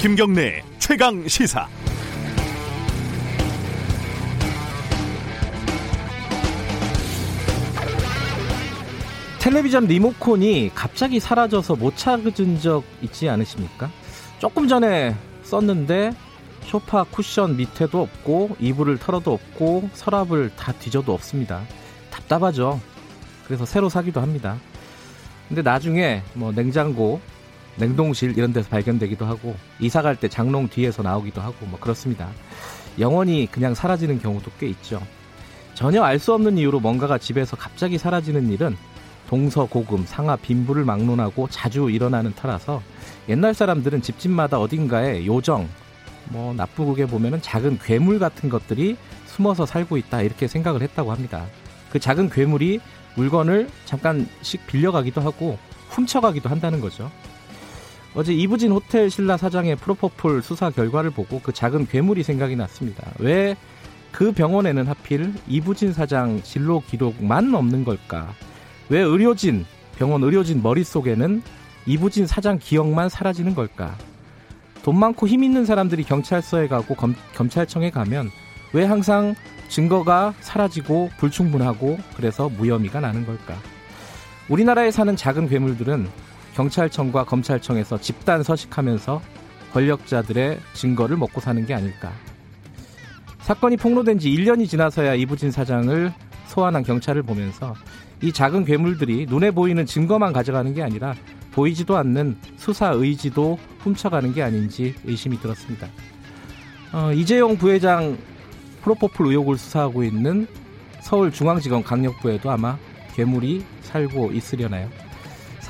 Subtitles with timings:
[0.00, 1.68] 김경래 최강 시사.
[9.40, 13.90] 텔레비전 리모컨이 갑자기 사라져서 못 찾은 적 있지 않으십니까?
[14.38, 16.12] 조금 전에 썼는데
[16.62, 21.60] 소파 쿠션 밑에도 없고 이불을 털어도 없고 서랍을 다 뒤져도 없습니다.
[22.10, 22.80] 답답하죠.
[23.44, 24.56] 그래서 새로 사기도 합니다.
[25.48, 27.20] 근데 나중에 뭐 냉장고,
[27.80, 32.28] 냉동실 이런 데서 발견되기도 하고 이사 갈 때 장롱 뒤에서 나오기도 하고 뭐 그렇습니다.
[32.98, 35.00] 영원히 그냥 사라지는 경우도 꽤 있죠.
[35.74, 38.76] 전혀 알 수 없는 이유로 뭔가가 집에서 갑자기 사라지는 일은
[39.28, 42.82] 동서 고금, 상하 빈부를 막론하고 자주 일어나는 터라서
[43.28, 45.68] 옛날 사람들은 집집마다 어딘가에 요정,
[46.26, 51.46] 뭐 나쁘게 보면은 작은 괴물 같은 것들이 숨어서 살고 있다 이렇게 생각을 했다고 합니다.
[51.90, 52.80] 그 작은 괴물이
[53.14, 55.58] 물건을 잠깐씩 빌려가기도 하고
[55.90, 57.10] 훔쳐가기도 한다는 거죠.
[58.14, 63.10] 어제 이부진 호텔 신라 사장의 프로포폴 수사 결과를 보고 그 작은 괴물이 생각이 났습니다.
[63.18, 63.56] 왜
[64.12, 68.32] 그 병원에는 하필 이부진 사장 진로 기록만 없는 걸까?
[68.88, 69.64] 왜 의료진,
[69.96, 71.42] 병원 의료진 머릿속에는
[71.86, 73.96] 이부진 사장 기억만 사라지는 걸까?
[74.82, 78.30] 돈 많고 힘 있는 사람들이 경찰서에 가고 검, 검찰청에 가면
[78.72, 79.34] 왜 항상
[79.68, 83.56] 증거가 사라지고 불충분하고 그래서 무혐의가 나는 걸까?
[84.48, 86.08] 우리나라에 사는 작은 괴물들은
[86.54, 89.20] 경찰청과 검찰청에서 집단 서식하면서
[89.72, 92.12] 권력자들의 증거를 먹고 사는 게 아닐까?
[93.40, 96.12] 사건이 폭로된 지 1년이 지나서야 이부진 사장을
[96.46, 97.74] 소환한 경찰을 보면서
[98.22, 101.14] 이 작은 괴물들이 눈에 보이는 증거만 가져가는 게 아니라
[101.52, 105.88] 보이지도 않는 수사 의지도 훔쳐가는 게 아닌지 의심이 들었습니다.
[106.92, 108.18] 어, 이재용 부회장
[108.82, 110.46] 프로포폴 의혹을 수사하고 있는
[111.00, 112.76] 서울중앙지검 강력부에도 아마
[113.14, 114.88] 괴물이 살고 있으려나요?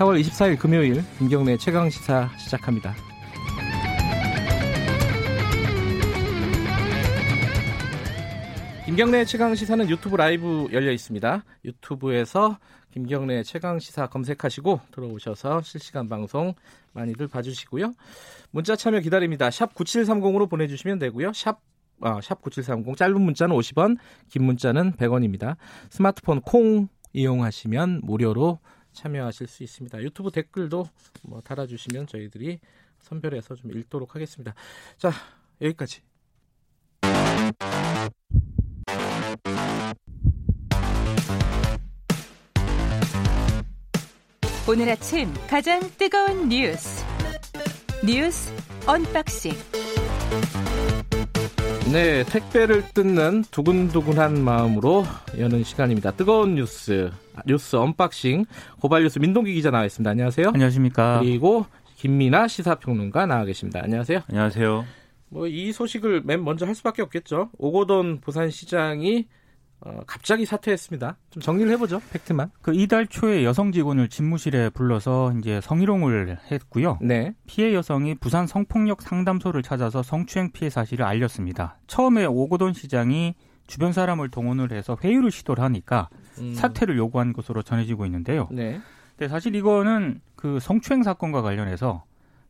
[0.01, 2.95] 4월 24일 금요일 김경래 최강 시사 시작합니다.
[8.87, 11.45] 김경래 최강 시사는 유튜브 라이브 열려 있습니다.
[11.67, 12.57] 유튜브에서
[12.93, 16.55] 김경래 최강 시사 검색하시고 들어오셔서 실시간 방송
[16.95, 17.93] 많이들 봐주시고요.
[18.53, 19.51] 문자 참여 기다립니다.
[19.51, 21.35] 샵 9730으로 보내주시면 되고요.
[21.35, 21.61] 샵
[22.01, 23.99] 아, 샵9730 짧은 문자는 50원,
[24.31, 25.57] 긴 문자는 100원입니다.
[25.91, 28.61] 스마트폰 콩 이용하시면 무료로
[29.01, 30.03] 참여하실 수 있습니다.
[30.03, 30.87] 유튜브 댓글도
[31.23, 32.61] 뭐 달아주시면 저희들이
[32.99, 34.55] 선별해서 좀 읽도록 하겠습니다.
[34.99, 35.11] 자,
[35.63, 36.03] 여기까지.
[44.69, 47.05] 오늘 아침 가장 뜨거운 뉴스
[48.05, 48.53] 뉴스
[48.87, 49.53] 언박싱
[51.93, 55.05] 네, 택배를 뜯는 두근두근한 마음으로
[55.37, 56.13] 여는 시간입니다.
[56.13, 57.11] 뜨거운 뉴스
[57.47, 58.45] 뉴스 unboxing
[58.81, 60.11] 고발 뉴스 민동기 기자 나와 있습니다.
[60.11, 60.49] 안녕하세요.
[60.55, 61.21] 안녕하십니까.
[61.21, 63.81] 그리고 김민아 시사평론가 나와 계십니다.
[63.83, 64.21] 안녕하세요.
[64.29, 64.85] 안녕하세요.
[65.31, 67.51] 뭐 이 소식을 맨 먼저 할 수밖에 없겠죠.
[67.59, 69.27] 오거돈 부산시장이
[69.83, 71.17] 어, 갑자기 사퇴했습니다.
[71.31, 72.03] 좀 정리를 해보죠.
[72.13, 72.51] 팩트만.
[72.61, 76.99] 그 이달 초에 여성 직원을 집무실에 불러서 이제 성희롱을 했고요.
[77.01, 77.35] 네.
[77.47, 81.79] 피해 여성이 부산 성폭력 상담소를 찾아서 성추행 피해 사실을 알렸습니다.
[81.87, 83.35] 처음에 오고돈 시장이
[83.67, 86.55] 주변 사람을 동원을 해서 회유를 시도를 하니까 음.
[86.55, 88.49] 사퇴를 요구한 것으로 전해지고 있는데요.
[88.51, 88.81] 네.
[89.17, 92.05] 근데 사실 이거는 그 성추행 사건과 관련해서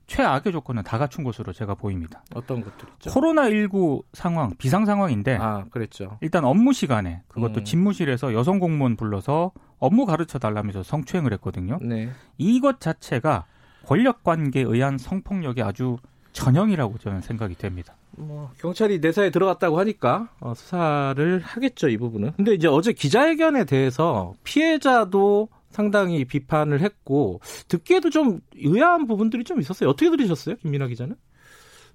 [0.07, 2.25] 최악의 조건은 다 갖춘 것으로 제가 보입니다.
[2.35, 3.11] 어떤 것들 있죠?
[3.11, 6.19] 코로나19 상황, 비상 상황인데 아, 그랬죠.
[6.21, 7.65] 일단 업무 시간에 그것도 음.
[7.65, 11.79] 집무실에서 여성 공무원 불러서 업무 가르쳐 달라면서 성추행을 했거든요.
[11.81, 12.11] 네.
[12.39, 13.47] 이것 자체가
[13.87, 15.97] 권력 관계에 의한 성폭력이 아주
[16.33, 17.95] 전형이라고 저는 생각이 됩니다.
[18.17, 22.33] 뭐 경찰이 내사에 들어갔다고 하니까 어, 수사를 하겠죠 이 부분은.
[22.37, 29.89] 근데 이제 어제 기자회견에 대해서 피해자도 상당히 비판을 했고 듣기에도 좀 의아한 부분들이 좀 있었어요.
[29.91, 31.15] 어떻게 들으셨어요, 김민아 기자는?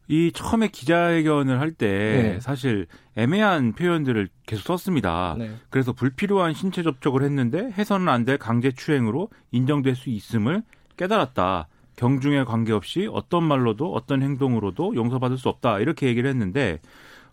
[0.08, 2.40] 이 처음에 기자회견을 할때 네.
[2.40, 5.36] 사실 애매한 표현들을 계속 썼습니다.
[5.38, 5.50] 네.
[5.72, 10.62] 그래서 불필요한 신체 접촉을 했는데 해서는 안 될 강제 추행으로 인정될 수 있음을
[10.98, 11.68] 깨달았다.
[11.96, 15.80] 경중에 관계없이 어떤 말로도 어떤 행동으로도 용서받을 수 없다.
[15.80, 16.80] 이렇게 얘기를 했는데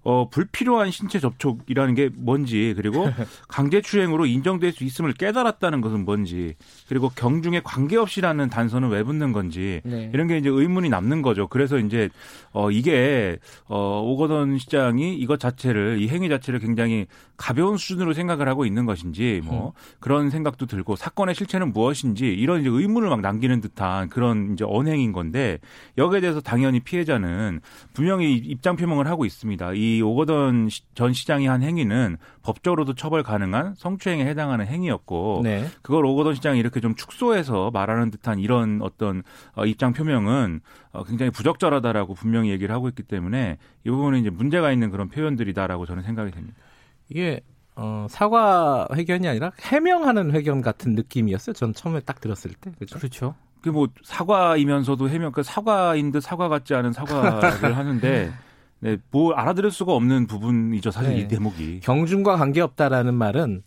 [0.05, 3.05] 어, 불필요한 신체 접촉이라는 게 뭔지, 그리고
[3.49, 6.55] 강제추행으로 인정될 수 있음을 깨달았다는 것은 뭔지,
[6.89, 10.11] 그리고 경중에 관계없이라는 단서는 왜 붙는 건지, 네.
[10.13, 11.47] 이런 게 이제 의문이 남는 거죠.
[11.47, 12.09] 그래서 이제,
[12.53, 17.07] 어, 이게, 어, 오거돈 시장이 이것 자체를, 이 행위 자체를 굉장히
[17.37, 22.71] 가벼운 수준으로 생각을 하고 있는 것인지, 뭐, 그런 생각도 들고, 사건의 실체는 무엇인지, 이런 이제
[22.71, 25.59] 의문을 막 남기는 듯한 그런 이제 언행인 건데,
[25.97, 27.61] 여기에 대해서 당연히 피해자는
[27.93, 29.73] 분명히 입장 표명을 하고 있습니다.
[29.75, 35.67] 이이 오거돈 전 시장이 한 행위는 법적으로도 처벌 가능한 성추행에 해당하는 행위였고 네.
[35.83, 39.23] 그걸 오거돈 시장이 이렇게 좀 축소해서 말하는 듯한 이런 어떤
[39.55, 40.61] 어, 입장 표명은
[40.93, 45.87] 어, 굉장히 부적절하다라고 분명히 얘기를 하고 있기 때문에 이 부분은 이제 문제가 있는 그런 표현들이다라고
[45.87, 46.57] 저는 생각이 됩니다.
[47.09, 47.41] 이게
[47.75, 51.55] 어, 사과 회견이 아니라 해명하는 회견 같은 느낌이었어요.
[51.55, 52.71] 전 처음에 딱 들었을 때.
[52.79, 52.99] 그죠?
[52.99, 53.35] 그렇죠.
[53.63, 58.33] 그뭐 사과이면서도 해명 그 사과인 듯 사과 같지 않은 사과를 하는데
[58.83, 60.91] 네, 뭐 알아들을 수가 없는 부분이죠.
[60.91, 61.21] 사실 네.
[61.21, 61.81] 이 대목이.
[61.85, 63.63] 경중과 관계없다라는 말은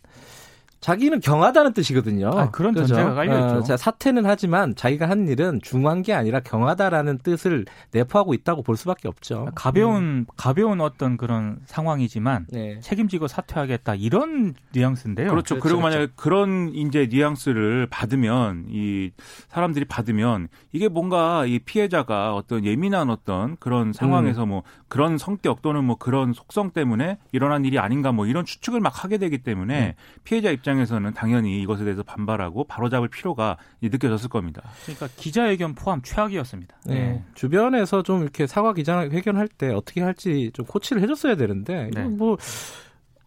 [0.86, 2.30] 자기는 경하다는 뜻이거든요.
[2.32, 2.86] 아, 그런 그죠?
[2.86, 3.56] 전제가 깔려 있죠.
[3.56, 8.76] 어, 자, 사퇴는 하지만 자기가 한 일은 중한 게 아니라 경하다라는 뜻을 내포하고 있다고 볼
[8.76, 9.48] 수밖에 없죠.
[9.56, 12.78] 가벼운 가벼운 어떤 그런 상황이지만 네.
[12.78, 15.28] 책임지고 사퇴하겠다 이런 뉘앙스인데요.
[15.28, 15.56] 그렇죠.
[15.56, 15.96] 그렇죠, 그리고 그렇죠.
[15.96, 19.10] 만약 에 그런 이제 뉘앙스를 받으면 이
[19.48, 24.50] 사람들이 받으면 이게 뭔가 이 피해자가 어떤 예민한 어떤 그런 상황에서 음.
[24.50, 29.02] 뭐 그런 성격 또는 뭐 그런 속성 때문에 일어난 일이 아닌가 뭐 이런 추측을 막
[29.02, 29.92] 하게 되기 때문에 음.
[30.22, 34.62] 피해자 입장 에서는 당연히 이것에 대해서 반발하고 바로잡을 필요가 느껴졌을 겁니다.
[34.84, 36.76] 그러니까 기자회견 포함 최악이었습니다.
[36.86, 37.22] 네.
[37.34, 42.02] 주변에서 좀 이렇게 사과 기자회견할 때 어떻게 할지 좀 코치를 해줬어야 되는데 네.
[42.04, 42.36] 뭐.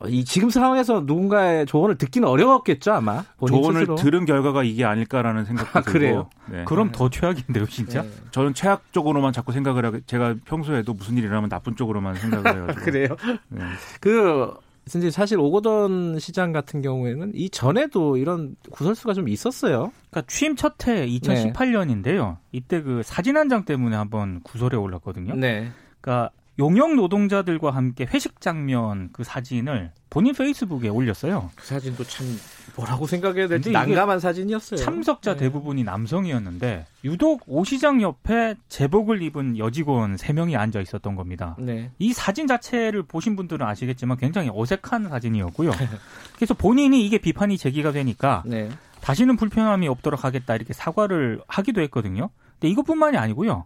[0.07, 3.95] 이 지금 상황에서 누군가의 조언을 듣기는 어려웠겠죠 아마 조언을 스스로.
[3.95, 6.29] 들은 결과가 이게 아닐까라는 생각도 아, 들고 그래요?
[6.49, 6.63] 네.
[6.63, 8.03] 그럼 더 최악인데요, 진짜.
[8.03, 8.09] 네.
[8.31, 12.79] 저는 최악 쪽으로만 자꾸 생각을 하게 제가 평소에도 무슨 일이 일어나면 나쁜 쪽으로만 생각을 해가지고
[12.85, 13.07] 그래요?
[13.49, 13.61] 네.
[13.99, 14.53] 그
[14.97, 19.91] 이제 사실 오거돈 시장 같은 경우에는 이 전에도 이런 구설수가 좀 있었어요.
[20.09, 22.37] 그러니까 취임 첫 해 2018년인데요.
[22.51, 25.35] 이때 그 사진 한 장 때문에 한번 구설에 올랐거든요.
[25.35, 25.69] 네.
[26.01, 31.49] 그러니까 용역 노동자들과 함께 회식 장면 그 사진을 본인 페이스북에 올렸어요.
[31.55, 32.27] 그 사진도 참
[32.75, 34.77] 뭐라고 생각해야 될지 난감한 사진이었어요.
[34.77, 35.39] 참석자 네.
[35.39, 41.55] 대부분이 남성이었는데 유독 오 시장 옆에 제복을 입은 여직원 3명이 앉아 있었던 겁니다.
[41.59, 41.91] 네.
[41.97, 45.71] 이 사진 자체를 보신 분들은 아시겠지만 굉장히 어색한 사진이었고요.
[46.35, 48.69] 그래서 본인이 이게 비판이 제기가 되니까 네.
[48.99, 52.29] 다시는 불편함이 없도록 하겠다 이렇게 사과를 하기도 했거든요.
[52.59, 53.65] 근데 이것뿐만이 아니고요.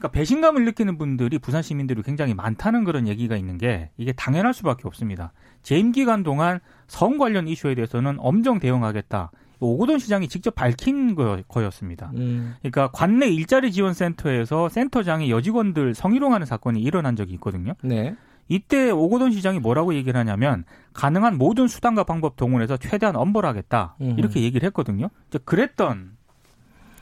[0.00, 4.88] 그러니까 배신감을 느끼는 분들이 부산 시민들이 굉장히 많다는 그런 얘기가 있는 게 이게 당연할 수밖에
[4.88, 5.32] 없습니다.
[5.62, 9.30] 재임 기간 동안 성 관련 이슈에 대해서는 엄정 대응하겠다.
[9.60, 12.12] 오고돈 시장이 직접 밝힌 거, 거였습니다.
[12.14, 12.54] 음.
[12.60, 17.74] 그러니까 관내 일자리 지원 센터에서 센터장의 여직원들 성희롱하는 사건이 일어난 적이 있거든요.
[17.82, 18.16] 네.
[18.48, 20.64] 이때 오고돈 시장이 뭐라고 얘기를 하냐면
[20.94, 24.14] 가능한 모든 수단과 방법 동원해서 최대한 엄벌하겠다 음.
[24.18, 25.10] 이렇게 얘기를 했거든요.
[25.44, 26.16] 그랬던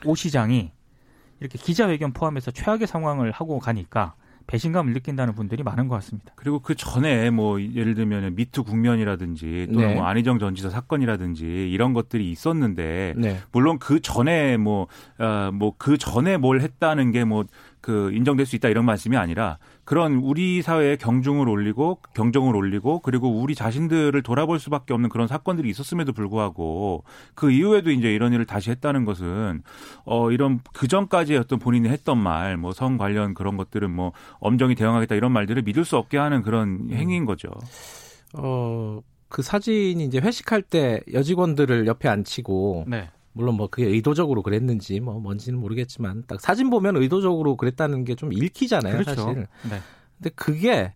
[0.03, 0.71] 오 시장이
[1.39, 4.13] 이렇게 기자회견 포함해서 최악의 상황을 하고 가니까
[4.47, 6.33] 배신감을 느낀다는 분들이 많은 것 같습니다.
[6.35, 9.93] 그리고 그 전에 뭐 예를 들면 미투 국면이라든지 또는 네.
[9.93, 13.37] 뭐 안희정 전 지사 사건이라든지 이런 것들이 있었는데 네.
[13.51, 17.45] 물론 그 전에 뭐어뭐그 전에 뭘 했다는 게 뭐
[17.81, 19.57] 그 인정될 수 있다 이런 말씀이 아니라
[19.89, 25.67] 그런 우리 사회의 경중을 올리고 경정을 올리고 그리고 우리 자신들을 돌아볼 수밖에 없는 그런 사건들이
[25.67, 27.03] 있었음에도 불구하고
[27.33, 29.63] 그 이후에도 이제 이런 일을 다시 했다는 것은
[30.05, 34.75] 어 이런 그 전까지 어떤 본인이 했던 말 뭐 성 관련 그런 것들은 뭐 엄정히
[34.75, 37.49] 대응하겠다 이런 말들을 믿을 수 없게 하는 그런 행위인 거죠.
[38.35, 43.09] 어, 그 사진이 이제 회식할 때 여직원들을 옆에 앉히고 네.
[43.33, 48.33] 물론 뭐 그게 의도적으로 그랬는지 뭐 뭔지는 모르겠지만 딱 사진 보면 의도적으로 그랬다는 게 좀
[48.33, 49.21] 읽히잖아요, 그렇죠.
[49.21, 49.47] 사실.
[49.69, 49.79] 네.
[50.17, 50.93] 근데 그게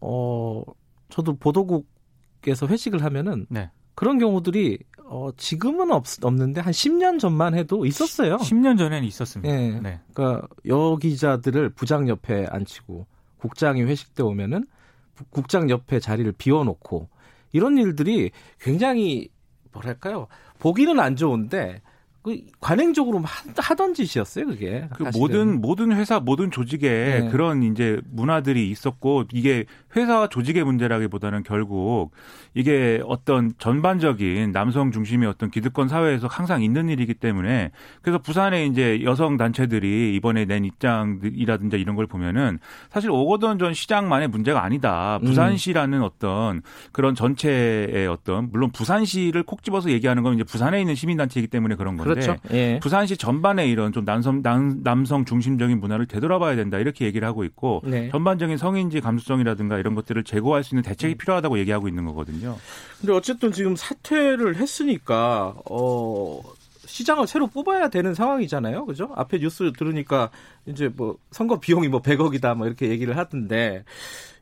[0.00, 0.62] 어
[1.08, 3.70] 저도 보도국에서 회식을 하면은 네.
[3.94, 8.36] 그런 경우들이 어 지금은 없, 없는데 한 10년 전만 해도 있었어요.
[8.36, 9.52] 10년 전에는 있었습니다.
[9.52, 9.80] 예.
[9.80, 10.00] 네.
[10.14, 13.06] 그러니까 여 기자들을 부장 옆에 앉히고
[13.38, 14.66] 국장이 회식 때 오면은
[15.14, 17.08] 부- 국장 옆에 자리를 비워놓고
[17.52, 19.28] 이런 일들이 굉장히
[19.72, 20.26] 뭐랄까요?
[20.58, 21.82] 보기는 안 좋은데
[22.22, 25.04] 그 관행적으로 하- 하던 짓이었어요 그게 그.
[25.14, 27.28] 모든 모든 회사 모든 조직에 네.
[27.30, 29.64] 그런 이제 문화들이 있었고 이게
[29.96, 32.10] 회사와 조직의 문제라기보다는 결국
[32.52, 37.70] 이게 어떤 전반적인 남성 중심의 어떤 기득권 사회에서 항상 있는 일이기 때문에
[38.02, 42.58] 그래서 부산의 이제 여성 단체들이 이번에 낸 입장이라든지 이런 걸 보면은
[42.90, 45.18] 사실 오거돈 전 시장만의 문제가 아니다.
[45.22, 45.26] 음.
[45.26, 46.60] 부산시라는 어떤
[46.92, 51.76] 그런 전체의 어떤 물론 부산시를 콕 집어서 얘기하는 건 이제 부산에 있는 시민 단체이기 때문에
[51.76, 52.78] 그런 건데 그렇죠 예.
[52.80, 57.82] 부산시 전반에 이런 좀 남성 남, 남성 중심적인 문화를 되돌아봐야 된다 이렇게 얘기를 하고 있고
[57.84, 58.10] 네.
[58.10, 62.56] 전반적인 성인지 감수성이라든가 이런 것들을 제고할 수 있는 대책이 필요하다고 얘기하고 있는 거거든요.
[63.00, 66.40] 근데 어쨌든 지금 사퇴를 했으니까 어
[66.86, 68.86] 시장을 새로 뽑아야 되는 상황이잖아요.
[68.86, 69.10] 그죠?
[69.14, 70.30] 앞에 뉴스 들으니까
[70.66, 73.84] 이제 뭐 선거 비용이 뭐 100억이다 뭐 이렇게 얘기를 하던데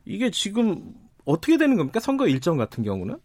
[0.05, 0.93] 이게 지금
[1.25, 1.99] 어떻게 되는 겁니까?
[1.99, 3.17] 선거 일정 같은 경우는?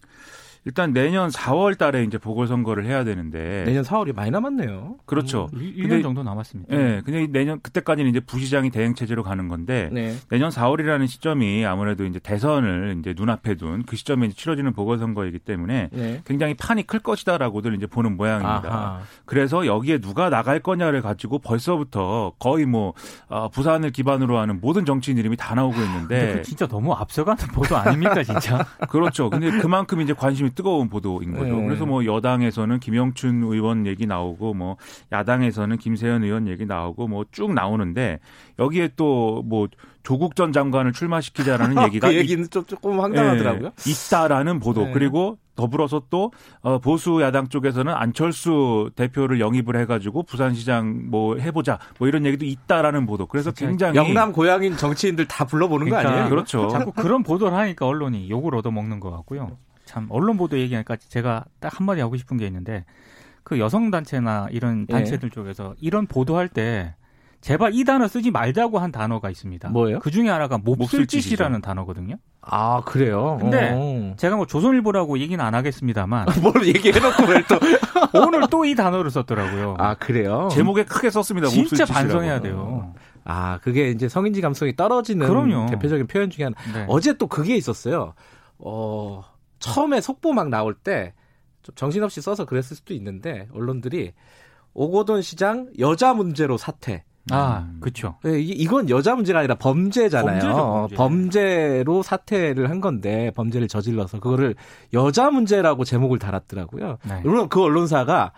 [0.66, 4.96] 일단 내년 4월 달에 이제 보궐선거를 해야 되는데 내년 4월이 많이 남았네요.
[5.04, 5.50] 그렇죠.
[5.52, 6.74] 음, 1, 근데- 년 정도 남았습니다.
[6.74, 10.16] 예, 네, 근데 내년 그때까지는 이제 부시장이 대행 체제로 가는 건데 네.
[10.30, 15.90] 내년 4월이라는 시점이 아무래도 이제 대선을 이제 눈앞에 둔 그 시점에 이제 치러지는 보궐선거이기 때문에
[15.92, 16.22] 네.
[16.24, 18.62] 굉장히 판이 클 것이다라고들 이제 보는 모양입니다.
[18.64, 19.00] 아하.
[19.26, 22.94] 그래서 여기에 누가 나갈 거냐를 가지고 벌써부터 거의 뭐
[23.28, 27.76] 어, 부산을 기반으로 하는 모든 정치인 이름이 다 나오고 있는데 그 진짜 너무 앞서가는 보도
[27.76, 28.64] 아닙니까 진짜?
[28.88, 29.28] 그렇죠.
[29.28, 31.56] 근데 그만큼 이제 관심이 뜨거운 보도인 거죠.
[31.56, 31.64] 네.
[31.66, 34.76] 그래서 뭐 여당에서는 김영춘 의원 얘기 나오고 뭐
[35.12, 38.20] 야당에서는 김세현 의원 얘기 나오고 뭐 쭉 나오는데
[38.58, 39.68] 여기에 또 뭐
[40.02, 43.70] 조국 전 장관을 출마시키자라는 얘기가 그 얘기는 좀 조금 황당하더라고요.
[43.74, 44.92] 예, 있다라는 보도 네.
[44.92, 46.32] 그리고 더불어서 또
[46.62, 53.06] 어, 보수 야당 쪽에서는 안철수 대표를 영입을 해가지고 부산시장 뭐 해보자 뭐 이런 얘기도 있다라는
[53.06, 53.26] 보도.
[53.26, 56.28] 그래서 굉장히 영남 고향인 정치인들 다 불러보는 거 그러니까 아니에요?
[56.30, 56.68] 그렇죠.
[56.68, 59.56] 자꾸 그런 보도를 하니까 언론이 욕을 얻어먹는 것 같고요.
[59.94, 62.84] 참 언론 보도 얘기하니까 제가 딱 한마디 하고 싶은 게 있는데
[63.44, 64.92] 그 여성 단체나 이런 예.
[64.92, 66.96] 단체들 쪽에서 이런 보도할 때
[67.40, 69.68] 제발 이 단어 쓰지 말자고 한 단어가 있습니다.
[69.68, 69.98] 뭐예요?
[70.00, 71.60] 그 중에 하나가 몹쓸짓이라는.
[71.60, 72.16] 단어거든요.
[72.40, 73.36] 아 그래요.
[73.40, 74.14] 근데 어.
[74.16, 77.58] 제가 뭐 조선일보라고 얘기는 안 하겠습니다만 뭘 얘기해놓고 왜 또?
[78.26, 79.76] 오늘 또 이 단어를 썼더라고요.
[79.78, 80.48] 아 그래요.
[80.50, 81.46] 제목에 크게 썼습니다.
[81.48, 81.92] 진짜 몹쓸 짓이라고.
[81.92, 82.94] 반성해야 돼요.
[83.24, 85.66] 아 그게 이제 성인지 감성이 떨어지는 그럼요.
[85.66, 86.56] 대표적인 표현 중에 하나.
[86.72, 86.84] 네.
[86.88, 88.14] 어제 또 그게 있었어요.
[88.58, 89.22] 어
[89.72, 91.14] 처음에 속보 막 나올 때
[91.62, 94.12] 좀 정신없이 써서 그랬을 수도 있는데 언론들이
[94.74, 97.04] 오고돈 시장 여자 문제로 사퇴.
[97.30, 97.78] 아, 음.
[97.80, 98.16] 그렇죠.
[98.26, 100.40] 예, 이- 이건 여자 문제가 아니라 범죄잖아요.
[100.40, 100.96] 범죄죠, 어, 범죄.
[100.96, 104.56] 범죄 로 사퇴를 한 건데 범죄를 저질러서 그거를
[104.92, 106.98] 여자 문제라고 제목을 달았더라고요.
[107.08, 107.20] 네.
[107.22, 108.32] 물론 그 언론사가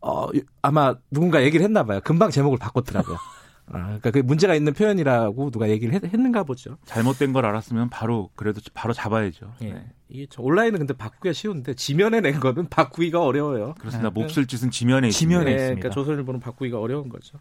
[0.00, 0.26] 어
[0.62, 2.00] 아마 누군가 얘기를 했나 봐요.
[2.02, 3.16] 금방 제목을 바꿨더라고요.
[3.72, 6.76] 아, 그러니까 그 문제가 있는 표현이라고 누가 얘기를 했, 는가 보죠.
[6.84, 9.54] 잘못된 걸 알았으면 바로 그래도 바로 잡아야죠.
[9.62, 9.72] 예.
[9.72, 9.86] 네.
[10.08, 13.74] 이게 저 온라인은 근데 바꾸기가 쉬운데 지면에 낸 거는 바꾸기가 어려워요.
[13.78, 14.10] 그렇습니다.
[14.10, 14.20] 네.
[14.20, 15.44] 몹쓸 짓은 지면에 지면에 있습니다.
[15.44, 15.80] 네, 있습니다.
[15.80, 17.38] 그러니까 조선일보는 바꾸기가 어려운 거죠.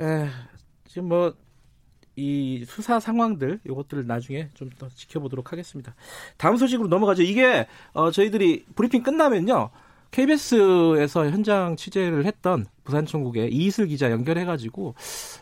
[0.00, 0.28] 에,
[0.86, 1.34] 지금 뭐
[2.16, 5.94] 이 수사 상황들 이것들을 나중에 좀 더 지켜보도록 하겠습니다.
[6.36, 7.22] 다음 소식으로 넘어가죠.
[7.22, 9.70] 이게 어, 저희들이 브리핑 끝나면요.
[10.10, 14.94] KBS에서 현장 취재를 했던 부산청국의 이이슬 기자 연결해가지고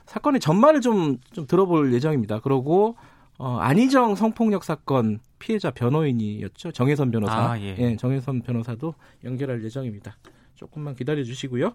[0.07, 2.41] 사건의 전말을 좀, 좀 들어볼 예정입니다.
[2.41, 2.97] 그리고
[3.39, 6.73] 어, 안희정 성폭력 사건 피해자 변호인이었죠.
[6.73, 7.53] 정혜선 변호사.
[7.53, 7.97] 아, 예.
[7.97, 8.95] 정혜선 변호사도
[9.25, 10.17] 연결할 예정입니다.
[10.57, 11.73] 조금만 기다려 주시고요.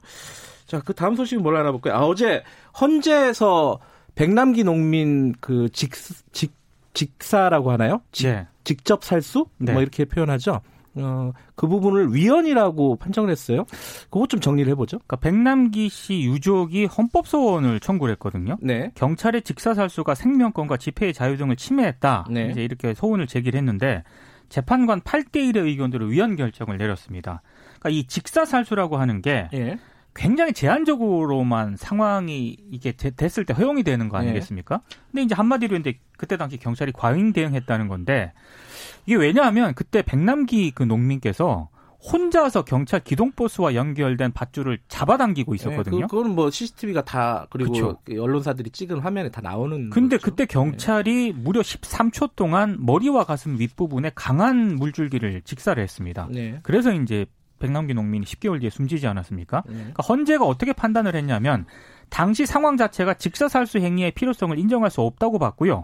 [0.66, 1.94] 자, 그 다음 소식은 뭘 알아볼까요?
[1.96, 2.44] 아, 어제
[2.80, 3.80] 헌재에서
[4.16, 5.94] 백남기 농민 그 직,
[6.34, 6.54] 직,
[6.94, 8.02] 직사라고 하나요?
[8.12, 8.48] 직, 네.
[8.66, 9.48] 직접 살수?
[9.58, 9.72] 네.
[9.72, 10.62] 뭐 이렇게 표현하죠.
[10.96, 13.66] 어, 그 부분을 위헌이라고 판정을 했어요.
[14.10, 14.98] 그것 좀 정리를 해보죠.
[15.00, 18.58] 그러니까 백남기 씨 유족이 헌법 소원을 청구를 했거든요.
[18.62, 18.92] 네.
[18.96, 22.28] 경찰의 직사살수가 생명권과 집회의 자유 등을 침해했다.
[22.30, 22.50] 네.
[22.52, 24.04] 이제 이렇게 소원을 제기를 했는데
[24.50, 27.42] 재판관 8대 1의 의견으로 위헌 결정을 내렸습니다.
[27.80, 29.78] 그러니까 이 직사살수라고 하는 게 예.
[30.16, 34.82] 굉장히 제한적으로만 상황이 이게 되- 됐을 때 허용이 되는 거 아니겠습니까?
[35.12, 38.32] 근데 이제 한마디로 이제 그때 당시 경찰이 과잉 대응했다는 건데
[39.06, 41.70] 이게 왜냐하면 그때 백남기 그 농민께서
[42.12, 46.08] 혼자서 경찰 기동버스와 연결된 밧줄을 잡아당기고 있었거든요.
[46.08, 47.98] 그, 그거는 뭐 CCTV가 다 그리고 그쵸.
[48.04, 49.90] 그 언론사들이 찍은 화면에 다 나오는.
[49.90, 50.30] 근데 거죠.
[50.30, 56.28] 그때 경찰이 무려 13초 동안 머리와 가슴 윗부분에 강한 물줄기를 직사를 했습니다.
[56.30, 56.60] 네.
[56.62, 57.26] 그래서 이제
[57.60, 59.64] 백남기 농민이 10개월 뒤에 숨지지 않았습니까?
[59.68, 59.74] 네.
[59.74, 61.66] 그러니까 헌재가 어떻게 판단을 했냐면
[62.10, 65.84] 당시 상황 자체가 직사살수 행위의 필요성을 인정할 수 없다고 봤고요.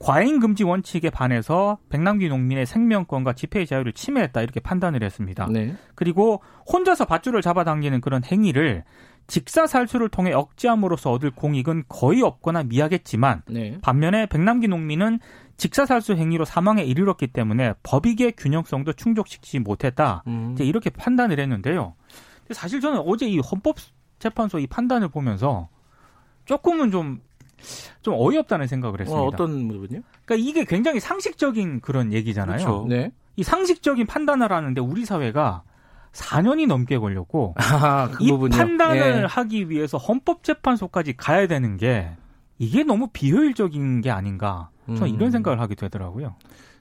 [0.00, 0.04] 예.
[0.04, 5.48] 과잉 금지 원칙에 반해서 백남기 농민의 생명권과 집회의 자유를 침해했다 이렇게 판단을 했습니다.
[5.50, 5.74] 네.
[5.94, 8.84] 그리고 혼자서 밧줄을 잡아당기는 그런 행위를
[9.26, 13.78] 직사살수를 통해 억제함으로써 얻을 공익은 거의 없거나 미약했지만 네.
[13.82, 15.20] 반면에 백남기 농민은
[15.58, 20.22] 직사살수 행위로 사망에 이르렀기 때문에 법익의 균형성도 충족시키지 못했다.
[20.28, 20.52] 음.
[20.54, 21.94] 이제 이렇게 판단을 했는데요.
[22.52, 25.68] 사실 저는 어제 이 헌법재판소 이 판단을 보면서
[26.46, 27.20] 조금은 좀,
[28.02, 29.22] 좀 어이없다는 생각을 했습니다.
[29.22, 30.00] 어, 어떤 부분이요?
[30.24, 32.58] 그러니까 이게 굉장히 상식적인 그런 얘기잖아요.
[32.58, 32.86] 그렇죠.
[32.88, 33.10] 네.
[33.36, 35.62] 이 상식적인 판단을 하는데 우리 사회가
[36.12, 38.58] 4년이 넘게 걸렸고 아, 그 이 부분이요.
[38.58, 39.24] 판단을 예.
[39.28, 42.10] 하기 위해서 헌법재판소까지 가야 되는 게
[42.58, 44.70] 이게 너무 비효율적인 게 아닌가.
[44.86, 45.14] 저는 음.
[45.14, 46.34] 이런 생각을 하게 되더라고요.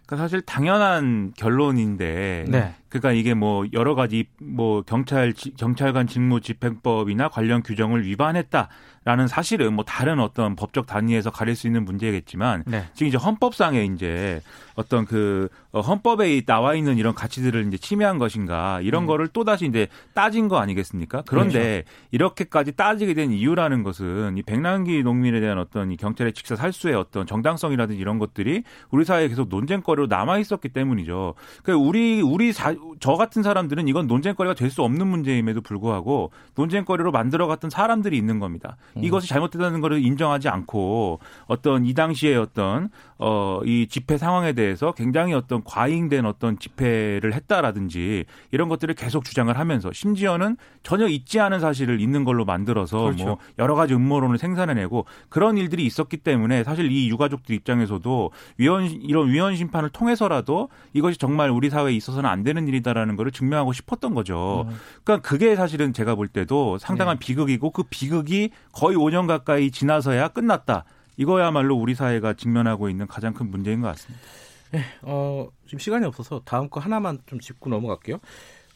[0.06, 2.74] 그러니까 사실 당연한 결론인데 네.
[2.90, 9.84] 그러니까 이게 뭐 여러 가지 뭐 경찰 경찰관 직무 집행법이나 관련 규정을 위반했다라는 사실은 뭐
[9.84, 12.86] 다른 어떤 법적 단위에서 가릴 수 있는 문제겠지만 네.
[12.94, 14.42] 지금 이제 헌법상에 이제
[14.76, 19.08] 어떤 그 어, 헌법에 나와 있는 이런 가치들을 이제 침해한 것인가 이런 음.
[19.08, 21.24] 거를 또 다시 이제 따진 거 아니겠습니까?
[21.28, 22.08] 그런데 그렇죠.
[22.12, 27.26] 이렇게까지 따지게 된 이유라는 것은 이 백남기 농민에 대한 어떤 이 경찰의 직사 살수의 어떤
[27.26, 31.34] 정당성이라든지 이런 것들이 우리 사회에 계속 논쟁거리로 남아 있었기 때문이죠.
[31.64, 37.12] 그러니까 우리 우리 사, 저 같은 사람들은 이건 논쟁거리가 될 수 없는 문제임에도 불구하고 논쟁거리로
[37.12, 38.76] 만들어갔던 사람들이 있는 겁니다.
[38.98, 39.04] 음.
[39.04, 45.34] 이것이 잘못됐다는 것을 인정하지 않고 어떤 이 당시에 어떤 어 이 집회 상황에 대해서 굉장히
[45.34, 52.00] 어떤 과잉된 어떤 집회를 했다라든지 이런 것들을 계속 주장을 하면서 심지어는 전혀 있지 않은 사실을
[52.00, 53.26] 있는 걸로 만들어서 그렇죠.
[53.26, 59.30] 뭐 여러 가지 음모론을 생산해내고 그런 일들이 있었기 때문에 사실 이 유가족들 입장에서도 위헌 이런
[59.30, 64.66] 위헌 심판을 통해서라도 이것이 정말 우리 사회에 있어서는 안 되는 일이다라는 것을 증명하고 싶었던 거죠.
[64.70, 64.76] 음.
[65.04, 67.26] 그러니까 그게 사실은 제가 볼 때도 상당한 네.
[67.26, 70.86] 비극이고 그 비극이 거의 5년 가까이 지나서야 끝났다.
[71.18, 74.24] 이거야말로 우리 사회가 직면하고 있는 가장 큰 문제인 것 같습니다.
[74.72, 78.20] 네, 어, 지금 시간이 없어서 다음 거 하나만 좀 짚고 넘어갈게요.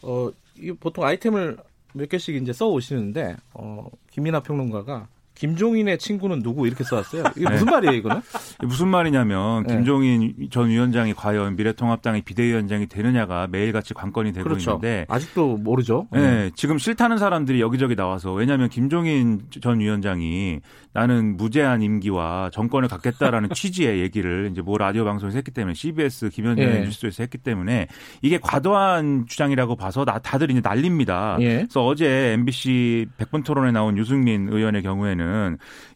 [0.01, 1.57] 어, 이 보통 아이템을
[1.93, 5.07] 몇 개씩 이제 써 오시는데 어, 김민아 평론가가
[5.41, 7.24] 김종인의 친구는 누구 이렇게 써왔어요.
[7.36, 7.71] 이게 무슨 네.
[7.71, 8.21] 말이에요, 이거는?
[8.60, 9.75] 무슨 말이냐면 네.
[9.75, 14.74] 김종인 전 위원장이 과연 미래통합당의 비대위원장이 되느냐가 매일같이 관건이 되고 그렇죠.
[14.74, 16.07] 있는데 아직도 모르죠.
[16.12, 20.60] 네, 네, 지금 싫다는 사람들이 여기저기 나와서 왜냐하면 김종인 전 위원장이
[20.93, 26.75] 나는 무제한 임기와 정권을 갖겠다라는 취지의 얘기를 이제 뭐 라디오 방송에서 했기 때문에 CBS 김현정의
[26.75, 26.79] 예.
[26.81, 27.88] 뉴스에서 했기 때문에
[28.21, 31.38] 이게 과도한 주장이라고 봐서 나 다들 이제 난립니다.
[31.39, 31.55] 예.
[31.62, 35.30] 그래서 어제 MBC 백분 토론에 나온 유승민 의원의 경우에는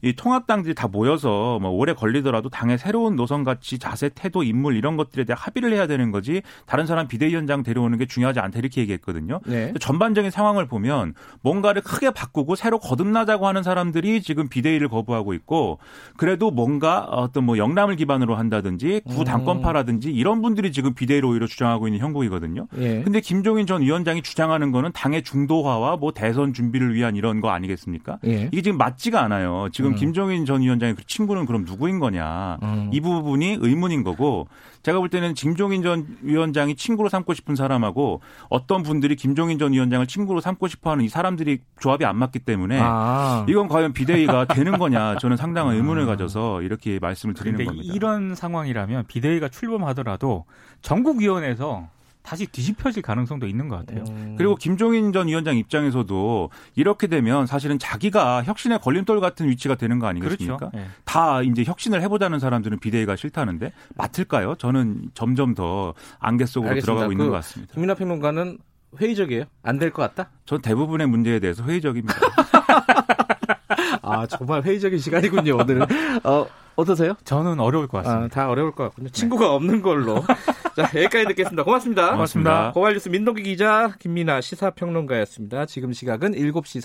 [0.02, 4.98] 이 통합당들이 다 모여서 뭐 오래 걸리더라도 당의 새로운 노선 가치, 자세, 태도, 인물 이런
[4.98, 9.42] 것들에 대해 합의를 해야 되는 거지 다른 사람 비대위원장 데려오는 게 중요하지 않다 이렇게 얘기했거든요.
[9.46, 9.74] 네.
[9.80, 15.80] 전반적인 상황을 보면 뭔가를 크게 바꾸고 새로 거듭나자고 하는 사람들이 지금 비대위를 거부하고 있고
[16.18, 19.24] 그래도 뭔가 어떤 뭐 영남을 기반으로 한다든지 구 음.
[19.26, 22.68] 당권파라든지 이런 분들이 지금 비대위로 오히려 주장하고 있는 형국이거든요.
[22.78, 23.02] 예.
[23.04, 28.20] 근데 김종인 전 위원장이 주장하는 거는 당의 중도화와 뭐 대선 준비를 위한 이런 거 아니겠습니까?
[28.26, 28.50] 예.
[28.52, 29.70] 이게 지금 맞지가 않아요.
[29.72, 29.96] 지금 음.
[29.96, 32.58] 김종인 전 위원장의 그 친구는 그럼 누구인 거냐?
[32.64, 32.90] 음.
[32.94, 34.48] 이 부분이 의문인 거고
[34.84, 40.06] 제가 볼 때는 김종인 전 위원장이 친구로 삼고 싶은 사람하고 어떤 분들이 김종인 전 위원장을
[40.08, 43.46] 친구로 삼고 싶어 하는 이 사람들이 조합이 안 맞기 때문에 아.
[43.50, 46.06] 이건 과연 비대위가 되는 거냐 저는 상당한 의문을 아.
[46.06, 47.94] 가져서 이렇게 말씀을 드리는 겁니다.
[47.94, 50.46] 이런 상황이라면 비대위가 출범하더라도
[50.82, 51.90] 전국위원회에서
[52.26, 54.04] 다시 뒤집혀질 가능성도 있는 것 같아요.
[54.10, 54.36] 음.
[54.38, 60.08] 그리고 김종인 전 위원장 입장에서도 이렇게 되면 사실은 자기가 혁신의 걸림돌 같은 위치가 되는 거
[60.08, 60.58] 아니겠습니까?
[60.58, 60.72] 그렇죠.
[60.76, 60.88] 네.
[61.06, 64.56] 다 이제 혁신을 해보자는 사람들은 비대위가 싫다는데 맡을까요?
[64.56, 66.86] 저는 점점 더 안개 속으로 알겠습니다.
[66.94, 67.74] 들어가고 있는 그것 같습니다.
[67.74, 68.58] 김민하 평론가는
[69.00, 69.44] 회의적이에요?
[69.64, 70.32] 안 될 것 같다?
[70.46, 72.16] 전 대부분의 문제에 대해서 회의적입니다.
[74.02, 75.82] 아 정말 회의적인 시간이군요 오늘은.
[76.24, 77.16] 어, 어떠세요?
[77.24, 78.26] 저는 어려울 것 같습니다.
[78.26, 79.10] 아, 다 어려울 것 같군요.
[79.10, 80.24] 친구가 없는 걸로.
[80.76, 81.64] 자, 여기까지 듣겠습니다.
[81.64, 82.12] 고맙습니다.
[82.12, 82.72] 고맙습니다.
[82.74, 85.66] 고발뉴스 민동기 기자, 김민아 시사평론가였습니다.
[85.68, 86.82] 지금 시각은 7시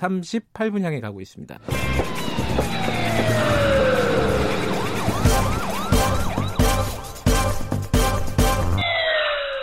[0.52, 1.58] 38분 향해 가고 있습니다.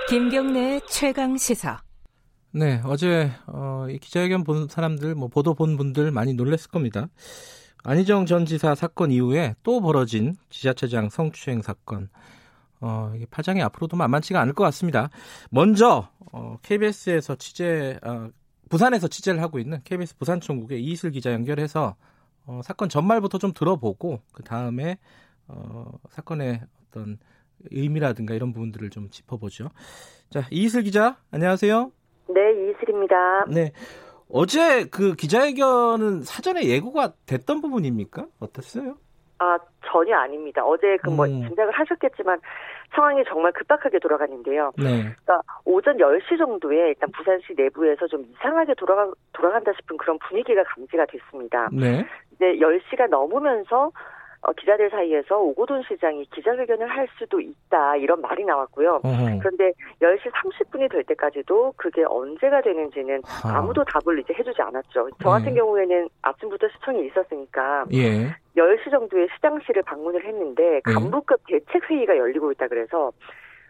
[0.10, 1.82] 김경래 최강 시사.
[2.52, 7.08] 네, 어제 어, 이 기자회견 본 사람들, 뭐 보도 본 분들 많이 놀랐을 겁니다.
[7.88, 12.10] 안희정 전 지사 사건 이후에 또 벌어진 지자체장 성추행 사건.
[12.82, 15.10] 어, 이게 파장이 앞으로도 만만치가 않을 것 같습니다.
[15.52, 18.28] 먼저 어, KBS에서 취재, 어,
[18.70, 21.96] 부산에서 취재를 하고 있는 KBS 부산총국의 이슬 기자 연결해서
[22.46, 24.98] 어, 사건 전말부터 좀 들어보고 그 다음에
[25.48, 27.18] 어, 사건의 어떤
[27.72, 29.70] 의미라든가 이런 부분들을 좀 짚어보죠.
[30.30, 31.90] 자, 이슬 기자, 안녕하세요.
[32.28, 33.46] 네, 이슬입니다.
[33.48, 33.72] 네.
[34.30, 38.26] 어제 그 기자회견은 사전에 예고가 됐던 부분입니까?
[38.40, 38.98] 어땠어요?
[39.40, 40.66] 아, 전혀 아닙니다.
[40.66, 41.48] 어제 그뭐 음.
[41.48, 42.40] 짐작을 하셨겠지만
[42.94, 44.72] 상황이 정말 급박하게 돌아갔는데요.
[44.78, 45.02] 네.
[45.02, 51.06] 그러니까 오전 10시 정도에 일단 부산시 내부에서 좀 이상하게 돌아가, 돌아간다 싶은 그런 분위기가 감지가
[51.06, 51.70] 됐습니다.
[51.72, 52.06] 네.
[52.34, 53.92] 이제 10시가 넘으면서 어,
[54.54, 59.02] 기자들 사이에서 오고돈 시장이 기자회견을 할 수도 있다 이런 말이 나왔고요.
[59.04, 59.40] 어허.
[59.40, 63.62] 그런데 10시 30분이 될 때까지도 그게 언제가 되는지는 아.
[63.62, 65.10] 무도 답을 이제 해주지 않았죠.
[65.22, 65.56] 저 같은 네.
[65.56, 68.28] 경우에는 아침부터 시청이 있었으니까 예.
[68.56, 70.82] 10시 정도에 시장실을 방문을 했는데 예.
[70.82, 73.12] 간부급 대책 회의가 열리고 있다 그래서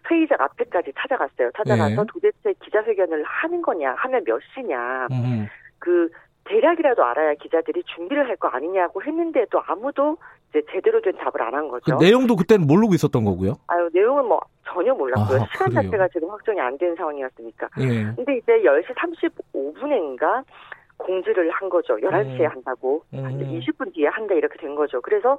[0.10, 1.52] 회의장 앞에까지 찾아갔어요.
[1.58, 2.06] 찾아가서 예.
[2.08, 5.48] 도대체 기자회견을 하는 거냐, 하면 몇 시냐, 음.
[5.80, 6.10] 그
[6.46, 10.18] 대략이라도 알아야 기자들이 준비를 할 거 아니냐고 했는데도 아무도
[10.58, 11.98] 이제 제대로 된 답을 안 한 거죠.
[11.98, 13.54] 그 내용도 그때는 모르고 있었던 거고요.
[13.68, 15.42] 아유 내용은 뭐 전혀 몰랐고요.
[15.42, 15.84] 아, 시간 그래요?
[15.84, 17.70] 자체가 지금 확정이 안 된 상황이었으니까.
[17.80, 18.04] 예.
[18.16, 20.44] 근데 이제 10시 35분인가
[20.98, 21.96] 공지를 한 거죠.
[21.98, 22.48] 11시에 음.
[22.48, 23.04] 한다고.
[23.14, 23.24] 음.
[23.60, 25.02] 20분 뒤에 한다 이렇게 된 거죠.
[25.02, 25.38] 그래서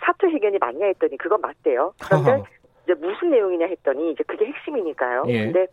[0.00, 1.92] 사퇴 회견이 맞냐 했더니 그건 맞대요.
[2.02, 2.44] 그런데 허허.
[2.84, 5.24] 이제 무슨 내용이냐 했더니 이제 그게 핵심이니까요.
[5.28, 5.44] 예.
[5.44, 5.66] 근데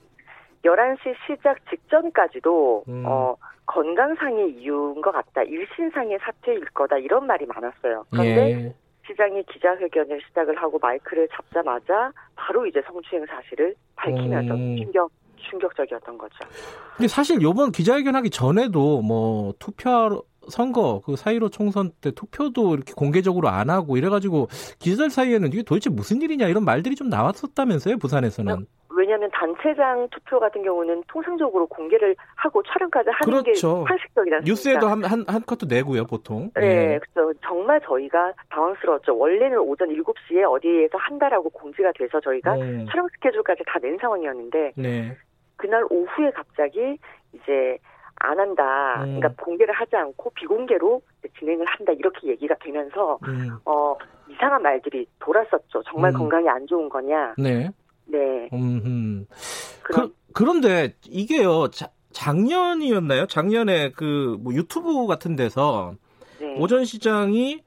[0.63, 3.04] 11시 시작 직전까지도 음.
[3.06, 5.43] 어 건강상의 이유인 것 같다.
[5.43, 6.97] 일신상의 사퇴일 거다.
[6.97, 8.06] 이런 말이 많았어요.
[8.10, 8.76] 그런데 예.
[9.08, 14.78] 시장이 기자회견을 시작을 하고 마이크를 잡자마자 바로 이제 성추행 사실을 밝히면서 음.
[14.78, 15.12] 충격
[15.49, 16.36] 충격적이었던 거죠.
[16.95, 22.93] 근데 사실 요번 기자회견 하기 전에도 뭐 투표 선거 그 사이로 총선 때 투표도 이렇게
[22.93, 24.47] 공개적으로 안 하고 이래가지고
[24.79, 30.62] 기자들 사이에는 이게 도대체 무슨 일이냐 이런 말들이 좀 나왔었다면서요 부산에서는 왜냐하면 단체장 투표 같은
[30.63, 33.84] 경우는 통상적으로 공개를 하고 촬영까지 하는 그렇죠.
[33.86, 34.39] 게 상식적이다.
[34.45, 36.99] 뉴스에도 한 한 한 컷도 내고요 보통 네, 예.
[36.99, 39.17] 그래서 정말 저희가 당황스러웠죠.
[39.17, 42.86] 원래는 오전 7시에 어디에서 한다라고 공지가 돼서 저희가 음.
[42.89, 45.17] 촬영 스케줄까지 다 낸 상황이었는데 네.
[45.58, 46.97] 그날 오후에 갑자기
[47.34, 47.77] 이제
[48.15, 49.04] 안 한다.
[49.04, 49.19] 음.
[49.19, 51.02] 그러니까 공개를 하지 않고 비공개로
[51.39, 53.49] 진행을 한다 이렇게 얘기가 되면서 음.
[53.65, 53.95] 어
[54.30, 55.84] 이상한 말들이 돌았었죠.
[55.86, 56.17] 정말 음.
[56.19, 57.36] 건강이 안 좋은 거냐.
[57.38, 57.69] 네.
[58.06, 58.49] 네.
[58.54, 59.26] 음.
[59.84, 63.26] 그런 그, 그런데 이게요 자, 작년이었나요?
[63.28, 65.95] 작년에 그 뭐 유튜브 같은 데서
[66.39, 66.56] 네.
[66.60, 67.62] 오전 시장이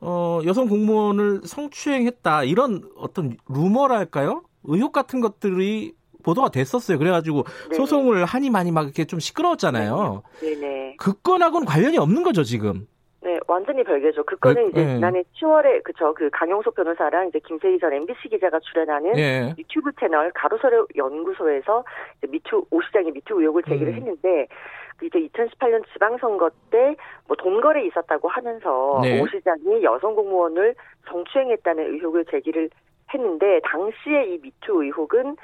[0.00, 4.42] 어, 여성 공무원을 성추행했다 이런 어떤 루머랄까요?
[4.64, 6.98] 의혹 같은 것들이 보도가 됐었어요.
[6.98, 7.76] 그래가지고 네.
[7.76, 10.22] 소송을 하니 많이 막 이렇게 좀 시끄러웠잖아요.
[10.40, 10.96] 네네.
[10.98, 12.86] 그 건하고는 관련이 없는 거죠 지금.
[13.24, 14.24] 네, 완전히 별개죠.
[14.24, 14.94] 그 건은 그, 이제 네.
[14.96, 19.54] 지난해 10월에 그저 그 강용석 변호사랑 이제 김세희 전 MBC 기자가 출연하는 예.
[19.56, 21.84] 유튜브 채널 가로서의 연구소에서
[22.18, 23.94] 이제 미투 오 시장의 미투 의혹을 제기를 음.
[23.94, 24.48] 했는데
[24.96, 26.96] 그 이제 2018년 지방선거 때
[27.32, 29.20] 뭐 돈거래 있었다고 하면서 네.
[29.20, 30.74] 오 시장이 여성 공무원을
[31.08, 32.68] 성추행했다는 의혹을 제기를
[33.14, 35.36] 했는데 당시에 이 미투 의혹은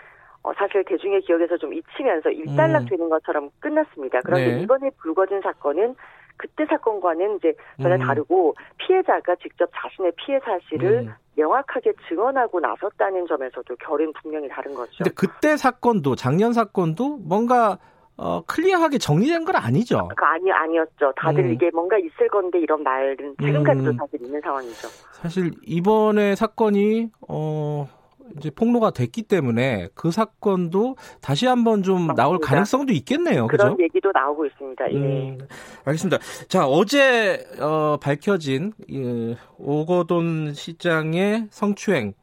[0.48, 4.20] 어, 사실 대중의 기억에서 좀 잊히면서 일단락되는 것처럼 끝났습니다.
[4.24, 4.56] 그런데 음.
[4.56, 4.62] 네.
[4.62, 5.94] 이번에 불거진 사건은
[6.38, 7.98] 그때 사건과는 이제 전혀 음.
[7.98, 11.12] 다르고 피해자가 직접 자신의 피해 사실을 음.
[11.36, 14.92] 명확하게 증언하고 나섰다는 점에서도 결은 분명히 다른 거죠.
[14.98, 17.78] 근데 그때 사건도 작년 사건도 뭔가
[18.16, 20.08] 어, 클리어하게 정리된 건 아니죠.
[20.16, 21.12] 그 아니 아니었죠.
[21.16, 21.52] 다들 음.
[21.52, 23.96] 이게 뭔가 있을 건데 이런 말은 지금까지도 음.
[23.96, 24.88] 사실 있는 상황이죠.
[25.12, 27.86] 사실 이번에 사건이 어
[28.36, 32.46] 이제 폭로가 됐기 때문에 그 사건도 다시 한번 좀 나올 맞습니다.
[32.46, 33.46] 가능성도 있겠네요.
[33.46, 33.64] 그죠?
[33.64, 34.92] 그런 얘기도 나오고 있습니다.
[34.92, 34.96] 예.
[34.96, 35.38] 음,
[35.84, 36.18] 알겠습니다.
[36.48, 42.14] 자, 어제 어, 밝혀진 이, 오거돈 시장의 성추행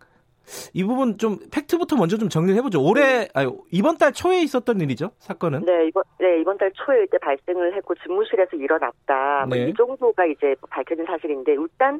[0.73, 2.79] 이 부분 좀 팩트부터 먼저 좀 정리를 해보죠.
[2.83, 5.65] 올해 아니, 이번 달 초에 있었던 일이죠, 사건은.
[5.65, 9.45] 네 이번 네 이번 달 초에 이때 발생을 했고 집무실에서 일어났다.
[9.47, 9.69] 뭐 네.
[9.69, 11.99] 이 정도가 이제 밝혀진 사실인데 일단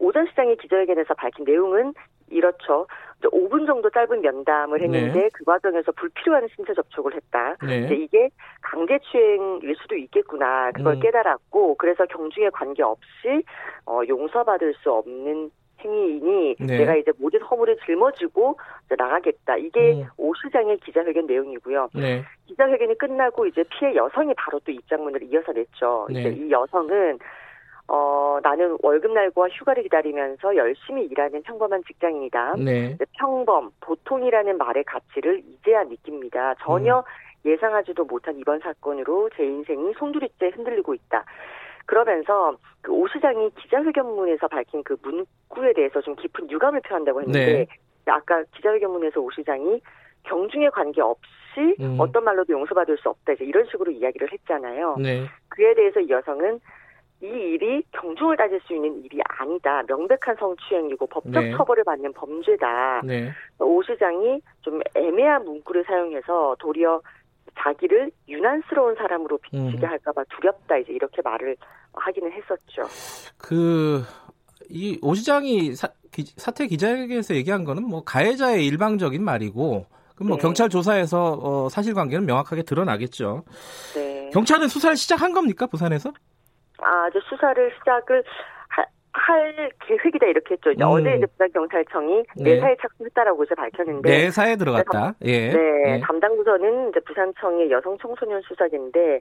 [0.00, 1.92] 오전 시장의 기자회견에서 밝힌 내용은
[2.30, 2.86] 이렇죠.
[3.18, 5.28] 이제 5분 정도 짧은 면담을 했는데 네.
[5.32, 7.56] 그 과정에서 불필요한 신체 접촉을 했다.
[7.66, 7.88] 네.
[7.94, 8.30] 이게
[8.62, 11.00] 강제 추행일 수도 있겠구나 그걸 음.
[11.00, 13.44] 깨달았고 그래서 경중에 관계없이
[13.84, 15.50] 어, 용서받을 수 없는
[15.84, 16.78] 행위이니 네.
[16.78, 20.06] 내가 이제 모든 허물을 짊어지고 이제 나가겠다 이게 음.
[20.16, 21.90] 오 시장의 기자회견 내용이고요.
[21.94, 22.22] 네.
[22.46, 26.06] 기자회견이 끝나고 이제 피해 여성이 바로 또 입장문을 이어서 냈죠.
[26.10, 26.20] 네.
[26.20, 27.18] 이제 이 여성은
[27.92, 32.54] 어 나는 월급 날과 휴가를 기다리면서 열심히 일하는 평범한 직장인이다.
[32.64, 32.96] 네.
[33.18, 36.54] 평범, 보통이라는 말의 가치를 이제야 느낍니다.
[36.62, 37.02] 전혀 음.
[37.50, 41.24] 예상하지도 못한 이번 사건으로 제 인생이 송두리째 흔들리고 있다.
[41.86, 47.66] 그러면서 그 오 시장이 기자회견문에서 밝힌 그 문구에 대해서 좀 깊은 유감을 표한다고 했는데 네.
[48.06, 49.80] 아까 기자회견문에서 오 시장이
[50.24, 51.96] 경중에 관계없이 음.
[51.98, 54.96] 어떤 말로도 용서받을 수 없다 이제 이런 식으로 이야기를 했잖아요.
[54.98, 55.26] 네.
[55.48, 56.60] 그에 대해서 이 여성은
[57.22, 59.82] 이 일이 경중을 따질 수 있는 일이 아니다.
[59.86, 61.52] 명백한 성추행이고 법적 네.
[61.56, 63.02] 처벌을 받는 범죄다.
[63.04, 63.30] 네.
[63.58, 67.02] 오 시장이 좀 애매한 문구를 사용해서 도리어
[67.58, 69.90] 자기를 유난스러운 사람으로 비치게 음.
[69.90, 70.78] 할까봐 두렵다.
[70.78, 71.56] 이제 이렇게 말을
[71.92, 72.84] 하기는 했었죠.
[73.36, 74.02] 그,
[74.70, 80.36] 이, 오 시장이 사, 기, 사퇴 기자회견에서 얘기한 거는 뭐 가해자의 일방적인 말이고, 그럼 뭐
[80.36, 80.42] 네.
[80.42, 83.42] 경찰 조사에서 어, 사실관계는 명확하게 드러나겠죠.
[83.94, 84.30] 네.
[84.32, 86.12] 경찰은 수사를 시작한 겁니까, 부산에서?
[86.82, 88.22] 아, 이제 수사를 시작을
[88.68, 90.70] 하- 할 계획이다 이렇게 했죠.
[90.70, 90.76] 음.
[90.82, 92.54] 어제 이제 부산 경찰청이 네.
[92.54, 95.14] 내사에 착수했다라고 이제 밝혔는데 내사에 들어갔다.
[95.22, 95.50] 예.
[95.50, 96.00] 네, 예.
[96.00, 99.20] 담당 부서는 이제 부산청의 여성 청소년 수사계인데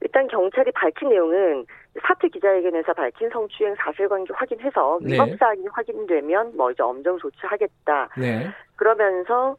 [0.00, 1.64] 일단 경찰이 밝힌 내용은
[2.02, 5.12] 사퇴 기자회견에서 밝힌 성추행 사실관계 확인해서 네.
[5.14, 8.08] 위법 사항이 확인되면 뭐 이제 엄정 조치하겠다.
[8.18, 8.48] 네.
[8.76, 9.56] 그러면서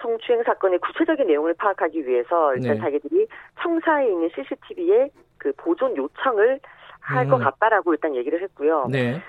[0.00, 2.80] 성추행 사건의 구체적인 내용을 파악하기 위해서 일단 네.
[2.80, 3.26] 자기들이
[3.60, 6.60] 청사에 있는 CCTV에 그 보존 요청을
[7.14, 7.44] 할것 음.
[7.44, 8.86] 같다라고 일단 얘기를 했고요.
[8.90, 9.20] 네.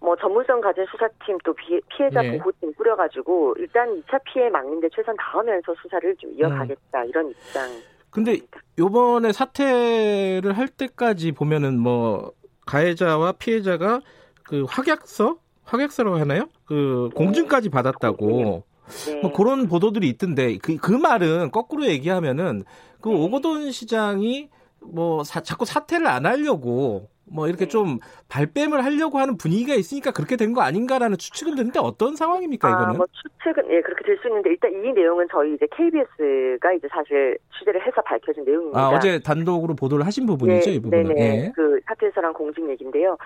[0.00, 2.38] 뭐 전문성 가진 수사팀 또 피해자 네.
[2.38, 7.08] 보호팀 꾸려가지고 일단 2차 피해 막는 데 최선 다하면서 수사를 좀 이어가겠다 음.
[7.08, 7.68] 이런 입장.
[8.10, 8.38] 근데
[8.78, 12.32] 요번에 사퇴를 할 때까지 보면은 뭐
[12.66, 14.00] 가해자와 피해자가
[14.42, 16.48] 그 확약서 확약서라고 하나요?
[16.64, 18.64] 그 공증까지 받았다고.
[19.06, 19.20] 네.
[19.20, 22.64] 뭐 그런 보도들이 있던데 그, 그 말은 거꾸로 얘기하면은
[23.00, 23.14] 그 네.
[23.14, 24.48] 오거돈 시장이
[24.82, 27.68] 뭐 사, 자꾸 사퇴를 안 하려고 뭐 이렇게 네.
[27.68, 32.72] 좀 발뺌을 하려고 하는 분위기가 있으니까 그렇게 된 거 아닌가라는 추측은 드는데 어떤 상황입니까 아,
[32.72, 32.96] 이거는?
[32.96, 37.38] 뭐 추측은 예 그렇게 될 수 있는데 일단 이 내용은 저희 이제 KBS가 이제 사실
[37.56, 38.80] 취재를 해서 밝혀진 내용입니다.
[38.80, 41.04] 아 어제 단독으로 보도를 하신 부분이죠 네, 이 부분은.
[41.04, 41.20] 네네.
[41.46, 41.52] 예.
[41.54, 43.16] 그 사퇴서랑 공직 얘기인데요.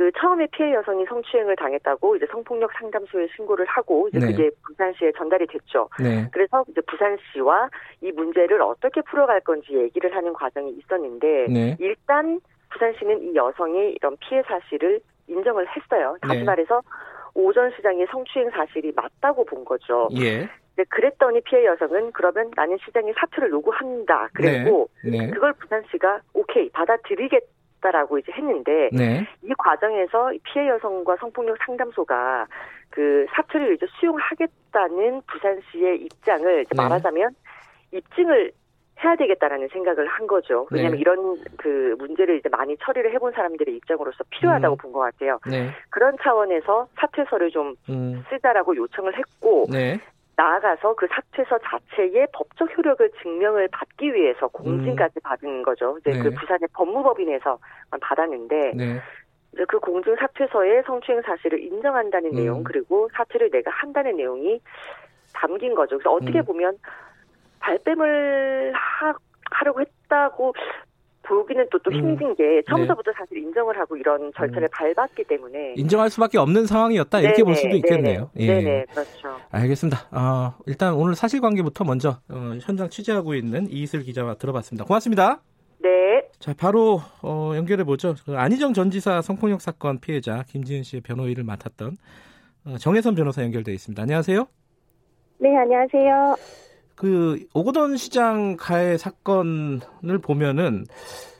[0.00, 4.32] 그 처음에 피해 여성이 성추행을 당했다고 이제 성폭력 상담소에 신고를 하고 이제 네.
[4.32, 5.90] 그게 부산시에 전달이 됐죠.
[6.02, 6.26] 네.
[6.32, 7.68] 그래서 이제 부산시와
[8.00, 11.76] 이 문제를 어떻게 풀어갈 건지 얘기를 하는 과정이 있었는데 네.
[11.78, 16.16] 일단 부산시는 이 여성의 이런 피해 사실을 인정을 했어요.
[16.22, 16.44] 다시 네.
[16.44, 16.80] 말해서
[17.34, 20.08] 오전 시장의 성추행 사실이 맞다고 본 거죠.
[20.18, 20.48] 예.
[20.76, 24.30] 네, 그랬더니 피해 여성은 그러면 나는 시장에 사퇴를 요구한다.
[24.32, 25.26] 그랬고 네.
[25.26, 25.30] 네.
[25.30, 29.26] 그걸 부산시가 오케이 받아들이겠 다라고 이제 했는데 네.
[29.42, 32.46] 이 과정에서 피해 여성과 성폭력 상담소가
[32.90, 36.76] 그 사퇴를 이제 수용하겠다는 부산시의 입장을 네.
[36.76, 37.30] 말하자면
[37.92, 38.52] 입증을
[39.02, 40.66] 해야 되겠다라는 생각을 한 거죠.
[40.70, 41.00] 왜냐하면 네.
[41.00, 44.76] 이런 그 문제를 이제 많이 처리를 해본 사람들의 입장으로서 필요하다고 음.
[44.76, 45.38] 본것 같아요.
[45.48, 45.70] 네.
[45.88, 48.22] 그런 차원에서 사퇴서를 좀 음.
[48.28, 49.98] 쓰자라고 요청을 했고 네.
[50.40, 55.22] 나아가서 그 사퇴서 자체의 법적 효력을 증명을 받기 위해서 공증까지 음.
[55.22, 55.98] 받은 거죠.
[56.00, 56.34] 이제 그 네.
[56.34, 57.58] 부산의 법무법인에서
[58.00, 59.00] 받았는데 네.
[59.52, 62.64] 이제 그 공증 사퇴서에 성추행 사실을 인정한다는 내용 음.
[62.64, 64.60] 그리고 사퇴를 내가 한다는 내용이
[65.34, 65.98] 담긴 거죠.
[65.98, 66.44] 그래서 어떻게 음.
[66.46, 66.78] 보면
[67.58, 69.14] 발뺌을 하,
[69.50, 70.54] 하려고 했다고
[71.22, 71.96] 보기는 또, 또 음.
[71.96, 73.12] 힘든 게 처음부터 네.
[73.16, 74.94] 사실 인정을 하고 이런 절차를 음.
[74.94, 78.30] 밟았기 때문에 인정할 수밖에 없는 상황이었다 이렇게 네네, 볼 수도 있겠네요.
[78.34, 78.62] 네네, 예.
[78.62, 79.36] 네네 그렇죠.
[79.50, 80.08] 알겠습니다.
[80.10, 84.84] 어, 일단 오늘 사실관계부터 먼저 어, 현장 취재하고 있는 이슬 기자와 들어봤습니다.
[84.84, 85.40] 고맙습니다.
[85.82, 86.28] 네.
[86.38, 88.14] 자 바로 어, 연결해 보죠.
[88.24, 91.96] 그 안희정 전 지사 성폭력 사건 피해자 김지은 씨의 변호인을 맡았던
[92.66, 94.02] 어, 정혜선 변호사 연결돼 있습니다.
[94.02, 94.46] 안녕하세요.
[95.38, 96.69] 네 안녕하세요.
[97.00, 100.84] 그 오거돈 시장 가해 사건을 보면은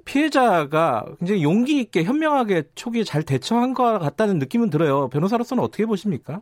[0.06, 5.08] 피해자가 굉장히 용기 있게 현명하게 초기에 잘 대처한 것 같다는 느낌은 들어요.
[5.08, 6.40] 변호사로서는 어떻게 보십니까?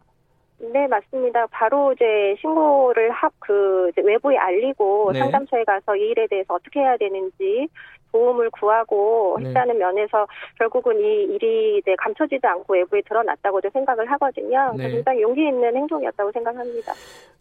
[0.61, 1.49] 네, 맞습니다.
[1.51, 5.21] 바로 이제 신고를 합 그 외부에 알리고 네.
[5.21, 7.67] 상담소에 가서 이 일에 대해서 어떻게 해야 되는지
[8.13, 9.49] 도움을 구하고 네.
[9.49, 10.27] 했다는 면에서
[10.59, 14.75] 결국은 이 일이 이제 감춰지지 않고 외부에 드러났다고도 생각을 하거든요.
[14.77, 14.91] 네.
[14.91, 16.93] 굉장히 용기 있는 행동이었다고 생각합니다.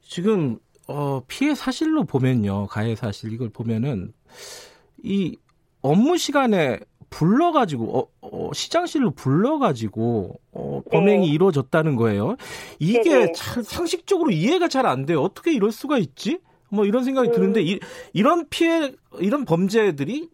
[0.01, 0.57] 지금
[0.87, 4.13] 어, 피해 사실로 보면요, 가해 사실 이걸 보면은
[5.03, 5.37] 이
[5.81, 11.33] 업무 시간에 불러가지고 어, 어, 시장실로 불러가지고 어, 범행이 네.
[11.33, 12.35] 이루어졌다는 거예요.
[12.79, 15.21] 이게 참 상식적으로 이해가 잘 안 돼요.
[15.21, 16.39] 어떻게 이럴 수가 있지?
[16.69, 17.33] 뭐 이런 생각이 음.
[17.33, 17.79] 드는데 이,
[18.13, 20.29] 이런 피해 이런 범죄들이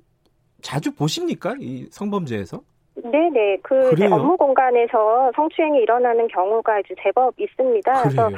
[0.61, 1.55] 자주 보십니까?
[1.59, 2.61] 이 성범죄에서?
[2.95, 3.57] 네네.
[3.63, 7.91] 그 업무 공간에서 성추행이 일어나는 경우가 이제 제법 있습니다.
[7.91, 8.03] 그래요.
[8.03, 8.31] 그래서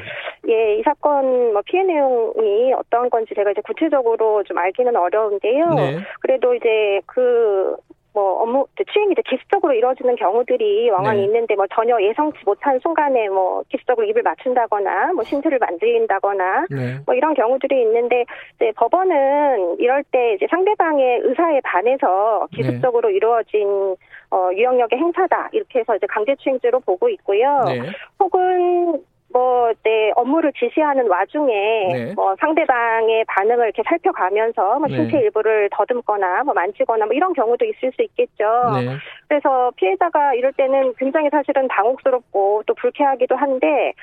[0.48, 5.70] 예, 이 사건 뭐 피해 내용이 어떤 건지 제가 이제 구체적으로 좀 알기는 어려운데요.
[5.74, 5.98] 네.
[6.20, 7.76] 그래도 이제 그
[8.16, 11.24] 뭐 업무 추행이 이제 기습적으로 이루어지는 경우들이 왕왕 네.
[11.26, 16.98] 있는데 뭐 전혀 예상치 못한 순간에 뭐 기습적으로 입을 맞춘다거나 뭐 신체를 만진다거나 네.
[17.06, 18.24] 뭐 이런 경우들이 있는데
[18.56, 23.16] 이제 법원은 이럴 때 이제 상대방의 의사에 반해서 기습적으로 네.
[23.16, 23.96] 이루어진
[24.32, 27.66] 어 유형력의 행사다 이렇게 해서 이제 강제추행죄로 보고 있고요.
[27.68, 27.82] 네.
[28.18, 31.54] 혹은 뭐, 네, 업무를 지시하는 와중에,
[31.94, 32.14] 네.
[32.16, 35.24] 뭐, 상대방의 반응을 이렇게 살펴가면서, 뭐, 신체 네.
[35.24, 38.46] 일부를 더듬거나, 뭐, 만지거나, 뭐, 이런 경우도 있을 수 있겠죠.
[38.76, 38.96] 네.
[39.28, 43.94] 그래서 피해자가 이럴 때는 굉장히 사실은 당혹스럽고 또 불쾌하기도 한데,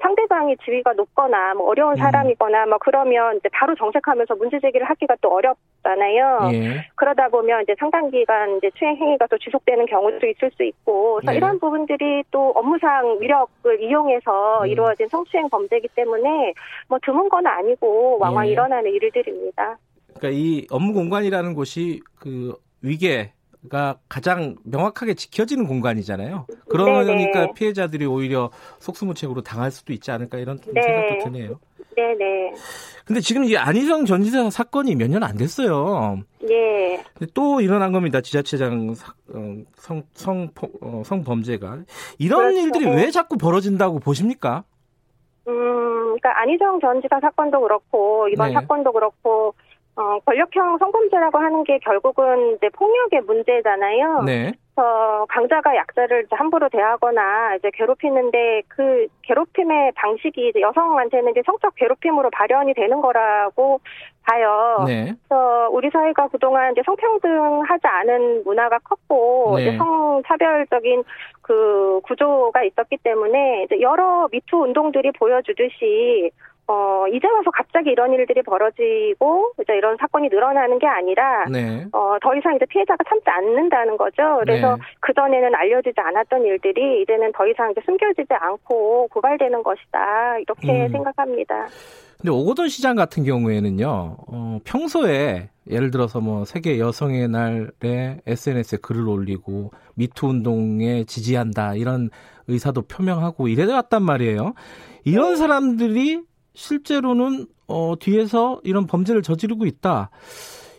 [0.00, 1.96] 상대방이 지위가 높거나, 뭐, 어려운 음.
[1.96, 6.50] 사람이거나, 뭐, 그러면 이제 바로 정색하면서 문제 제기를 하기가 또 어렵잖아요.
[6.52, 6.86] 예.
[6.94, 11.32] 그러다 보면 이제 상당 기간 이제 추행 행위가 또 지속되는 경우도 있을 수 있고, 그래서
[11.32, 11.36] 네.
[11.36, 14.68] 이런 부분들이 또 업무상 위력을 이용해서 음.
[14.78, 16.54] 이루어진 성추행 범죄이기 때문에
[16.88, 18.52] 뭐 드문 건 아니고 왕왕 예.
[18.52, 19.78] 일어나는 일들입니다.
[20.14, 23.32] 그러니까 이 업무 공간이라는 곳이 그 위계
[23.68, 26.46] 가 가장 명확하게 지켜지는 공간이잖아요.
[26.68, 27.52] 그러니까 네네.
[27.54, 30.80] 피해자들이 오히려 속수무책으로 당할 수도 있지 않을까 이런 네.
[30.80, 31.58] 생각도 드네요.
[32.02, 32.52] 네네.
[33.04, 36.18] 근데 지금 이 안희정 전 지사 사건이 몇 년 안 됐어요.
[36.48, 37.02] 예.
[37.34, 38.20] 또 일어난 겁니다.
[38.20, 38.94] 지자체장
[39.34, 40.48] 어, 성, 성,
[40.82, 41.78] 어, 성범죄가.
[42.18, 42.58] 이런 그렇죠.
[42.60, 44.64] 일들이 왜 자꾸 벌어진다고 보십니까?
[45.48, 45.52] 음,
[46.18, 48.54] 그러니까 안희정 전 지사 사건도 그렇고, 이번 네.
[48.54, 49.54] 사건도 그렇고,
[49.96, 54.22] 어, 권력형 성범죄라고 하는 게 결국은 이제 폭력의 문제잖아요.
[54.24, 54.52] 네.
[54.78, 61.74] 어, 강자가 약자를 이제 함부로 대하거나 이제 괴롭히는데 그 괴롭힘의 방식이 이제 여성한테는 이제 성적
[61.74, 63.80] 괴롭힘으로 발현이 되는 거라고
[64.24, 64.84] 봐요.
[64.86, 65.14] 네.
[65.28, 69.62] 그래서 우리 사회가 그동안 이제 성평등하지 않은 문화가 컸고 네.
[69.62, 71.02] 이제 성차별적인
[71.42, 76.30] 그 구조가 있었기 때문에 이제 여러 미투 운동들이 보여주듯이
[76.68, 81.86] 어, 이제 와서 갑자기 이런 일들이 벌어지고, 이제 이런 사건이 늘어나는 게 아니라, 네.
[81.92, 84.38] 어, 더 이상 이제 피해자가 참지 않는다는 거죠.
[84.40, 84.82] 그래서 네.
[85.00, 90.38] 그 전에는 알려지지 않았던 일들이 이제는 더 이상 이제 숨겨지지 않고 고발되는 것이다.
[90.40, 90.92] 이렇게 음.
[90.92, 91.68] 생각합니다.
[92.20, 99.08] 근데 오거돈 시장 같은 경우에는요, 어, 평소에 예를 들어서 뭐 세계 여성의 날에 SNS에 글을
[99.08, 102.10] 올리고 미투 운동에 지지한다 이런
[102.48, 104.54] 의사도 표명하고 이래 왔단 말이에요.
[105.04, 105.36] 이런 네.
[105.36, 106.27] 사람들이
[106.58, 110.10] 실제로는 어, 뒤에서 이런 범죄를 저지르고 있다.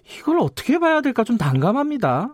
[0.04, 2.34] 이걸 어떻게 봐야 될까 좀 난감합니다.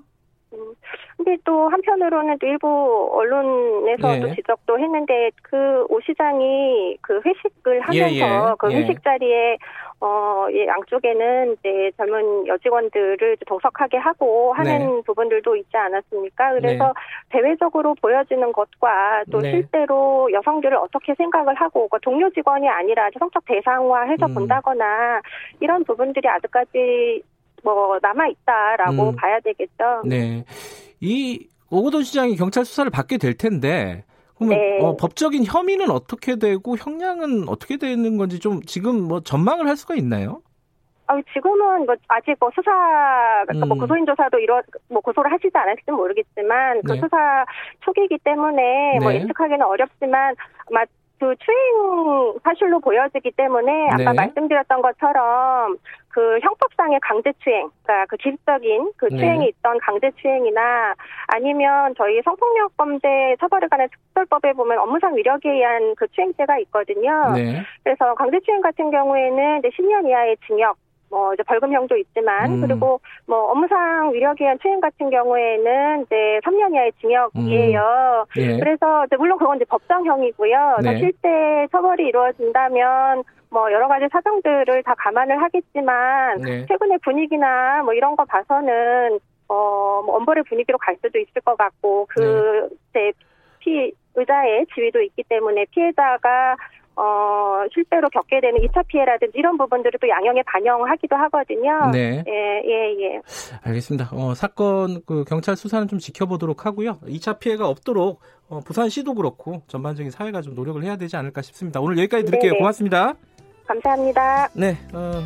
[0.54, 0.74] 음,
[1.18, 4.36] 근데 또 한편으로는 또 일부 언론에서도 예.
[4.36, 8.56] 지적도 했는데 그 오 시장이 그 회식을 하면서 예, 예.
[8.58, 8.78] 그 예.
[8.78, 9.58] 회식 자리에
[10.06, 15.02] 어, 예, 양쪽에는 이제 젊은 여직원들을 동석하게 하고 하는 네.
[15.04, 16.54] 부분들도 있지 않았습니까?
[16.54, 16.94] 그래서 네.
[17.30, 19.52] 대외적으로 보여지는 것과 또 네.
[19.52, 24.34] 실제로 여성들을 어떻게 생각을 하고 그 동료 직원이 아니라 성적 대상화해서 음.
[24.36, 25.22] 본다거나
[25.60, 27.24] 이런 부분들이 아직까지
[27.64, 29.16] 뭐 남아 있다라고 음.
[29.16, 30.04] 봐야 되겠죠.
[30.06, 30.46] 네.
[31.02, 34.04] 이 오고돈 시장이 경찰 수사를 받게 될 텐데
[34.38, 34.80] 그러면 네.
[34.82, 39.96] 어, 법적인 혐의는 어떻게 되고 형량은 어떻게 되는 건지 좀 지금 뭐 전망을 할 수가
[39.96, 40.42] 있나요?
[41.08, 42.72] 아, 지금은 뭐 아직 뭐 수사
[43.46, 43.80] 그러니까 뭐 음.
[43.80, 47.00] 뭐 고소인 조사도 이런 뭐 고소를 하시지 않았을지 모르겠지만 그 네.
[47.00, 47.46] 수사
[47.82, 49.00] 초기이기 때문에 뭐 네.
[49.00, 50.36] 뭐 예측하기는 어렵지만
[50.72, 50.84] 아마
[51.20, 54.14] 그 추행 사실로 보여지기 때문에 아까 네.
[54.14, 55.78] 말씀드렸던 것처럼
[56.10, 59.18] 그 형법상의 강제추행, 그러니까 그 기습적인 그 네.
[59.18, 59.48] 추행이 네.
[59.50, 60.96] 있던 강제추행이나
[61.28, 67.34] 아니면 저희 성폭력 범죄 처벌에 관한 특별법에 보면 업무상 위력에 의한 그 추행죄가 있거든요.
[67.34, 67.62] 네.
[67.84, 70.78] 그래서 강제추행 같은 경우에는 이제 10년 이하의 징역
[71.10, 72.62] 뭐 이제 벌금형도 있지만 음.
[72.62, 78.26] 그리고 뭐 업무상 위력에 의한 추행 같은 경우에는 이제 3년 이하의 징역이에요.
[78.38, 78.42] 음.
[78.42, 78.60] 예.
[78.60, 80.78] 그래서 이제 물론 그건 이제 법정형이고요.
[80.84, 80.98] 네.
[80.98, 86.66] 실제 처벌이 이루어진다면 뭐 여러 가지 사정들을 다 감안을 하겠지만 네.
[86.66, 92.08] 최근의 분위기나 뭐 이런 거 봐서는 어 뭐 엄벌의 분위기로 갈 수도 있을 것 같고
[92.10, 93.12] 그제
[93.60, 96.56] 피 의자의 지위도 있기 때문에 피해자가
[96.98, 101.92] 어, 실제로 겪게 되는 2차 피해라든지 이런 부분들을 또 양형에 반영하기도 하거든요.
[101.92, 102.24] 네.
[102.26, 103.22] 예, 예, 예.
[103.64, 104.10] 알겠습니다.
[104.14, 107.00] 어, 사건, 그, 경찰 수사는 좀 지켜보도록 하고요.
[107.06, 111.82] 2차 피해가 없도록, 어, 부산시도 그렇고, 전반적인 사회가 좀 노력을 해야 되지 않을까 싶습니다.
[111.82, 112.52] 오늘 여기까지 드릴게요.
[112.52, 112.60] 네네.
[112.60, 113.14] 고맙습니다.
[113.68, 114.50] 감사합니다.
[114.54, 115.24] 네, 어,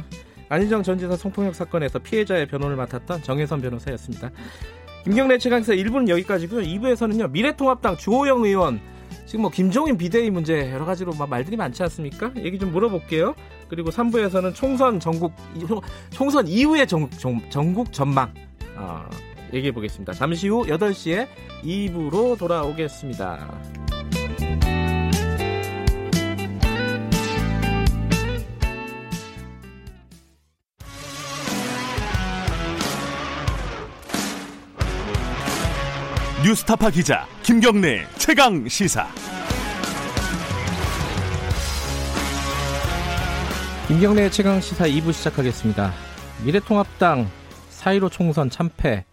[0.50, 4.32] 안희정 전 지사 성폭력 사건에서 피해자의 변호를 맡았던 정혜선 변호사였습니다.
[5.04, 6.62] 김경래 최강사 1부는 여기까지고요.
[6.62, 8.80] 2부에서는요, 미래통합당 주호영 의원,
[9.30, 12.32] 지금 뭐 김종인 비대위 문제 여러 가지로 막 말들이 많지 않습니까?
[12.38, 13.36] 얘기 좀 물어볼게요.
[13.68, 15.34] 그리고 3부에서는 총선 전국
[16.10, 18.34] 총선 이후의 정, 정, 전국 전망
[18.76, 19.08] 어,
[19.54, 20.14] 얘기해 보겠습니다.
[20.14, 21.28] 잠시 후 8시에
[21.64, 23.52] 2부로 돌아오겠습니다.
[36.44, 39.06] 뉴스타파 기자 김경래 최강 시사.
[43.88, 45.92] 김경래 최강 시사 2부 시작하겠습니다.
[46.46, 47.28] 미래통합당
[47.72, 49.04] 4.15 총선 참패,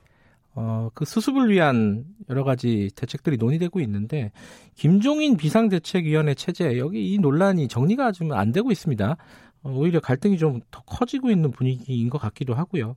[0.55, 4.31] 어, 그 수습을 위한 여러 가지 대책들이 논의되고 있는데,
[4.77, 9.17] 김종인 비상대책위원회 체제, 여기 이 논란이 정리가 좀 안 되고 있습니다.
[9.65, 12.95] 어, 오히려 갈등이 좀 더 커지고 있는 분위기인 것 같기도 하고요.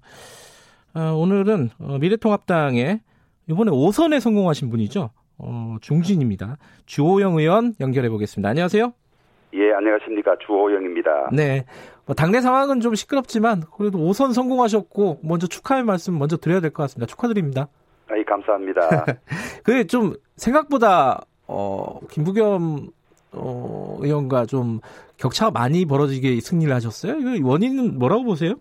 [0.94, 3.02] 어, 오늘은 어, 미래통합당의
[3.50, 5.10] 이번에 5선에 성공하신 분이죠.
[5.40, 6.58] 어, 중진입니다.
[6.86, 8.50] 주호영 의원 연결해 보겠습니다.
[8.50, 8.94] 안녕하세요.
[9.56, 10.36] 예, 안녕하십니까.
[10.46, 11.30] 주호영입니다.
[11.34, 11.66] 네.
[12.06, 16.84] 뭐 당내 상황은 좀 시끄럽지만 그래도 5선 성공하셨고 먼저 축하의 말씀 먼저 드려야 될 것
[16.84, 17.08] 같습니다.
[17.08, 17.68] 축하드립니다.
[18.08, 19.06] 아, 감사합니다.
[19.64, 22.90] 그게 좀 생각보다 어, 김부겸
[23.32, 24.80] 어, 의원과 좀
[25.18, 27.18] 격차가 많이 벌어지게 승리를 하셨어요?
[27.36, 28.56] 이거 원인은 뭐라고 보세요?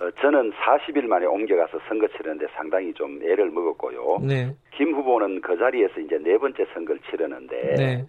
[0.00, 4.18] 어, 저는 40일 만에 옮겨가서 선거 치르는데 상당히 좀 애를 먹었고요.
[4.22, 4.54] 네.
[4.74, 8.06] 김 후보는 그 자리에서 이제 네 번째 선거를 치르는데 네.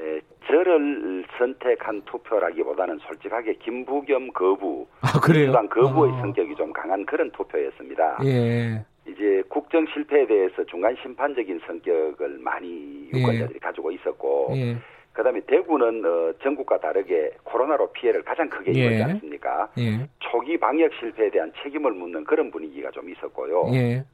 [0.00, 5.52] 에, 저를 선택한 투표라기보다는 솔직하게 김부겸 거부, 아, 그래요?
[5.52, 6.20] 거부의 어.
[6.20, 8.18] 성격이 좀 강한 그런 투표였습니다.
[8.24, 8.82] 예.
[9.06, 13.18] 이제 국정 실패에 대해서 중간 심판적인 성격을 많이 예.
[13.18, 13.58] 유권자들이 예.
[13.58, 14.76] 가지고 있었고 예.
[15.18, 19.02] 그다음에 대구는 어, 전국과 다르게 코로나로 피해를 가장 크게 입었지 예.
[19.02, 19.68] 않습니까?
[19.76, 20.08] 예.
[20.20, 23.68] 초기 방역 실패에 대한 책임을 묻는 그런 분위기가 좀 있었고요.
[23.74, 24.04] 예.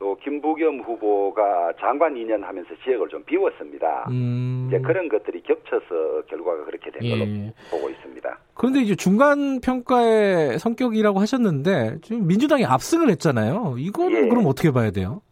[0.00, 4.06] 또 김부겸 후보가 장관 2년 하면서 지역을 좀 비웠습니다.
[4.10, 4.66] 음.
[4.68, 7.52] 이제 그런 것들이 겹쳐서 결과가 그렇게 된 걸로 예.
[7.70, 8.38] 보고 있습니다.
[8.54, 13.76] 그런데 이제 중간 평가의 성격이라고 하셨는데 지금 민주당이 압승을 했잖아요.
[13.78, 14.28] 이거는 예.
[14.28, 15.22] 그럼 어떻게 봐야 돼요?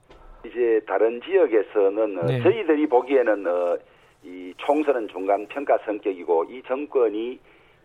[0.46, 2.42] 이제 다른 지역에서는 어, 네.
[2.44, 3.76] 저희들이 보기에는 어,
[4.26, 7.38] 이 총선은 중간 평가 성격이고 이 정권이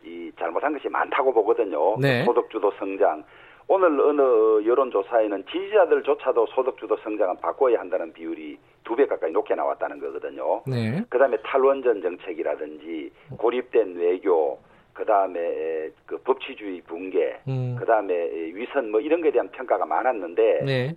[0.03, 1.95] 이 잘못한 것이 많다고 보거든요.
[1.99, 2.25] 네.
[2.25, 3.23] 소득주도 성장.
[3.67, 10.63] 오늘 어느 여론조사에는 지지자들조차도 소득주도 성장은 바꿔야 한다는 비율이 두 배 가까이 높게 나왔다는 거거든요.
[10.65, 11.03] 네.
[11.09, 14.57] 그다음에 탈원전 정책이라든지 고립된 외교,
[14.93, 17.75] 그다음에 그 법치주의 붕괴, 음.
[17.79, 18.13] 그다음에
[18.55, 20.95] 위선 뭐 이런 것에 대한 평가가 많았는데 네.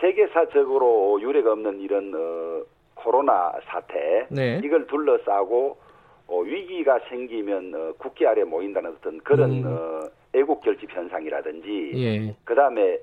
[0.00, 2.62] 세계사적으로 유례가 없는 이런 어,
[3.02, 4.60] 코로나 사태 네.
[4.64, 5.76] 이걸 둘러싸고
[6.26, 9.64] 어, 위기가 생기면 어, 국기 아래 모인다는 어떤 그런 음.
[9.66, 12.34] 어, 애국 결집 현상이라든지 예.
[12.44, 12.98] 그다음에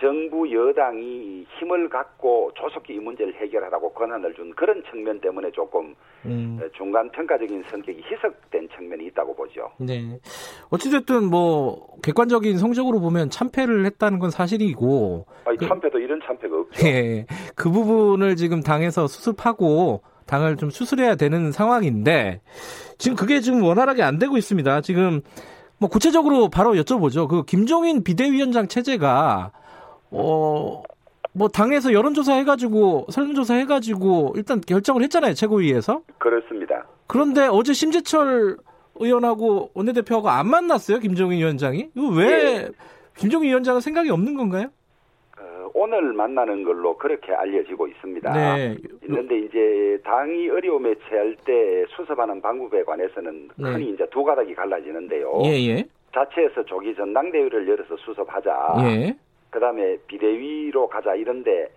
[0.00, 5.94] 정부 여당이 힘을 갖고 조속히 이 문제를 해결하라고 권한을 준 그런 측면 때문에 조금
[6.24, 6.58] 음.
[6.76, 9.70] 중간 평가적인 성격이 희석된 측면이 있다고 보죠.
[9.78, 10.18] 네.
[10.70, 15.26] 어찌됐든 뭐 객관적인 성적으로 보면 참패를 했다는 건 사실이고.
[15.44, 16.86] 아니, 그, 참패도 이런 참패가 없죠.
[16.86, 17.26] 예.
[17.54, 22.40] 그 부분을 지금 당에서 수습하고 당을 좀 수술해야 되는 상황인데
[22.98, 24.80] 지금 그게 지금 원활하게 안 되고 있습니다.
[24.82, 25.22] 지금
[25.78, 27.28] 뭐 구체적으로 바로 여쭤보죠.
[27.28, 29.52] 그 김종인 비대위원장 체제가
[30.10, 30.82] 어.
[31.34, 36.84] 뭐 당에서 여론조사 해가지고 설문조사 해가지고 일단 결정을 했잖아요 최고위에서 그렇습니다.
[37.06, 38.56] 그런데 어제 심재철
[38.96, 42.68] 의원하고 원내대표하고 안 만났어요 김종인 위원장이 이거 왜 네.
[43.16, 44.70] 김종인 위원장은 생각이 없는 건가요?
[45.74, 48.32] 오늘 만나는 걸로 그렇게 알려지고 있습니다.
[48.32, 48.76] 네.
[49.00, 53.70] 그런데 이제 당이 어려움에 처할 때 수습하는 방법에 관해서는 네.
[53.70, 55.42] 흔히 이제 두 가닥이 갈라지는데요.
[55.44, 55.84] 예, 예.
[56.12, 58.74] 자체에서 조기 전당대회를 열어서 수습하자.
[58.80, 59.16] 예.
[59.50, 61.68] 그다음에 비대위로 가자 이런데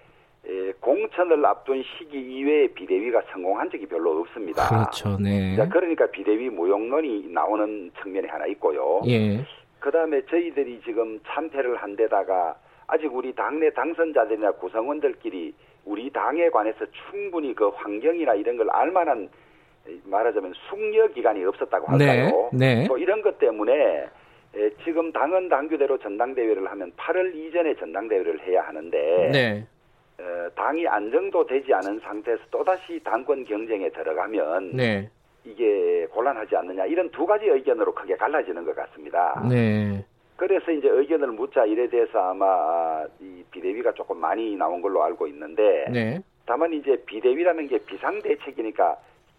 [0.46, 4.68] 에, 공천을 앞둔 시기 이외에 비대위가 성공한 적이 별로 없습니다.
[4.68, 5.56] 그렇죠, 네.
[5.56, 9.02] 자, 그러니까 비대위 무용론이 나오는 측면이 하나 있고요.
[9.08, 9.46] 예.
[9.80, 12.56] 그다음에 저희들이 지금 참패를 한 데다가
[12.88, 15.54] 아직 우리 당내 당선자들이나 구성원들끼리
[15.86, 19.30] 우리 당에 관해서 충분히 그 환경이나 이런 걸 알만한
[20.06, 22.50] 말하자면 숙려 기간이 없었다고 할까요?
[22.54, 22.88] 네, 네.
[22.88, 24.08] 뭐 이런 것 때문에
[24.84, 29.68] 지금 당은 당규대로 전당대회를 하면 8월 이전에 전당대회를 해야 하는데 네.
[30.20, 35.10] 어, 당이 안정도 되지 않은 상태에서 또다시 당권 경쟁에 들어가면 네.
[35.46, 39.42] 이게 곤란하지 않느냐 이런 두 가지 의견으로 크게 갈라지는 것 같습니다.
[39.50, 40.06] 네.
[40.36, 45.86] 그래서 이제 의견을 묻자 이래 대해서 아마 이 비대위가 조금 많이 나온 걸로 알고 있는데
[45.92, 46.20] 네.
[46.46, 48.98] 다만 이제 비대위라는 게 비상대책이니까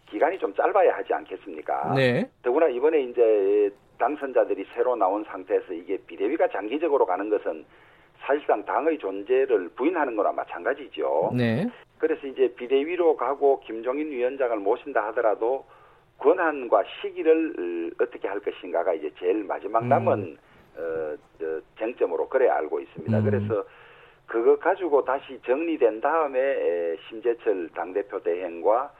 [0.08, 1.94] 기간이 좀 짧아야 하지 않겠습니까?
[1.94, 2.28] 네.
[2.42, 7.64] 더구나 이번에 이제 당선자들이 새로 나온 상태에서 이게 비대위가 장기적으로 가는 것은
[8.20, 11.32] 사실상 당의 존재를 부인하는 거나 마찬가지죠.
[11.36, 11.68] 네.
[11.98, 15.64] 그래서 이제 비대위로 가고 김종인 위원장을 모신다 하더라도
[16.18, 20.36] 권한과 시기를 어떻게 할 것인가가 이제 제일 마지막 남은 음.
[20.76, 23.18] 어, 저, 쟁점으로 그래 알고 있습니다.
[23.18, 23.24] 음.
[23.24, 23.64] 그래서
[24.26, 28.90] 그거 가지고 다시 정리된 다음에 에, 심재철 당대표 대행과 아,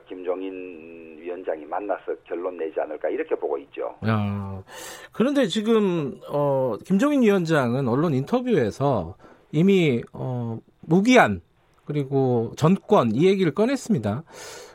[0.00, 3.94] 김종인 위원장이 만나서 결론 내지 않을까 이렇게 보고 있죠.
[4.02, 4.62] 아,
[5.12, 9.16] 그런데 지금 어, 김종인 위원장은 언론 인터뷰에서
[9.52, 11.40] 이미 어, 무기한
[11.84, 14.24] 그리고 전권 이 얘기를 꺼냈습니다.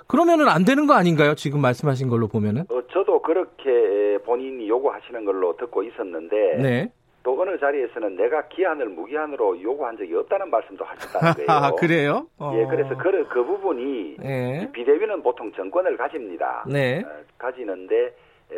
[0.07, 1.35] 그러면은 안 되는 거 아닌가요?
[1.35, 2.63] 지금 말씀하신 걸로 보면은?
[2.69, 6.91] 어, 저도 그렇게 본인이 요구하시는 걸로 듣고 있었는데 네.
[7.23, 11.47] 또 어느 자리에서는 내가 기한을 무기한으로 요구한 적이 없다는 말씀도 하셨다는 거예요.
[11.51, 12.27] 아, 그래요?
[12.37, 12.53] 어.
[12.55, 14.69] 예, 그래서 그, 그 부분이 네.
[14.71, 16.63] 비대위는 보통 정권을 가집니다.
[16.67, 16.99] 네.
[16.99, 18.13] 어, 가지는데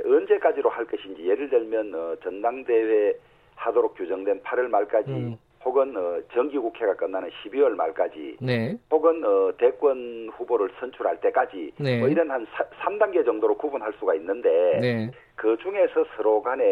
[0.05, 3.13] 언제까지로 할 것인지 예를 들면 어, 전당대회
[3.55, 5.37] 하도록 규정된 8월 말까지 음.
[5.63, 8.75] 혹은 어, 정기국회가 끝나는 12월 말까지 네.
[8.89, 11.99] 혹은 어, 대권 후보를 선출할 때까지 네.
[11.99, 15.11] 뭐 이런 한 사, 3단계 정도로 구분할 수가 있는데 네.
[15.41, 16.63] 그 중에서 서로 간에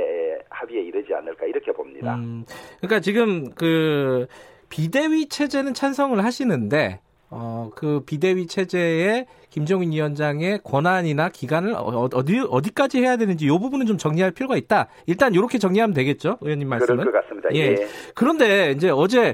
[0.48, 2.14] 합의에 이르지 않을까 이렇게 봅니다.
[2.14, 2.46] 음,
[2.78, 4.28] 그러니까 지금 그
[4.70, 7.00] 비대위 체제는 찬성을 하시는데
[7.32, 13.50] 어, 그 비대위 체제에 김종인 위원장의 권한이나 기간을 어, 어, 어디 어디까지 해야 되는지 이
[13.50, 14.88] 부분은 좀 정리할 필요가 있다.
[15.08, 17.00] 일단 이렇게 정리하면 되겠죠, 의원님 말씀은.
[17.00, 17.50] 그럴 것 같습니다.
[17.56, 17.72] 예.
[17.72, 17.88] 예.
[18.14, 19.34] 그런데 이제 어제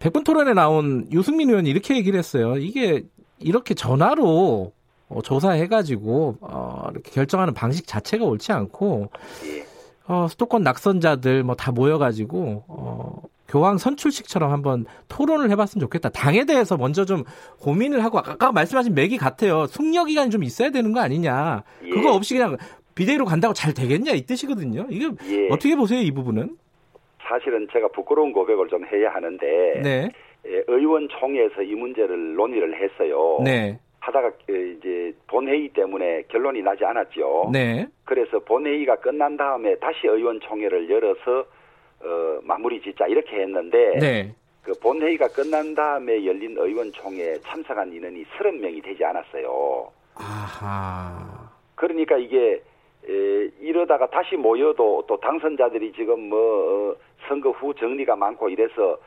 [0.00, 2.56] 백분 토론에 나온 유승민 의원이 이렇게 얘기를 했어요.
[2.56, 3.04] 이게
[3.38, 4.72] 이렇게 전화로
[5.14, 9.10] 어, 조사해가지고 어, 이렇게 결정하는 방식 자체가 옳지 않고
[9.46, 9.64] 예.
[10.08, 16.08] 어, 수도권 낙선자들 뭐 다 모여가지고 어, 교황 선출식처럼 한번 토론을 해봤으면 좋겠다.
[16.08, 17.24] 당에 대해서 먼저 좀
[17.60, 19.66] 고민을 하고 아까 말씀하신 맥이 같아요.
[19.66, 21.62] 숙려 기간이 좀 있어야 되는 거 아니냐.
[21.84, 21.90] 예.
[21.90, 22.56] 그거 없이 그냥
[22.94, 24.86] 비대위로 간다고 잘 되겠냐 이 뜻이거든요.
[24.90, 25.48] 이게 예.
[25.50, 26.56] 어떻게 보세요 이 부분은?
[27.28, 29.46] 사실은 제가 부끄러운 고백을 좀 해야 하는데
[29.82, 30.08] 네.
[30.46, 33.38] 예, 의원총회에서 이 문제를 논의를 했어요.
[33.44, 33.78] 네.
[34.02, 37.50] 하다가 이제 본회의 때문에 결론이 나지 않았죠.
[37.52, 37.86] 네.
[38.04, 41.44] 그래서 본회의가 끝난 다음에 다시 의원총회를 열어서
[42.04, 44.34] 어, 마무리 짓자 이렇게 했는데 네.
[44.62, 49.88] 그 본회의가 끝난 다음에 열린 의원총회에 참석한 인원이 30명이 되지 않았어요.
[50.16, 51.48] 아하.
[51.76, 52.60] 그러니까 이게
[53.08, 56.38] 에, 이러다가 다시 모여도 또 당선자들이 지금 뭐
[56.90, 56.96] 어,
[57.28, 58.98] 선거 후 정리가 많고 이래서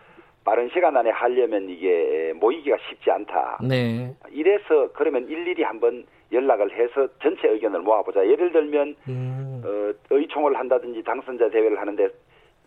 [0.45, 3.59] 빠른 시간 안에 하려면 이게 모이기가 쉽지 않다.
[3.67, 4.13] 네.
[4.31, 8.25] 이래서 그러면 일일이 한번 연락을 해서 전체 의견을 모아보자.
[8.25, 9.61] 예를 들면 음.
[9.65, 12.07] 어, 의총을 한다든지 당선자 대회를 하는데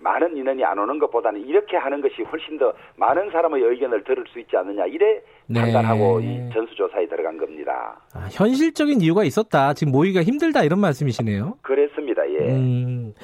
[0.01, 4.41] 많은 인원이 안 오는 것보다는 이렇게 하는 것이 훨씬 더 많은 사람의 의견을 들을 수
[4.41, 5.61] 있지 않느냐 이래 네.
[5.61, 8.01] 판단하고 이 전수조사에 들어간 겁니다.
[8.12, 9.74] 아, 현실적인 이유가 있었다.
[9.74, 11.59] 지금 모이기가 힘들다 이런 말씀이시네요.
[11.62, 12.29] 그랬습니다.
[12.29, 12.39] 예.
[12.39, 13.14] 음,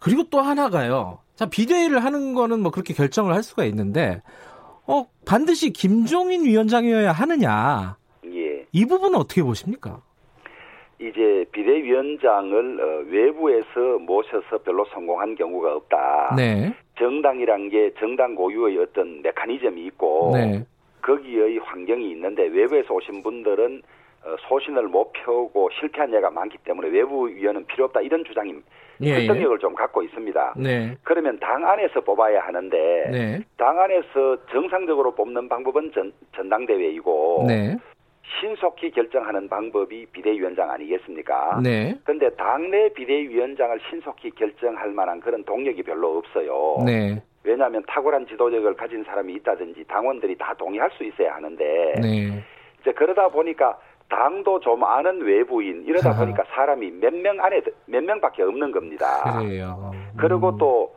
[0.00, 1.18] 그리고 또 하나가요.
[1.38, 4.22] 자 비대위를 하는 거는 뭐 그렇게 결정을 할 수가 있는데
[4.88, 7.96] 어 반드시 김종인 위원장이어야 하느냐.
[8.26, 8.66] 예.
[8.72, 10.02] 이 부분은 어떻게 보십니까?
[11.00, 16.34] 이제 비대위원장을 어, 외부에서 모셔서 별로 성공한 경우가 없다.
[16.36, 16.74] 네.
[16.98, 20.66] 정당이란 게 정당 고유의 어떤 메커니즘이 있고 네.
[21.02, 23.82] 거기의 환경이 있는데 외부에서 오신 분들은
[24.24, 28.54] 어, 소신을 못 펴고 실패한 예가 많기 때문에 외부 위원은 필요 없다 이런 주장이
[29.00, 29.60] 예, 설득력을 예.
[29.60, 30.54] 좀 갖고 있습니다.
[30.56, 30.96] 네.
[31.02, 32.76] 그러면 당 안에서 뽑아야 하는데
[33.10, 33.40] 네.
[33.56, 37.76] 당 안에서 정상적으로 뽑는 방법은 전, 전당대회이고 네.
[38.40, 41.60] 신속히 결정하는 방법이 비대위원장 아니겠습니까?
[41.62, 41.96] 네.
[42.04, 46.82] 그런데 당내 비대위원장을 신속히 결정할 만한 그런 동력이 별로 없어요.
[46.84, 47.22] 네.
[47.44, 52.44] 왜냐하면 탁월한 지도력을 가진 사람이 있다든지 당원들이 다 동의할 수 있어야 하는데 네.
[52.80, 53.78] 이제 그러다 보니까
[54.08, 56.16] 당도 좀 아는 외부인 이러다 아.
[56.16, 59.38] 보니까 사람이 몇 명 안에 몇 명밖에 없는 겁니다.
[59.40, 59.90] 그래요.
[59.94, 60.10] 음.
[60.16, 60.94] 그리고 또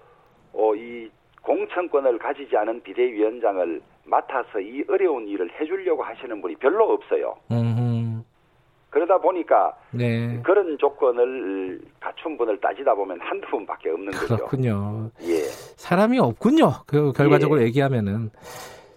[0.53, 1.09] 어, 이
[1.41, 7.35] 공천권을 가지지 않은 비대위원장을 맡아서 이 어려운 일을 해주려고 하시는 분이 별로 없어요.
[7.51, 8.21] 음흠.
[8.89, 10.39] 그러다 보니까 네.
[10.43, 14.35] 그런 조건을 갖춘 분을 따지다 보면 한두 분밖에 없는 거죠.
[14.35, 15.09] 그렇군요.
[15.23, 15.35] 예.
[15.77, 16.71] 사람이 없군요.
[16.87, 17.65] 그 결과적으로 예.
[17.67, 18.31] 얘기하면은.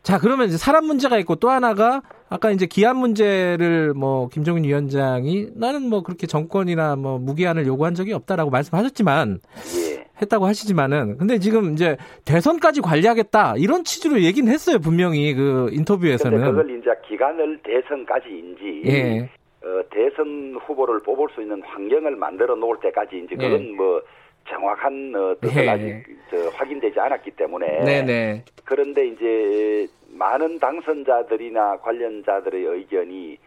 [0.04, 5.48] 자, 그러면 이제 사람 문제가 있고 또 하나가 아까 이제 기한 문제를 뭐 김종인 위원장이
[5.56, 9.40] 나는 뭐 그렇게 정권이나 뭐 무기한을 요구한 적이 없다라고 말씀하셨지만
[9.78, 10.04] 예.
[10.20, 11.96] 했다고 하시지만은 근데 지금 이제
[12.26, 16.38] 대선까지 관리하겠다 이런 취지로 얘기는 했어요 분명히 그 인터뷰에서는.
[16.38, 19.30] 그걸 이제 기간을 대선까지인지 예.
[19.64, 23.72] 어, 대선 후보를 뽑을 수 있는 환경을 만들어 놓을 때까지 이제 그건 예.
[23.72, 24.02] 뭐
[24.48, 25.68] 정확한 어, 뜻은 예.
[25.68, 27.84] 아직 저, 확인되지 않았기 때문에.
[27.84, 28.44] 네네.
[28.64, 33.38] 그런데 이제 많은 당선자들이나 관련자들의 의견이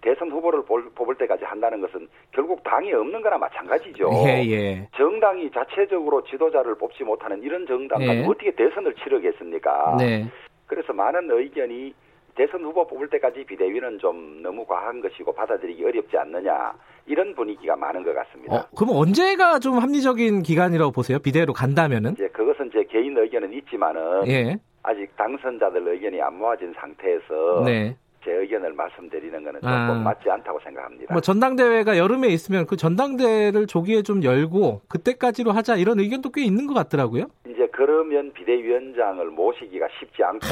[0.00, 4.10] 대선 후보를 뽑을 때까지 한다는 것은 결국 당이 없는 거나 마찬가지죠.
[4.26, 4.88] 예, 예.
[4.96, 8.26] 정당이 자체적으로 지도자를 뽑지 못하는 이런 정당과 네.
[8.26, 9.96] 어떻게 대선을 치르겠습니까?
[9.98, 10.26] 네.
[10.66, 11.94] 그래서 많은 의견이
[12.36, 16.74] 대선 후보 뽑을 때까지 비대위는 좀 너무 과한 것이고 받아들이기 어렵지 않느냐
[17.06, 18.54] 이런 분위기가 많은 것 같습니다.
[18.54, 21.18] 어, 그럼 언제가 좀 합리적인 기간이라고 보세요?
[21.18, 22.12] 비대위로 간다면은?
[22.12, 24.56] 이제 그것은 제 개인 의견은 있지만은 예.
[24.82, 27.96] 아직 당선자들 의견이 안 모아진 상태에서 네.
[28.26, 29.94] 제 의견을 말씀드리는 것은 조금 아.
[30.02, 31.14] 맞지 않다고 생각합니다.
[31.14, 36.66] 뭐 전당대회가 여름에 있으면 그 전당대회를 조기에 좀 열고 그때까지로 하자 이런 의견도 꽤 있는
[36.66, 37.26] 것 같더라고요.
[37.48, 40.46] 이제 그러면 비대위원장을 모시기가 쉽지 않고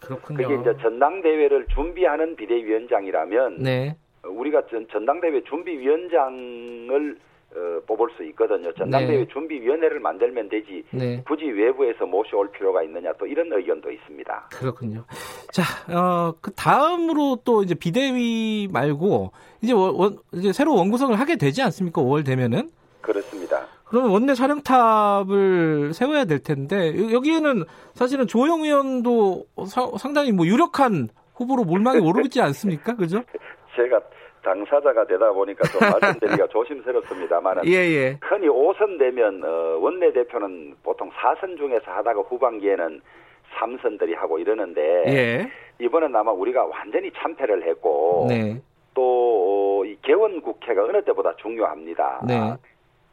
[0.00, 0.38] 그렇군요.
[0.38, 3.96] 그게 이제 전당대회를 준비하는 비대위원장이라면 네.
[4.24, 7.16] 우리가 전, 전당대회 준비위원장을
[7.54, 8.72] 어, 뽑을 수 있거든요.
[8.74, 9.26] 전당대회 네.
[9.32, 11.22] 준비위원회를 만들면 되지 네.
[11.26, 14.48] 굳이 외부에서 모셔올 필요가 있느냐 또 이런 의견도 있습니다.
[14.52, 15.04] 그렇군요.
[15.52, 19.32] 자, 어, 그 다음으로 또 이제 비대위 말고
[19.62, 22.00] 이제 원, 이제 새로 원구성을 하게 되지 않습니까?
[22.00, 22.70] 5월 되면은
[23.00, 23.66] 그렇습니다.
[23.84, 29.46] 그러면 원내 촬영탑을 세워야 될 텐데 여기에는 사실은 조영 의원도
[29.98, 32.94] 상당히 뭐 유력한 후보로 몰망이 오르지 않습니까?
[32.94, 33.24] 그죠?
[33.74, 34.00] 제가
[34.42, 38.18] 당사자가 되다 보니까 좀 말씀드리기가 조심스럽습니다만 예, 예.
[38.22, 43.00] 흔히 5선 되면 어, 원내대표는 보통 4선 중에서 하다가 후반기에는
[43.56, 45.50] 3선들이 하고 이러는데 예.
[45.84, 48.60] 이번엔 아마 우리가 완전히 참패를 했고 네.
[48.94, 52.22] 또이 어, 개원 국회가 어느 때보다 중요합니다.
[52.26, 52.54] 네.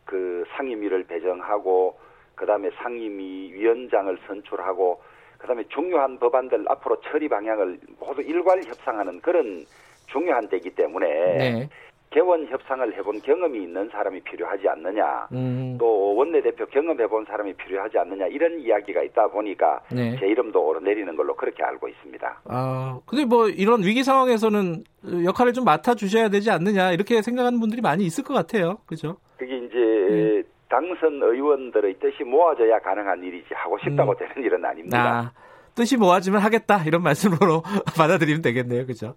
[0.05, 1.97] 그 상임위를 배정하고
[2.35, 5.01] 그다음에 상임위 위원장을 선출하고
[5.37, 9.65] 그다음에 중요한 법안들 앞으로 처리 방향을 모두 일괄 협상하는 그런
[10.07, 11.69] 중요한 때이기 때문에 네.
[12.09, 15.75] 개원 협상을 해본 경험이 있는 사람이 필요하지 않느냐, 음.
[15.77, 20.17] 또 원내대표 경험해본 사람이 필요하지 않느냐 이런 이야기가 있다 보니까 네.
[20.17, 22.41] 제 이름도 오르내리는 걸로 그렇게 알고 있습니다.
[22.45, 24.83] 아, 근데 뭐 이런 위기 상황에서는
[25.25, 29.17] 역할을 좀 맡아 주셔야 되지 않느냐 이렇게 생각하는 분들이 많이 있을 것 같아요, 그죠?
[29.37, 30.43] 그게 이제 음.
[30.69, 34.17] 당선 의원들의 뜻이 모아져야 가능한 일이지 하고 싶다고 음.
[34.17, 35.33] 되는 일은 아닙니다.
[35.33, 35.47] 아.
[35.75, 37.61] 뜻이 모아지면 하겠다 이런 말씀으로
[37.97, 39.13] 받아들이면 되겠네요, 그죠?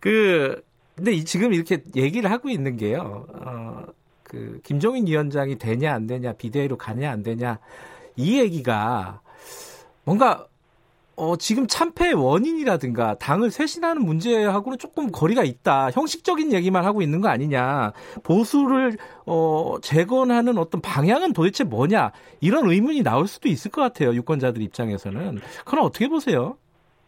[0.00, 0.62] 그
[0.94, 3.26] 근데 지금 이렇게 얘기를 하고 있는 게요.
[3.32, 3.84] 어,
[4.24, 7.58] 그 김종인 위원장이 되냐 안 되냐 비대위로 가냐 안 되냐
[8.16, 9.20] 이 얘기가
[10.04, 10.48] 뭔가
[11.18, 15.90] 어, 지금 참패의 원인이라든가 당을 쇄신하는 문제하고는 조금 거리가 있다.
[15.90, 17.92] 형식적인 얘기만 하고 있는 거 아니냐.
[18.22, 18.96] 보수를
[19.26, 22.12] 어, 재건하는 어떤 방향은 도대체 뭐냐.
[22.40, 24.14] 이런 의문이 나올 수도 있을 것 같아요.
[24.14, 25.40] 유권자들 입장에서는.
[25.64, 26.56] 그건 어떻게 보세요?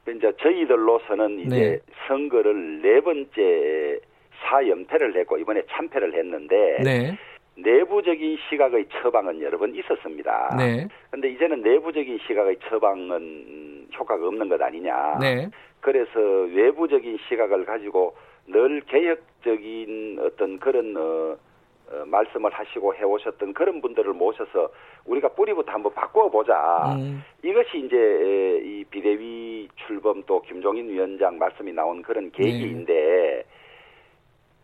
[0.09, 1.79] 이제 저희들로서는 이제 네.
[2.07, 4.01] 선거를 네 번째
[4.43, 7.19] 사연패를 했고 이번에 참패를 했는데 네.
[7.57, 10.57] 내부적인 시각의 처방은 여러 번 있었습니다.
[10.57, 10.89] 네.
[11.11, 15.19] 근데 이제는 내부적인 시각의 처방은 효과가 없는 것 아니냐.
[15.21, 15.49] 네.
[15.81, 21.37] 그래서 외부적인 시각을 가지고 늘 개혁적인 어떤 그런 어,
[21.91, 24.71] 어, 말씀을 하시고 해오셨던 그런 분들을 모셔서
[25.07, 26.95] 우리가 뿌리부터 한번 바꿔보자.
[26.97, 27.23] 음.
[27.43, 33.45] 이것이 이제 이 비대위 출범 또 김종인 위원장 말씀이 나온 그런 계기인데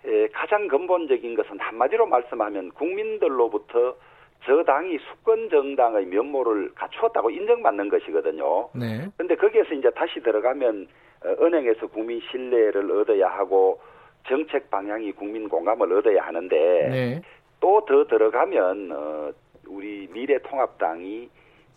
[0.05, 0.11] 네.
[0.11, 3.97] 에, 가장 근본적인 것은 한마디로 말씀하면 국민들로부터
[4.45, 8.69] 저 당이 수권 정당의 면모를 갖추었다고 인정받는 것이거든요.
[8.73, 9.09] 네.
[9.17, 10.87] 그런데 거기에서 이제 다시 들어가면
[11.25, 13.81] 어, 은행에서 국민 신뢰를 얻어야 하고
[14.29, 17.23] 정책 방향이 국민 공감을 얻어야 하는데 네.
[17.61, 19.31] 또더 들어가면 어,
[19.69, 21.29] 우리 미래통합당이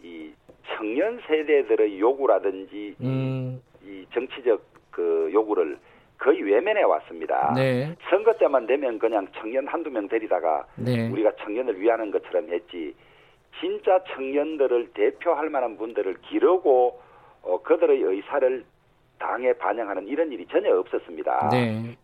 [0.03, 0.31] 이
[0.75, 3.61] 청년 세대들의 요구라든지 음.
[3.83, 5.77] 이 정치적 그 요구를
[6.17, 7.53] 거의 외면해 왔습니다.
[7.55, 7.95] 네.
[8.09, 11.09] 선거 때만 되면 그냥 청년 한두 명 데리다가 네.
[11.09, 12.93] 우리가 청년을 위하는 것처럼 했지
[13.59, 16.99] 진짜 청년들을 대표할 만한 분들을 기르고
[17.41, 18.65] 어, 그들의 의사를
[19.17, 21.49] 당에 반영하는 이런 일이 전혀 없었습니다.
[21.51, 21.95] 네.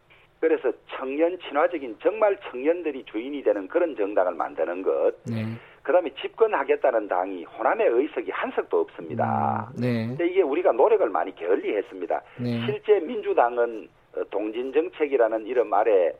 [0.47, 5.13] 그래서 청년 친화적인 정말 청년들이 주인이 되는 그런 정당을 만드는 것.
[5.23, 5.43] 네.
[5.81, 9.71] 그다음에 집권하겠다는 당이 호남의 의석이 한 석도 없습니다.
[9.75, 10.07] 음, 네.
[10.07, 12.21] 근데 이게 우리가 노력을 많이 게을리했습니다.
[12.41, 12.65] 네.
[12.67, 16.13] 실제 민주당은 어, 동진 정책이라는 이름 아래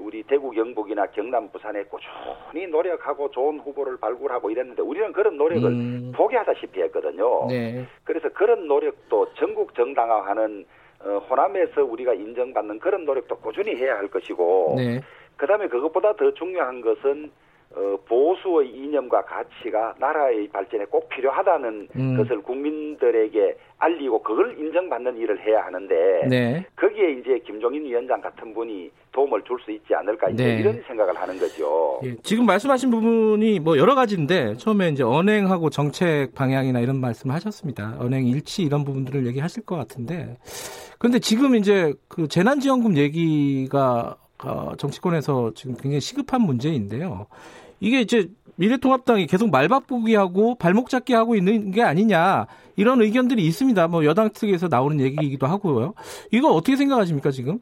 [0.00, 6.12] 우리 대구 경북이나 경남 부산에 꾸준히 노력하고 좋은 후보를 발굴하고 이랬는데 우리는 그런 노력을 음.
[6.14, 7.46] 포기하다시피 했거든요.
[7.48, 7.84] 네.
[8.04, 10.66] 그래서 그런 노력도 전국 정당화하는
[11.06, 15.00] 어, 호남에서 우리가 인정받는 그런 노력도 꾸준히 해야 할 것이고 네.
[15.36, 17.30] 그다음에 그것보다 더 중요한 것은
[17.74, 22.16] 어, 보수의 이념과 가치가 나라의 발전에 꼭 필요하다는 음.
[22.16, 26.66] 것을 국민들에게 알리고 그걸 인정받는 일을 해야 하는데 네.
[26.76, 30.60] 거기에 이제 김종인 위원장 같은 분이 도움을 줄 수 있지 않을까 네.
[30.60, 32.00] 이런 생각을 하는 거죠.
[32.04, 37.96] 예, 지금 말씀하신 부분이 뭐 여러 가지인데 처음에 이제 언행하고 정책 방향이나 이런 말씀하셨습니다.
[37.98, 40.36] 언행 일치 이런 부분들을 얘기하실 것 같은데
[40.98, 47.26] 그런데 지금 이제 그 재난지원금 얘기가 어, 정치권에서 지금 굉장히 시급한 문제인데요.
[47.80, 53.88] 이게 이제 미래통합당이 계속 말바꾸기하고 발목 잡기 하고 있는 게 아니냐 이런 의견들이 있습니다.
[53.88, 55.94] 뭐 여당 측에서 나오는 얘기이기도 하고요.
[56.32, 57.58] 이거 어떻게 생각하십니까 지금?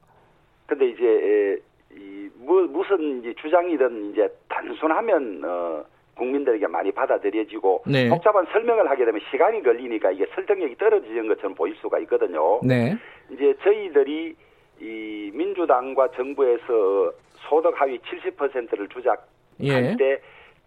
[0.66, 1.60] 근데 이제
[1.96, 5.84] 이 뭐, 무슨 이제 주장이든 이제 단순하면 어
[6.16, 8.08] 국민들에게 많이 받아들여지고 네.
[8.08, 12.60] 복잡한 설명을 하게 되면 시간이 걸리니까 이게 설득력이 떨어지는 것처럼 보일 수가 있거든요.
[12.62, 12.96] 네.
[13.32, 14.36] 이제 저희들이
[14.80, 17.12] 이 민주당과 정부에서
[17.48, 19.18] 소득 하위 70%를 주작할
[19.60, 19.96] 예.
[19.96, 20.18] 때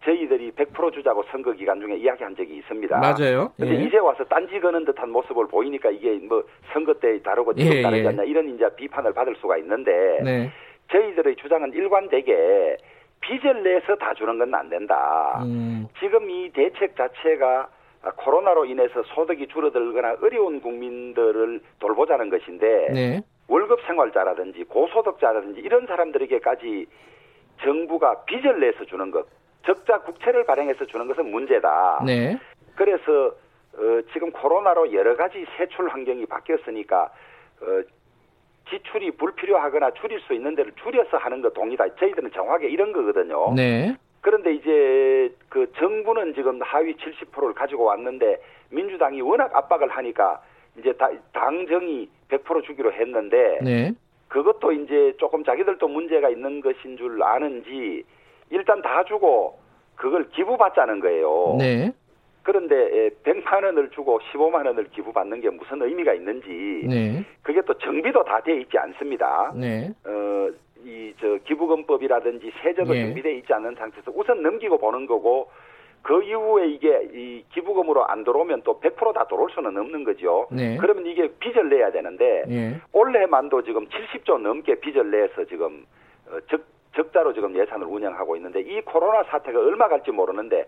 [0.04, 2.98] 저희들이 100% 주자고 선거 기간 중에 이야기한 적이 있습니다.
[3.00, 3.52] 맞아요.
[3.58, 3.84] 근데 예.
[3.84, 8.04] 이제 와서 딴지 거는 듯한 모습을 보이니까 이게 뭐 선거 때 다르고 지금 예, 다르지
[8.04, 8.08] 예.
[8.08, 9.92] 않냐 이런 이제 비판을 받을 수가 있는데
[10.24, 10.52] 네.
[10.92, 12.78] 저희들의 주장은 일관되게
[13.20, 15.42] 빚을 내서 다 주는 건 안 된다.
[15.44, 15.88] 음.
[16.00, 17.68] 지금 이 대책 자체가
[18.16, 23.22] 코로나로 인해서 소득이 줄어들거나 어려운 국민들을 돌보자는 것인데 네.
[23.48, 26.86] 월급 생활자라든지 고소득자라든지 이런 사람들에게까지
[27.62, 29.26] 정부가 빚을 내서 주는 것,
[29.66, 32.04] 적자 국채를 발행해서 주는 것은 문제다.
[32.06, 32.38] 네.
[32.76, 33.34] 그래서
[33.78, 37.10] 어, 지금 코로나로 여러 가지 세출 환경이 바뀌었으니까
[37.62, 37.82] 어,
[38.70, 41.96] 지출이 불필요하거나 줄일 수 있는 데를 줄여서 하는 것 동의다.
[41.96, 43.54] 저희들은 정확하게 이런 거거든요.
[43.56, 43.96] 네.
[44.22, 48.42] 그런데 이제 그 정부는 지금 하위 70%를 가지고 왔는데
[48.72, 50.42] 민주당이 워낙 압박을 하니까
[50.78, 53.94] 이제 다, 당정이 100% 주기로 했는데 네.
[54.28, 58.04] 그것도 이제 조금 자기들도 문제가 있는 것인 줄 아는지
[58.50, 59.58] 일단 다 주고
[59.96, 61.56] 그걸 기부받자는 거예요.
[61.58, 61.92] 네.
[62.44, 66.48] 그런데 100만 원을 주고 15만 원을 기부받는 게 무슨 의미가 있는지
[66.88, 67.26] 네.
[67.42, 69.52] 그게 또 정비도 다 돼 있지 않습니다.
[69.56, 69.92] 네.
[70.06, 70.50] 어,
[70.86, 73.02] 이 저 기부금법이라든지 세제도 네.
[73.06, 75.50] 정비돼 있지 않는 상태에서 우선 넘기고 보는 거고
[76.02, 80.48] 그 이후에 이게 이 기부금으로 안 들어오면 또 100%다 들어올 수는 없는 거죠.
[80.52, 80.78] 네.
[80.78, 82.80] 그러면 이게 빚을 내야 되는데 네.
[82.94, 85.86] 올해만도 지금 70조 넘게 빚을 내서 지금
[86.30, 86.62] 어, 적,
[86.96, 90.66] 적자로 지금 예산을 운영하고 있는데 이 코로나 사태가 얼마 갈지 모르는데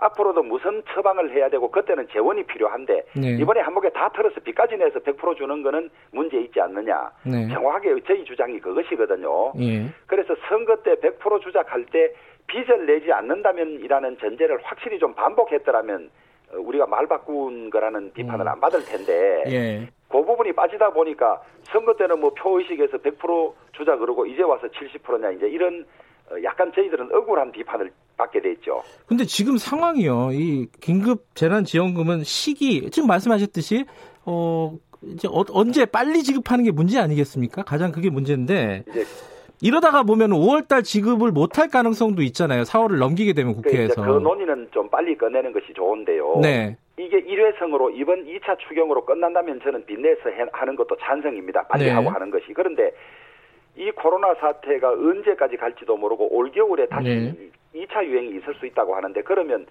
[0.00, 3.30] 앞으로도 무슨 처방을 해야 되고 그때는 재원이 필요한데 네.
[3.38, 7.10] 이번에 한목에 다 털어서 빚까지 내서 100% 주는 거는 문제 있지 않느냐.
[7.24, 7.48] 네.
[7.48, 9.52] 정확하게 저희 주장이 그것이거든요.
[9.60, 9.86] 예.
[10.06, 12.14] 그래서 선거 때 100% 주작할 때
[12.50, 16.10] 빚을 내지 않는다면이라는 전제를 확실히 좀 반복했더라면
[16.52, 18.48] 어, 우리가 말 바꾼 거라는 비판을 음.
[18.48, 19.88] 안 받을 텐데 예.
[20.08, 25.48] 그 부분이 빠지다 보니까 선거 때는 뭐 표의식에서 100% 주자 그러고 이제 와서 70%냐 이제
[25.48, 25.86] 이런
[26.30, 28.82] 어, 약간 저희들은 억울한 비판을 받게 됐죠.
[29.06, 30.30] 근데 지금 상황이요.
[30.32, 33.84] 이 긴급 재난 지원금은 시기 지금 말씀하셨듯이
[34.26, 37.62] 어 이제 어, 언제 빨리 지급하는 게 문제 아니겠습니까?
[37.62, 39.04] 가장 그게 문제인데 이제
[39.62, 42.62] 이러다가 보면 5월달 지급을 못할 가능성도 있잖아요.
[42.62, 44.02] 4월을 넘기게 되면 그 국회에서.
[44.02, 46.38] 그 논의는 좀 빨리 꺼내는 것이 좋은데요.
[46.40, 46.76] 네.
[46.98, 51.66] 이게 일회성으로 이번 2차 추경으로 끝난다면 저는 빚내서 하는 것도 찬성입니다.
[51.68, 51.90] 빨리 네.
[51.90, 52.52] 하고 하는 것이.
[52.54, 52.92] 그런데
[53.76, 57.34] 이 코로나 사태가 언제까지 갈지도 모르고 올겨울에 다시 네.
[57.74, 59.66] 2차 유행이 있을 수 있다고 하는데 그러면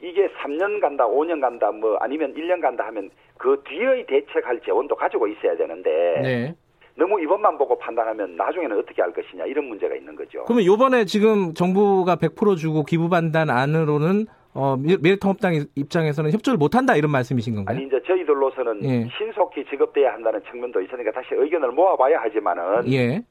[0.00, 5.26] 이게 3년 간다, 5년 간다, 뭐 아니면 1년 간다 하면 그 뒤의 대책할 재원도 가지고
[5.28, 5.90] 있어야 되는데
[6.22, 6.54] 네.
[6.96, 10.44] 너무 이번만 보고 판단하면 나중에는 어떻게 할 것이냐 이런 문제가 있는 거죠.
[10.44, 17.12] 그러면 이번에 지금 정부가 100% 주고 기부 반단 안으로는 어, 미래통합당 입장에서는 협조를 못한다 이런
[17.12, 17.76] 말씀이신 건가요?
[17.76, 19.08] 아니 이제 저희들로서는 예.
[19.18, 23.22] 신속히 지급돼야 한다는 측면도 있으니까 다시 의견을 모아봐야 하지만은 예.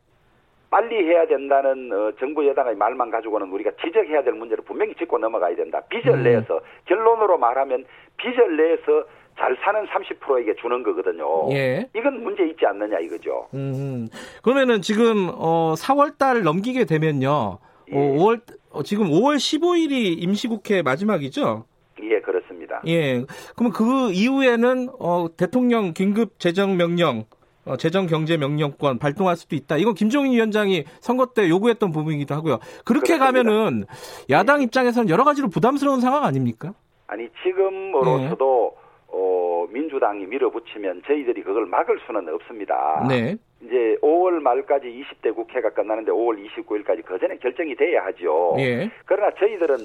[0.70, 5.55] 빨리 해야 된다는 어, 정부 여당의 말만 가지고는 우리가 지적해야 될 문제를 분명히 짚고 넘어가야
[5.55, 5.82] 된다.
[5.89, 6.24] 빚을 음.
[6.24, 7.86] 내서 결론으로 말하면
[8.18, 9.05] 빚을 내서
[9.38, 11.51] 잘 사는 30%에게 주는 거거든요.
[11.51, 11.89] 예.
[11.95, 13.47] 이건 문제 있지 않느냐 이거죠.
[13.53, 14.07] 음,
[14.41, 17.29] 그러면은 지금 어 4월 달 넘기게 되면요.
[17.29, 17.59] 어,
[17.91, 17.95] 예.
[17.95, 21.65] 어, 5월 어, 지금 5월 15일이 임시국회 마지막이죠?
[22.01, 22.81] 예, 그렇습니다.
[22.88, 23.25] 예.
[23.55, 27.25] 그러면 그 이후에는 어, 대통령 긴급 재정 명령
[27.65, 29.77] 어, 재정 경제 명령권 발동할 수도 있다.
[29.77, 32.59] 이건 김종인 위원장이 선거 때 요구했던 부분이기도 하고요.
[32.86, 33.25] 그렇게 그렇습니다.
[33.25, 33.86] 가면은
[34.29, 36.73] 야당 입장에서는 여러 가지로 부담스러운 상황 아닙니까?
[37.07, 38.84] 아니 지금으로서도 네.
[39.18, 43.05] 어, 민주당이 밀어붙이면 저희들이 그걸 막을 수는 없습니다.
[43.07, 43.36] 네.
[43.61, 48.55] 이제 5월 말까지 20대 국회가 끝나는데 5월 29일까지 그 전에 결정이 돼야 하죠.
[48.59, 48.91] 예.
[49.05, 49.76] 그러나 저희들은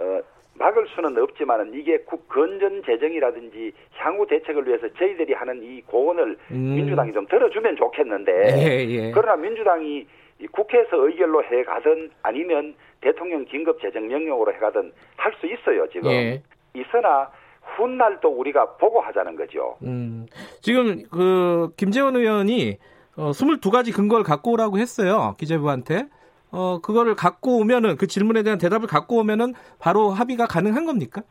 [0.00, 0.20] 어,
[0.54, 6.74] 막을 수는 없지만은 이게 국 건전 재정이라든지 향후 대책을 위해서 저희들이 하는 이 고언을 음.
[6.76, 9.10] 민주당이 좀 들어주면 좋겠는데 예, 예.
[9.12, 10.06] 그러나 민주당이
[10.50, 16.10] 국회에서 의결로 해 가든 아니면 대통령 긴급 재정 명령으로 해 가든 할 수 있어요 지금
[16.10, 16.42] 예.
[16.74, 17.30] 있으나
[17.76, 19.76] 훗날 또 우리가 보고 하자는 거죠.
[19.82, 20.26] 음,
[20.60, 22.78] 지금 그 김재원 의원이
[23.16, 25.34] 어, 22가지 근거를 갖고 오라고 했어요.
[25.38, 26.06] 기재부한테.
[26.50, 31.22] 어, 그거를 갖고 오면은 그 질문에 대한 대답을 갖고 오면은 바로 합의가 가능한 겁니까?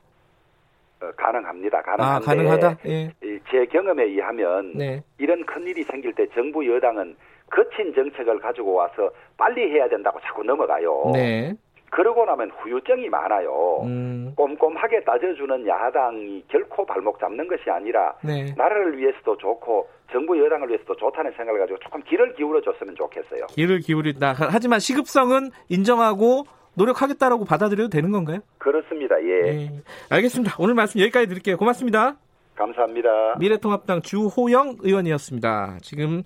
[1.01, 1.81] 어, 가능합니다.
[1.81, 2.77] 가능한데 아, 가능하다.
[2.87, 3.11] 예.
[3.49, 5.03] 제 경험에 의하면 네.
[5.17, 7.15] 이런 큰 일이 생길 때 정부 여당은
[7.49, 11.11] 거친 정책을 가지고 와서 빨리 해야 된다고 자꾸 넘어가요.
[11.13, 11.55] 네.
[11.89, 13.81] 그러고 나면 후유증이 많아요.
[13.83, 14.33] 음.
[14.35, 18.53] 꼼꼼하게 따져주는 야당이 결코 발목 잡는 것이 아니라 네.
[18.57, 23.47] 나라를 위해서도 좋고 정부 여당을 위해서도 좋다는 생각을 가지고 조금 길을 기울여 줬으면 좋겠어요.
[23.49, 24.35] 길을 기울인다.
[24.37, 26.43] 하지만 시급성은 인정하고
[26.75, 28.39] 노력하겠다라고 받아들여도 되는 건가요?
[28.57, 29.15] 그렇습니다.
[29.23, 29.41] 예.
[29.41, 29.69] 네.
[30.09, 30.55] 알겠습니다.
[30.59, 31.57] 오늘 말씀 여기까지 드릴게요.
[31.57, 32.17] 고맙습니다.
[32.55, 33.37] 감사합니다.
[33.39, 35.77] 미래통합당 주호영 의원이었습니다.
[35.81, 36.23] 지금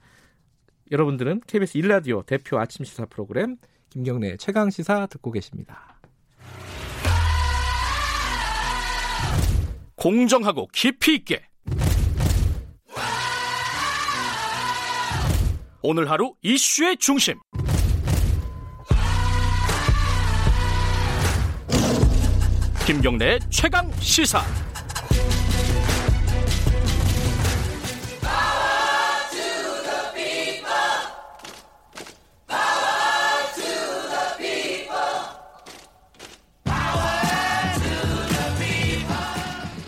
[0.91, 3.57] 여러분들은 KBS 일라디오 대표 아침 시사 프로그램
[3.91, 5.99] 김경래 최강 시사 듣고 계십니다.
[9.95, 11.45] 공정하고 깊이 있게.
[15.81, 17.37] 오늘 하루 이슈의 중심.
[22.87, 24.41] 김경래 최강 시사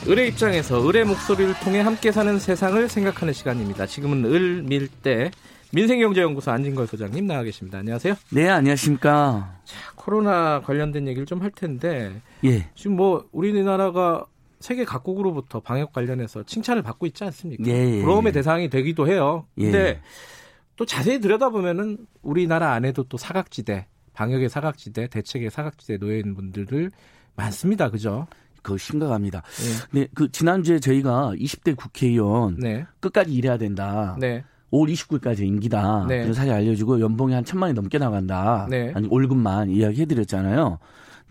[0.07, 3.85] 을의 입장에서 을의 목소리를 통해 함께 사는 세상을 생각하는 시간입니다.
[3.85, 5.31] 지금은 을, 밀, 때
[5.71, 7.79] 민생경제연구소 안진걸 소장님 나와 계십니다.
[7.79, 8.15] 안녕하세요.
[8.31, 9.59] 네, 안녕하십니까.
[9.63, 12.11] 자, 코로나 관련된 얘기를 좀 할 텐데
[12.43, 12.69] 예.
[12.75, 14.25] 지금 뭐 우리나라가
[14.59, 17.63] 세계 각국으로부터 방역 관련해서 칭찬을 받고 있지 않습니까?
[17.67, 18.33] 예, 예, 부러움의 예.
[18.33, 19.45] 대상이 되기도 해요.
[19.57, 19.63] 예.
[19.63, 20.01] 근데
[20.75, 26.91] 또 자세히 들여다보면은 우리나라 안에도 또 사각지대, 방역의 사각지대, 대책의 사각지대 놓여 있는 분들을
[27.35, 27.89] 많습니다.
[27.89, 28.27] 그죠?
[28.63, 29.43] 그 심각합니다.
[29.91, 29.99] 네.
[29.99, 32.85] 네, 그 지난주에 저희가 20대 국회의원 네.
[32.99, 34.17] 끝까지 일해야 된다.
[34.19, 34.43] 네.
[34.71, 36.05] 5월 29일까지 임기다.
[36.07, 36.23] 네.
[36.23, 38.65] 그래서 사실 알려주고 연봉이 한 천만 원이 넘게 나간다.
[38.69, 38.91] 네.
[38.95, 40.79] 아니 월급만 이야기해드렸잖아요.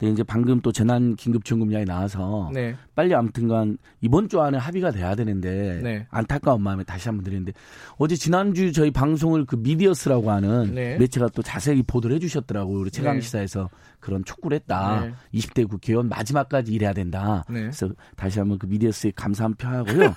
[0.02, 2.74] 근데 이제 방금 또 재난 긴급 지원금량이 나와서 네.
[2.96, 6.06] 빨리 아무튼간 이번 주 안에 합의가 돼야 되는데 네.
[6.10, 7.52] 안타까운 마음에 다시 한번 드리는데
[7.98, 10.96] 어제 지난주 저희 방송을 그 미디어스라고 하는 네.
[10.98, 12.80] 매체가 또 자세히 보도를 해주셨더라고요.
[12.80, 13.20] 우리 최강 네.
[13.20, 15.04] 시사에서 그런 촉구를 했다.
[15.04, 15.38] 네.
[15.38, 17.44] 20대 국회의원 마지막까지 일해야 된다.
[17.48, 17.60] 네.
[17.60, 20.16] 그래서 다시 한번 그 미디어스에 감사한 표하고요.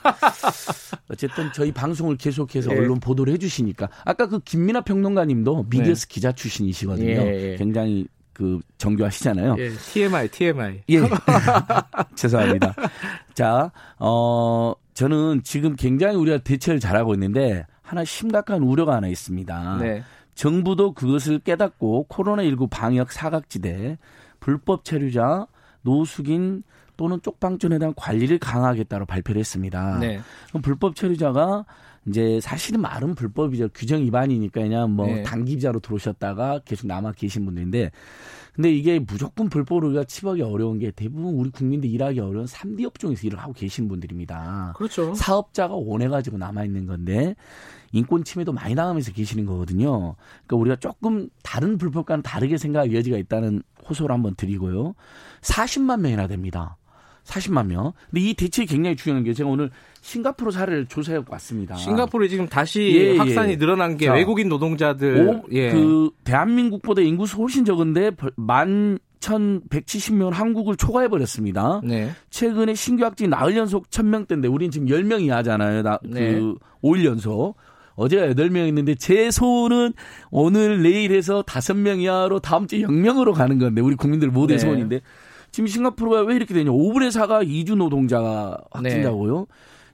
[1.10, 2.80] 어쨌든 저희 방송을 계속해서 네.
[2.80, 6.14] 언론 보도를 해주시니까 아까 그 김민아 평론가님도 미디어스 네.
[6.16, 7.08] 기자 출신이시거든요.
[7.08, 7.56] 예, 예.
[7.58, 9.56] 굉장히 그 정교하시잖아요.
[9.58, 10.84] 예, TMI, TMI.
[10.90, 11.00] 예.
[12.16, 12.76] 죄송합니다.
[13.34, 19.78] 자, 어, 저는 지금 굉장히 우리가 대처를 잘하고 있는데 하나 심각한 우려가 하나 있습니다.
[19.80, 20.04] 네.
[20.36, 23.98] 정부도 그것을 깨닫고 코로나19 방역 사각지대
[24.42, 25.48] 불법 체류자,
[25.82, 26.64] 노숙인
[26.98, 29.98] 또는 쪽방촌에 대한 관리를 강화하겠다고 발표를 했습니다.
[30.00, 30.20] 네.
[30.50, 31.66] 그럼 불법 체류자가
[32.08, 33.70] 이제 사실은 말은 불법이죠.
[33.74, 35.24] 규정 위반이니까 그냥 뭐 네.
[35.24, 37.92] 단기자로 들어오셨다가 계속 남아 계신 분들인데
[38.54, 43.28] 근데 이게 무조건 불법으로 우리가 치하기 어려운 게 대부분 우리 국민들 일하기 어려운 3D 업종에서
[43.28, 44.74] 일을 하고 계신 분들입니다.
[44.78, 45.14] 그렇죠.
[45.14, 47.36] 사업자가 원해가지고 남아있는 건데
[47.92, 50.16] 인권 침해도 많이 당하면서 계시는 거거든요.
[50.46, 54.96] 그러니까 우리가 조금 다른 불법과는 다르게 생각할 여지가 있다는 호소를 한번 드리고요.
[55.42, 56.78] 40만 명이나 됩니다.
[57.26, 57.94] 40만 명.
[58.10, 59.72] 근데 이 대책이 굉장히 중요한 게 제가 오늘
[60.02, 61.76] 싱가포르 사례를 조사해 왔습니다.
[61.76, 63.18] 싱가포르에 지금 다시 예, 예.
[63.18, 63.58] 확산이 예.
[63.58, 65.72] 늘어난 게 자, 외국인 노동자들 오, 예.
[65.72, 71.82] 그 대한민국보다 인구수 훨씬 적은데 만 1,170명 한국을 초과해 버렸습니다.
[71.84, 72.12] 네.
[72.30, 75.82] 최근에 신규 확진 나흘 연속 1,000명대인데 우린 지금 10명 이하잖아요.
[75.82, 76.34] 나, 네.
[76.34, 77.56] 그 5일 연속.
[77.96, 79.94] 어제가 8명 있는데 제 소원은
[80.30, 84.66] 오늘 내일 해서 5명 이하로 다음 주에 0명으로 가는 건데 우리 국민들 모두의 네.
[84.66, 85.02] 소원인데
[85.56, 86.70] 지금 싱가포르가 왜 이렇게 되냐.
[86.70, 89.40] 5분의 4가 이주 노동자가 확진자고요.
[89.40, 89.46] 네.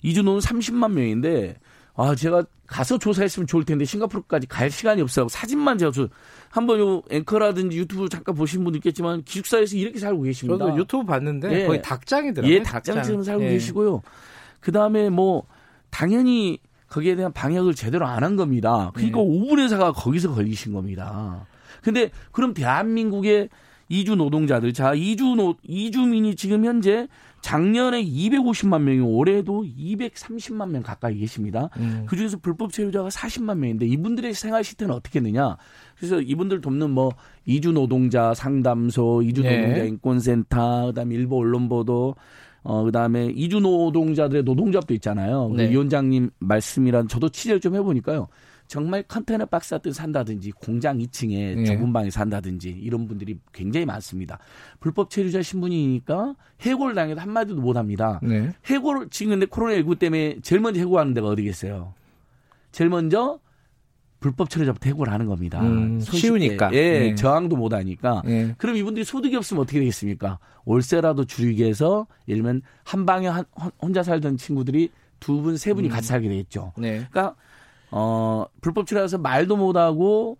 [0.02, 1.56] 이주 노는 30만 명인데
[1.94, 6.08] 아 제가 가서 조사했으면 좋을 텐데 싱가포르까지 갈 시간이 없어서 사진만 제가 저
[6.50, 10.66] 한번 요 앵커라든지 유튜브 잠깐 보신 분도 있겠지만 기숙사에서 이렇게 살고 계십니다.
[10.66, 11.68] 저도 유튜브 봤는데 예.
[11.68, 12.56] 거의 닭장이더라고요.
[12.56, 13.50] 예, 닭장처럼 살고 예.
[13.50, 14.02] 계시고요.
[14.62, 15.44] 그 다음에 뭐
[15.92, 16.58] 당연히
[16.90, 18.90] 거기에 대한 방역을 제대로 안 한 겁니다.
[18.96, 19.24] 그러니까 네.
[19.24, 21.46] 5분의 4가 거기서 걸리신 겁니다.
[21.84, 23.50] 근데 그럼 대한민국의
[23.92, 24.72] 이주 노동자들.
[24.72, 27.10] 자, 이주 노, 이주민이 지금 현재
[27.42, 31.70] 작년에 250만 명이 올해도 230만 명 가까이 계십니다.
[31.78, 32.06] 음.
[32.08, 35.58] 그 중에서 불법 체류자가 40만 명인데 이분들의 생활 실태는 어떻게 했느냐?
[35.98, 37.12] 그래서 이분들 돕는 뭐
[37.46, 39.60] 이주 노동자 상담소, 이주 네.
[39.60, 42.16] 노동자 인권센터, 그다음에 일부 언론 보도
[42.64, 45.50] 어, 그 다음에 이주 노동자들의 노동조합도 있잖아요.
[45.50, 45.70] 그 네.
[45.70, 48.30] 위원장님 말씀이란 저도 취재를 좀 해보니까요.
[48.72, 51.66] 정말 컨테이너 박스 같은 산다든지 공장 2층에 네.
[51.66, 54.40] 좁은 방에 산다든지 이런 분들이 굉장히 많습니다.
[54.80, 58.22] 불법 체류자 신분이니까 해고를 당해도 한마디도 못 합니다.
[58.24, 58.54] 네.
[58.68, 61.94] 해고를 지금 근데 코로나19 때문에 제일 먼저 해고하는 데가 어디겠어요?
[62.72, 63.40] 제일 먼저
[64.22, 65.60] 불법 체류자부터 해고를 하는 겁니다.
[65.62, 66.74] 음, 쉬우니까.
[66.74, 67.16] 예, 네.
[67.16, 68.22] 저항도 못 하니까.
[68.24, 68.56] 네.
[68.58, 70.40] 그럼 이분들이 소득이 없으면 어떻게 되겠습니까?
[70.64, 73.44] 월세라도 줄이기 위해서 예를 들면 한 방에 한,
[73.82, 75.92] 혼자 살던 친구들이 두 분, 세 분이 음.
[75.92, 76.72] 같이 살게 되겠죠.
[76.78, 77.06] 네.
[77.12, 77.36] 그러니까
[77.92, 80.38] 어, 불법 출하해서 말도 못하고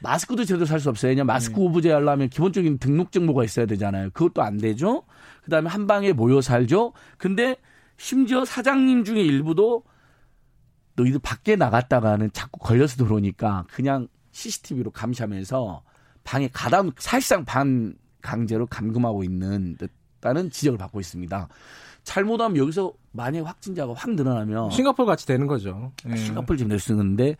[0.00, 1.10] 마스크도 제대로 살 수 없어요.
[1.10, 1.64] 왜냐 마스크 네.
[1.64, 4.10] 오브제 하려면 기본적인 등록 정보가 있어야 되잖아요.
[4.10, 5.04] 그것도 안 되죠.
[5.44, 6.92] 그다음에 한 방에 모여 살죠.
[7.16, 7.56] 근데
[7.96, 9.84] 심지어 사장님 중에 일부도
[10.96, 15.82] 너희들 밖에 나갔다가는 자꾸 걸려서 들어오니까 그냥 CCTV로 감시하면서
[16.24, 21.48] 방에 가담 사실상 반 강제로 감금하고 있는 듯다는 지적을 받고 있습니다.
[22.04, 25.92] 잘못하면 여기서 만약 확진자가 확 늘어나면 싱가폴 같이 되는 거죠.
[26.08, 26.16] 예.
[26.16, 27.36] 싱가폴 지금 될수 있는데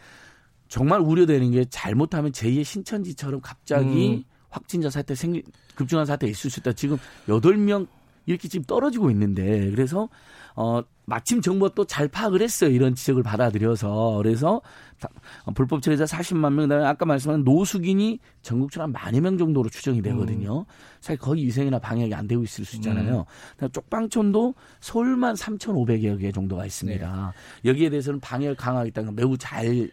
[0.69, 4.25] 정말 우려되는 게 잘못하면 제2의 신천지처럼 갑자기 음.
[4.49, 5.43] 확진자 사태 생기
[5.75, 6.73] 급증한 사태 있을 수 있다.
[6.73, 6.97] 지금
[7.29, 7.87] 8명
[8.27, 10.09] 이렇게 지금 떨어지고 있는데 그래서
[10.55, 12.71] 어 마침 정부가 또 잘 파악을 했어요.
[12.71, 14.19] 이런 지적을 받아들여서.
[14.23, 14.63] 그래서
[15.55, 20.61] 불법 체류자 40만 명, 그다음에 아까 말씀한 노숙인이 전국적으로 한 만여 명 정도로 추정이 되거든요.
[20.61, 20.65] 음.
[21.01, 23.27] 사실 거의 위생이나 방역이 안 되고 있을 수 있잖아요.
[23.63, 23.69] 음.
[23.71, 27.33] 쪽방촌도 서울만 3,500여 개 정도가 있습니다.
[27.35, 27.69] 네.
[27.69, 29.91] 여기에 대해서는 방역 강화하겠다는 매우 잘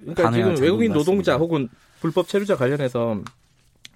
[0.00, 1.68] 그러니까 지금 외국인 노동자 혹은
[2.00, 3.22] 불법 체류자 관련해서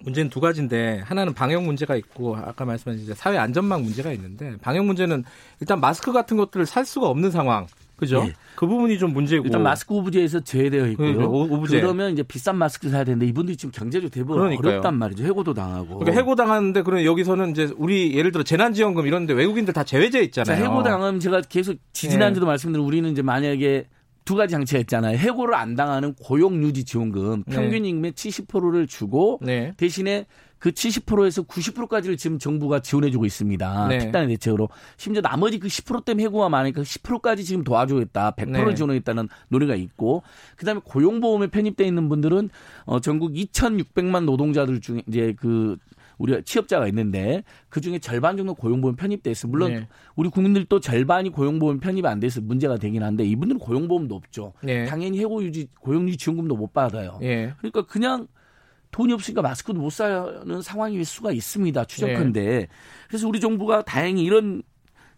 [0.04, 4.84] 문제는 두 가지인데 하나는 방역 문제가 있고 아까 말씀하신 이제 사회 안전망 문제가 있는데 방역
[4.86, 5.24] 문제는
[5.60, 7.66] 일단 마스크 같은 것들을 살 수가 없는 상황.
[7.96, 8.22] 그죠?
[8.22, 8.32] 네.
[8.54, 9.44] 그 부분이 좀 문제고.
[9.44, 11.18] 일단 마스크 오브제에서 제외되어 있고요.
[11.18, 11.80] 네, 오브제.
[11.80, 14.74] 그러면 이제 비싼 마스크 사야 되는데 이분들이 지금 경제적 대부분 그러니까요.
[14.74, 15.24] 어렵단 말이죠.
[15.24, 15.98] 해고도 당하고.
[15.98, 20.56] 그러니까 해고 당하는데 그럼 여기서는 이제 우리 예를 들어 재난지원금 이런데 외국인들 다 제외돼 있잖아요.
[20.56, 22.50] 자, 해고 당하면 제가 계속 지지난주도 네.
[22.52, 23.86] 말씀드린 우리는 이제 만약에
[24.28, 25.16] 두 가지 장치가 있잖아요.
[25.16, 27.56] 해고를 안 당하는 고용 유지 지원금 네.
[27.56, 29.72] 평균 임금의 70%를 주고 네.
[29.78, 30.26] 대신에
[30.58, 33.88] 그 70%에서 90%까지를 지금 정부가 지원해주고 있습니다.
[33.88, 33.96] 네.
[33.96, 34.68] 특단의 대책으로.
[34.98, 38.32] 심지어 나머지 그 10% 때문에 해고가 많으니까 10%까지 지금 도와주겠다.
[38.32, 38.74] 100%를 네.
[38.74, 40.22] 지원하겠다는 논의가 있고,
[40.56, 42.50] 그 다음에 고용보험에 편입돼 있는 분들은
[42.84, 45.78] 어, 전국 2,600만 노동자들 중에 이제 그
[46.18, 49.48] 우리가 취업자가 있는데 그 중에 절반 정도 고용보험 편입돼 있어.
[49.48, 49.88] 물론 네.
[50.16, 54.52] 우리 국민들도 절반이 고용보험 편입이 안 돼서 문제가 되긴 한데 이분들은 고용보험도 없죠.
[54.62, 54.84] 네.
[54.84, 57.18] 당연히 해고유지 고용유지 지원금도 못 받아요.
[57.20, 57.54] 네.
[57.58, 58.26] 그러니까 그냥
[58.90, 61.84] 돈이 없으니까 마스크도 못 사는 상황일 수가 있습니다.
[61.84, 62.44] 추적컨대.
[62.44, 62.66] 네.
[63.06, 64.62] 그래서 우리 정부가 다행히 이런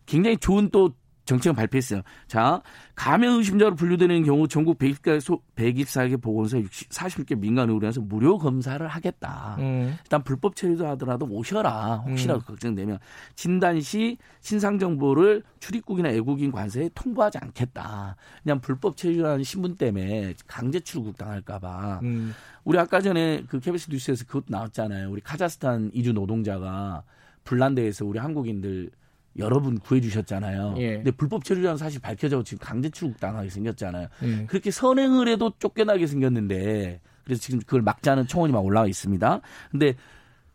[0.06, 0.92] 굉장히 좋은 또
[1.30, 2.02] 정책을 발표했어요.
[2.26, 2.60] 자,
[2.96, 9.56] 감염 의심자로 분류되는 경우 전국 124개, 124개 보건소 40개 민간 의료원에서 무료 검사를 하겠다.
[9.60, 9.96] 음.
[10.02, 12.04] 일단 불법 체류도 하더라도 오셔라.
[12.08, 12.44] 혹시라도 음.
[12.46, 12.98] 걱정되면
[13.36, 18.16] 진단 시 신상 정보를 출입국이나 애국인 관세에 통보하지 않겠다.
[18.42, 22.00] 그냥 불법 체류라는 신분 때문에 강제 출국 당할까봐.
[22.02, 22.34] 음.
[22.64, 25.10] 우리 아까 전에 그 KBS 뉴스에서 그것도 나왔잖아요.
[25.10, 27.04] 우리 카자흐스탄 이주 노동자가
[27.44, 28.90] 불란드에서 우리 한국인들
[29.38, 30.74] 여러분 구해주셨잖아요.
[30.78, 30.96] 예.
[30.96, 34.08] 근데 불법 체류라는 사실 밝혀져 지금 강제 출국 당하게 생겼잖아요.
[34.22, 34.46] 예.
[34.46, 39.40] 그렇게 선행을 해도 쫓겨나게 생겼는데 그래서 지금 그걸 막자는 청원이 막 올라와 있습니다.
[39.70, 39.94] 근데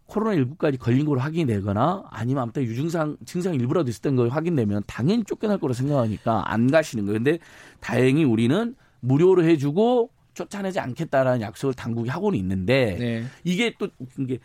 [0.07, 5.73] 코로나19까지 걸린 걸로 확인되거나 아니면 아무튼 유증상 증상 일부라도 있었던 걸 확인되면 당연히 쫓겨날 거로
[5.73, 7.17] 생각하니까 안 가시는 거예요.
[7.17, 7.39] 근데
[7.79, 13.23] 다행히 우리는 무료로 해주고 쫓아내지 않겠다라는 약속을 당국이 하고는 있는데 네.
[13.43, 13.87] 이게 또
[14.19, 14.39] 이게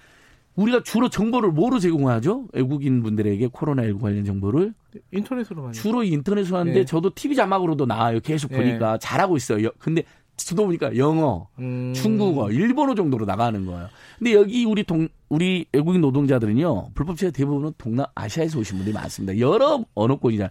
[0.56, 2.48] 우리가 주로 정보를 뭐로 제공하죠?
[2.52, 4.74] 외국인 분들에게 코로나19 관련 정보를
[5.12, 6.84] 인터넷으로 많이 주로 인터넷으로 하는데 네.
[6.84, 8.20] 저도 TV 자막으로도 나와요.
[8.20, 8.58] 계속 네.
[8.58, 9.70] 보니까 잘하고 있어요.
[9.78, 10.02] 근데
[10.36, 11.92] 저도 보니까 영어, 음...
[11.94, 13.88] 중국어, 일본어 정도로 나가는 거예요.
[14.18, 19.38] 근데 여기 우리 동 우리 외국인 노동자들은요 불법체가 대부분은 동남아시아에서 오신 분들이 많습니다.
[19.38, 20.50] 여러 언어권이잖아요.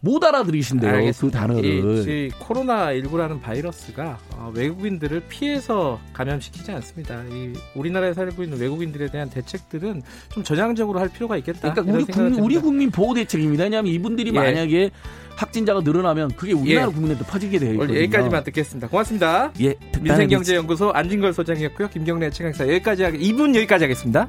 [0.00, 0.90] 못 알아들으신대요.
[0.90, 1.40] 그 알겠습니다.
[1.40, 2.08] 그 단어를.
[2.08, 7.22] 이, 코로나 19라는 바이러스가 어, 외국인들을 피해서 감염시키지 않습니다.
[7.30, 11.72] 이 우리나라에 살고 있는 외국인들에 대한 대책들은 좀 전향적으로 할 필요가 있겠다.
[11.72, 13.64] 그러니까 우리 국민, 우리 국민 보호 대책입니다.
[13.64, 14.34] 왜냐하면 이분들이 예.
[14.34, 14.90] 만약에
[15.36, 16.92] 확진자가 늘어나면 그게 우리나라 예.
[16.92, 17.98] 국민한테 퍼지게 되어 있거든요.
[17.98, 18.88] 여기까지만 듣겠습니다.
[18.88, 19.52] 고맙습니다.
[19.60, 21.88] 예, 민생경제연구소 안진걸 소장이었고요.
[21.90, 24.26] 김경래 최강사 여기까지 하겠, 2분 여기까지 하겠습니다.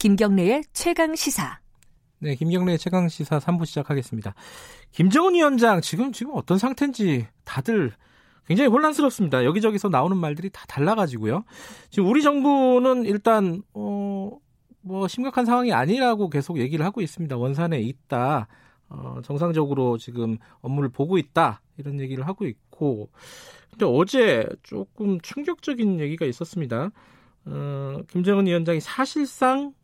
[0.00, 1.60] 김경래의 최강 시사.
[2.18, 4.34] 네, 김경래의 최강 시사 3부 시작하겠습니다.
[4.90, 7.92] 김정은 위원장 지금 지금 어떤 상태인지 다들
[8.46, 9.44] 굉장히 혼란스럽습니다.
[9.44, 11.44] 여기저기서 나오는 말들이 다 달라가지고요.
[11.90, 14.10] 지금 우리 정부는 일단 어
[14.82, 17.36] 뭐 심각한 상황이 아니라고 계속 얘기를 하고 있습니다.
[17.36, 18.48] 원산에 있다.
[18.88, 21.60] 어, 정상적으로 지금 업무를 보고 있다.
[21.76, 23.10] 이런 얘기를 하고 있고.
[23.70, 26.90] 근데 어제 조금 충격적인 얘기가 있었습니다.
[27.46, 29.74] 어, 김정은 위원장이 사실상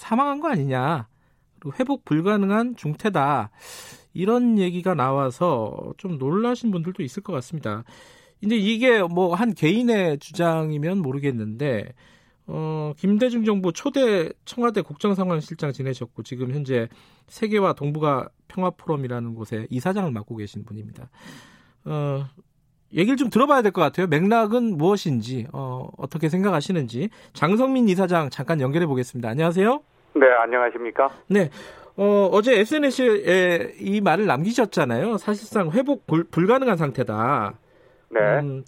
[0.00, 1.06] 사망한 거 아니냐.
[1.58, 3.50] 그리고 회복 불가능한 중태다.
[4.14, 7.84] 이런 얘기가 나와서 좀 놀라신 분들도 있을 것 같습니다.
[8.40, 11.92] 근데 이게 뭐 한 개인의 주장이면 모르겠는데
[12.46, 16.88] 어, 김대중 정부 초대 청와대 국정상황실장 지내셨고 지금 현재
[17.28, 21.10] 세계와 동북아 평화 포럼이라는 곳에 이사장을 맡고 계신 분입니다.
[21.84, 22.24] 어,
[22.94, 24.06] 얘기를 좀 들어봐야 될 것 같아요.
[24.06, 29.28] 맥락은 무엇인지 어, 어떻게 생각하시는지 장성민 이사장 잠깐 연결해 보겠습니다.
[29.28, 29.82] 안녕하세요.
[30.14, 31.08] 네, 안녕하십니까?
[31.28, 31.50] 네.
[31.96, 35.18] 어, 어제 SNS에 이 말을 남기셨잖아요.
[35.18, 37.54] 사실상 회복 불, 불가능한 상태다.
[38.10, 38.20] 네.
[38.40, 38.64] 음,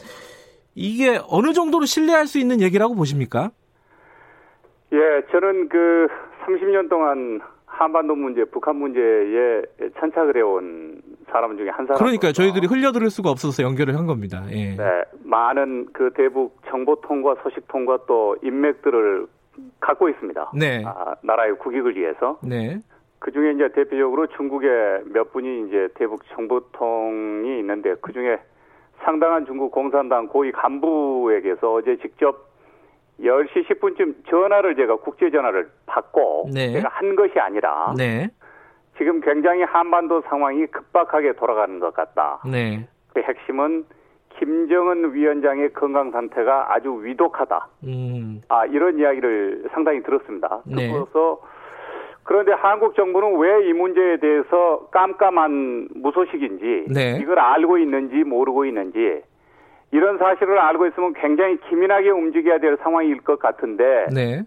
[0.74, 3.50] 이게 어느 정도로 신뢰할 수 있는 얘기라고 보십니까?
[4.92, 4.98] 예,
[5.30, 6.08] 저는 그
[6.44, 9.62] 30년 동안 한반도 문제, 북한 문제에
[9.98, 11.98] 천착을 해온 사람 중에 한 사람.
[11.98, 14.44] 그러니까 저희들이 흘려들을 수가 없어서 연결을 한 겁니다.
[14.50, 14.76] 예.
[14.76, 19.26] 네, 많은 그 대북 정보통과 소식통과 또 인맥들을
[19.80, 20.52] 갖고 있습니다.
[20.54, 20.82] 네.
[20.86, 22.38] 아, 나라의 국익을 위해서.
[22.42, 22.78] 네.
[23.18, 24.66] 그 중에 이제 대표적으로 중국에
[25.12, 28.38] 몇 분이 이제 대북 정보통이 있는데 그 중에
[29.04, 32.50] 상당한 중국 공산당 고위 간부에게서 어제 직접
[33.20, 36.72] 10시 10분쯤 전화를 제가 국제 전화를 받고 네.
[36.72, 38.28] 제가 한 것이 아니라 네.
[38.98, 42.40] 지금 굉장히 한반도 상황이 급박하게 돌아가는 것 같다.
[42.50, 42.88] 네.
[43.14, 43.84] 그 핵심은
[44.42, 47.68] 김정은 위원장의 건강 상태가 아주 위독하다.
[47.84, 48.40] 음.
[48.48, 50.62] 아 이런 이야기를 상당히 들었습니다.
[50.66, 50.90] 네.
[50.90, 51.40] 그래서
[52.24, 57.18] 그런데 한국 정부는 왜 이 문제에 대해서 깜깜한 무소식인지 네.
[57.22, 59.22] 이걸 알고 있는지 모르고 있는지
[59.92, 64.42] 이런 사실을 알고 있으면 굉장히 기민하게 움직여야 될 상황일 것 같은데 네.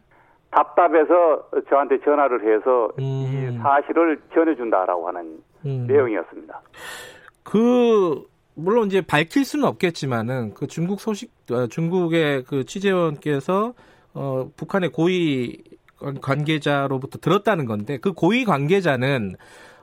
[0.51, 3.03] 답답해서 저한테 전화를 해서 음.
[3.03, 5.85] 이 사실을 전해준다라고 하는 음.
[5.87, 6.59] 내용이었습니다.
[7.45, 8.23] 그
[8.55, 13.73] 물론 이제 밝힐 수는 없겠지만은 그 중국 소식 어, 중국의 그 취재원께서
[14.13, 15.61] 어 북한의 고위
[16.21, 19.35] 관계자로부터 들었다는 건데 그 고위 관계자는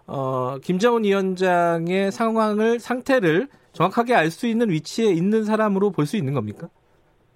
[0.07, 6.33] 어 김정은 위원장의 상황을 상태를 정확하게 알 수 있는 위치에 있는 사람으로 볼 수 있는
[6.35, 6.69] 겁니까?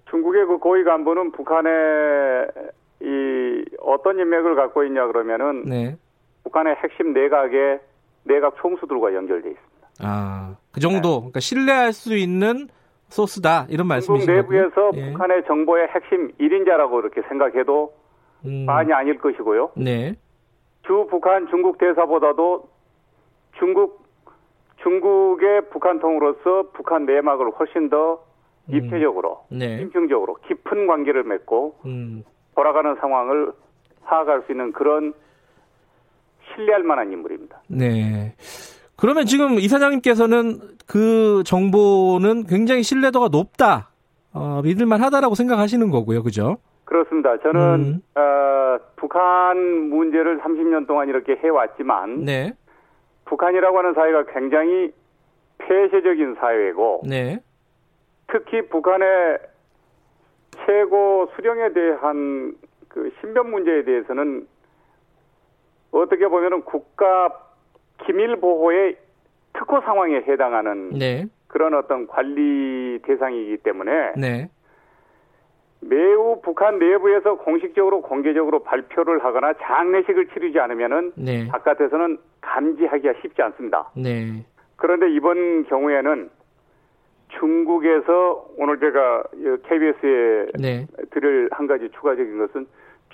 [0.09, 2.47] 중국의 그 고위 간부는 북한의
[3.01, 5.97] 이 어떤 인맥을 갖고 있냐 그러면은 네.
[6.43, 7.79] 북한의 핵심 내각의
[8.23, 9.66] 내각 총수들과 연결돼 있습니다.
[10.01, 11.09] 아, 그 정도.
[11.09, 11.17] 네.
[11.19, 12.67] 그러니까 신뢰할 수 있는
[13.09, 14.41] 소스다 이런 말씀이신 거고요.
[14.41, 15.11] 내부에서 예.
[15.11, 17.93] 북한의 정보의 핵심 1인자라고 이렇게 생각해도
[18.45, 18.65] 음.
[18.65, 19.71] 많이 아닐 것이고요.
[19.77, 20.15] 네.
[20.85, 22.69] 주 북한 중국 대사보다도
[23.57, 24.05] 중국
[24.83, 28.23] 중국의 북한 통으로서 북한 내막을 훨씬 더
[28.69, 28.75] 음.
[28.75, 29.59] 입체적으로, 음.
[29.59, 29.77] 네.
[29.79, 32.23] 심층적으로 깊은 관계를 맺고 음.
[32.55, 33.51] 돌아가는 상황을
[34.03, 35.13] 파악할 수 있는 그런
[36.53, 37.61] 신뢰할 만한 인물입니다.
[37.67, 38.33] 네.
[38.99, 43.89] 그러면 지금 이사장님께서는 그 정보는 굉장히 신뢰도가 높다,
[44.33, 46.57] 어, 믿을만 하다라고 생각하시는 거고요, 그죠?
[46.85, 47.37] 그렇습니다.
[47.37, 48.19] 저는 음.
[48.19, 49.57] 어, 북한
[49.89, 52.53] 문제를 30년 동안 이렇게 해왔지만, 네.
[53.25, 54.91] 북한이라고 하는 사회가 굉장히
[55.59, 57.39] 폐쇄적인 사회고, 네.
[58.31, 59.37] 특히 북한의
[60.65, 62.55] 최고 수령에 대한
[62.87, 64.47] 그 신변 문제에 대해서는
[65.91, 67.46] 어떻게 보면은 국가
[68.05, 68.97] 기밀 보호의
[69.53, 71.25] 특호 상황에 해당하는 네.
[71.47, 74.49] 그런 어떤 관리 대상이기 때문에 네.
[75.79, 81.47] 매우 북한 내부에서 공식적으로 공개적으로 발표를 하거나 장례식을 치르지 않으면은 네.
[81.47, 83.91] 바깥에서는 감지하기가 쉽지 않습니다.
[83.95, 84.45] 네.
[84.75, 86.29] 그런데 이번 경우에는
[87.39, 89.23] 중국에서 오늘 제가
[89.67, 90.87] KBS에 네.
[91.11, 92.67] 드릴 한 가지 추가적인 것은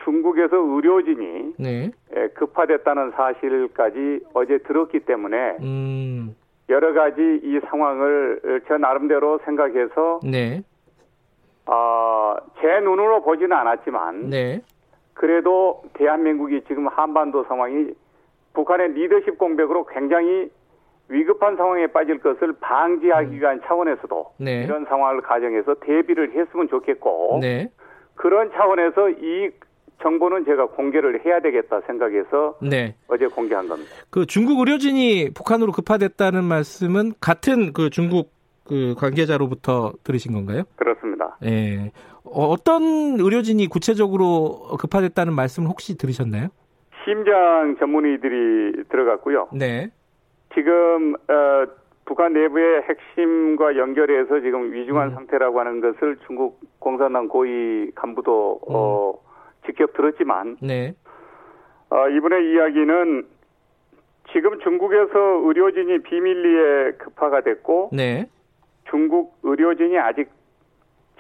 [0.04, 1.92] 중국에서 의료진이 네.
[2.36, 6.36] 급파됐다는 사실까지 어제 들었기 때문에 음.
[6.70, 10.62] 여러 가지 이 상황을 저 나름대로 생각해서 네.
[11.66, 14.62] 어, 제 눈으로 보지는 않았지만 네.
[15.14, 17.94] 그래도 대한민국이 지금 한반도 상황이
[18.54, 20.50] 북한의 리더십 공백으로 굉장히
[21.10, 23.62] 위급한 상황에 빠질 것을 방지하기 위한 음.
[23.66, 24.64] 차원에서도 네.
[24.64, 27.70] 이런 상황을 가정해서 대비를 했으면 좋겠고 네.
[28.16, 29.52] 그런 차원에서 이
[30.02, 32.96] 정보는 제가 공개를 해야 되겠다 생각해서 네.
[33.08, 33.92] 어제 공개한 겁니다.
[34.10, 38.32] 그 중국 의료진이 북한으로 급파됐다는 말씀은 같은 그 중국
[38.66, 40.64] 그 관계자로부터 들으신 건가요?
[40.76, 41.38] 그렇습니다.
[41.44, 41.92] 예.
[42.24, 42.82] 어, 어떤
[43.20, 46.48] 의료진이 구체적으로 급파됐다는 말씀을 혹시 들으셨나요?
[47.04, 49.50] 심장 전문의들이 들어갔고요.
[49.54, 49.90] 네.
[50.54, 51.66] 지금 어,
[52.06, 55.14] 북한 내부의 핵심과 연결해서 지금 위중한 음.
[55.16, 58.74] 상태라고 하는 것을 중국 공산당 고위 간부도 음.
[58.74, 59.14] 어,
[59.66, 60.94] 직접 들었지만 네.
[61.90, 63.28] 어, 이번에 이야기는
[64.32, 68.28] 지금 중국에서 의료진이 비밀리에 급파가 됐고 네.
[68.90, 70.30] 중국 의료진이 아직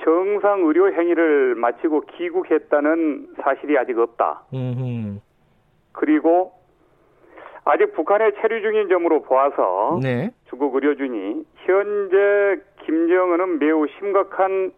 [0.04, 4.44] 정상 의료 행위를 마치고 귀국했다는 사실이 아직 없다.
[4.54, 5.20] 음흠.
[5.91, 6.54] 그리고
[7.66, 10.32] 아직 북한에 체류 중인 점으로 보아서 네.
[10.50, 14.74] 중국 의료진이 현재 김정은은 매우 심각한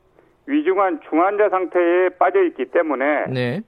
[0.47, 3.61] 위중한 중환자 상태에 빠져 있기 때문에 네.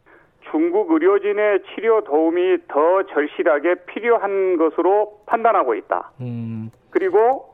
[0.52, 6.12] 중국 의료진의 치료 도움이 더 절실하게 필요한 것으로 판단하고 있다.
[6.22, 6.70] 음.
[6.90, 7.54] 그리고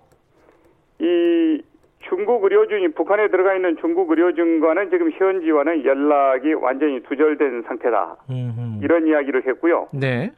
[0.99, 1.61] 이
[2.07, 8.17] 중국 의료진이 북한에 들어가 있는 중국 의료진과는 지금 현지와는 연락이 완전히 두절된 상태다.
[8.30, 8.84] 음흠.
[8.84, 9.88] 이런 이야기를 했고요.
[9.93, 10.32] 네.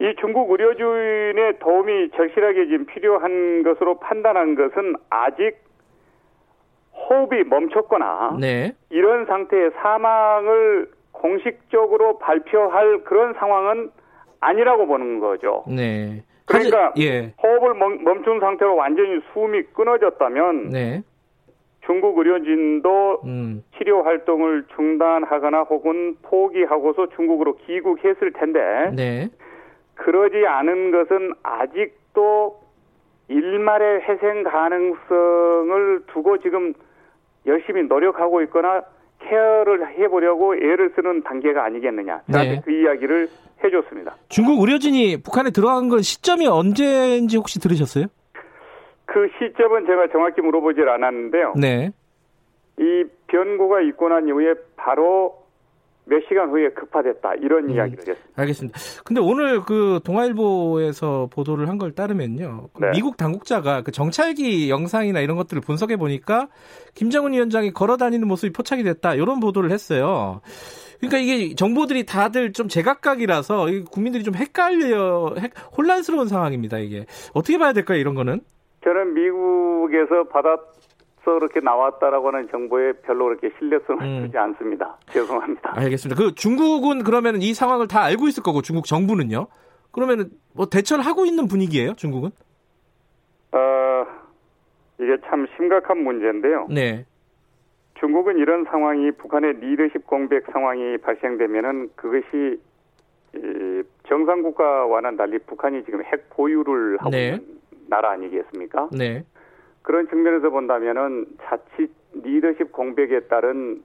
[0.00, 5.65] 이 중국 의료진의 도움이 절실하게 지금 필요한 것으로 판단한 것은 아직
[6.96, 8.72] 호흡이 멈췄거나 네.
[8.90, 13.90] 이런 상태의 사망을 공식적으로 발표할 그런 상황은
[14.40, 15.64] 아니라고 보는 거죠.
[15.68, 16.22] 네.
[16.46, 17.34] 그러니까 예.
[17.42, 21.02] 호흡을 멈 춘 상태로 완전히 숨이 끊어졌다면 네.
[21.84, 23.62] 중국 의료진도 음.
[23.76, 28.60] 치료 활동을 중단하거나 혹은 포기하고서 중국으로 귀국했을 텐데
[28.94, 29.28] 네.
[29.94, 32.60] 그러지 않은 것은 아직도
[33.28, 36.74] 일말의 회생 가능성을 두고 지금
[37.46, 38.82] 열심히 노력하고 있거나
[39.20, 42.22] 케어를 해보려고 애를 쓰는 단계가 아니겠느냐.
[42.30, 42.62] 저한테 네.
[42.64, 43.28] 그 이야기를
[43.64, 44.14] 해줬습니다.
[44.28, 48.06] 중국 의료진이 북한에 들어간 건 시점이 언제인지 혹시 들으셨어요?
[49.06, 51.54] 그 시점은 제가 정확히 물어보질 않았는데요.
[51.58, 51.90] 네.
[52.78, 55.45] 이 변고가 있고 난 이후에 바로
[56.08, 58.32] 몇 시간 후에 급파됐다 이런 음, 이야기를 했습니다.
[58.40, 58.78] 알겠습니다.
[59.04, 62.90] 근데 오늘 그 동아일보에서 보도를 한 걸 따르면요, 그 네.
[62.92, 66.48] 미국 당국자가 그 정찰기 영상이나 이런 것들을 분석해 보니까
[66.94, 70.40] 김정은 위원장이 걸어 다니는 모습이 포착이 됐다 이런 보도를 했어요.
[71.00, 75.34] 그러니까 이게 정보들이 다들 좀 제각각이라서 국민들이 좀 헷갈려
[75.76, 76.78] 혼란스러운 상황입니다.
[76.78, 77.04] 이게
[77.34, 77.98] 어떻게 봐야 될까요?
[77.98, 78.40] 이런 거는?
[78.84, 80.58] 저는 미국에서 받았
[81.34, 84.22] 그렇게 나왔다라고 하는 정보에 별로 그렇게 신뢰성을 음.
[84.24, 84.96] 두지 않습니다.
[85.10, 85.72] 죄송합니다.
[85.76, 86.22] 알겠습니다.
[86.22, 89.48] 그 중국은 그러면 이 상황을 다 알고 있을 거고 중국 정부는요?
[89.92, 91.94] 그러면 뭐 대처를 하고 있는 분위기예요?
[91.94, 92.30] 중국은?
[93.52, 94.06] 어,
[95.00, 96.68] 이게 참 심각한 문제인데요.
[96.70, 97.04] 네.
[97.98, 102.60] 중국은 이런 상황이 북한의 리더십 공백 상황이 발생되면은 그것이
[104.08, 107.26] 정상 국가와는 달리 북한이 지금 핵 보유를 하고 네.
[107.28, 107.58] 있는
[107.88, 108.90] 나라 아니겠습니까?
[108.92, 109.24] 네.
[109.86, 113.84] 그런 측면에서 본다면은 자칫 리더십 공백에 따른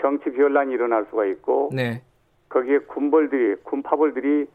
[0.00, 2.02] 정치 변란이 일어날 수가 있고 네.
[2.48, 4.46] 거기에 군벌들이 군파벌들이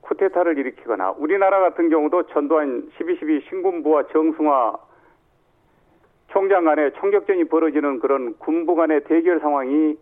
[0.00, 4.76] 쿠데타를 일으키거나 우리나라 같은 경우도 전두환 12.12 신군부와 정승화
[6.30, 9.96] 총장 간의 총격전이 벌어지는 그런 군부 간의 대결 상황이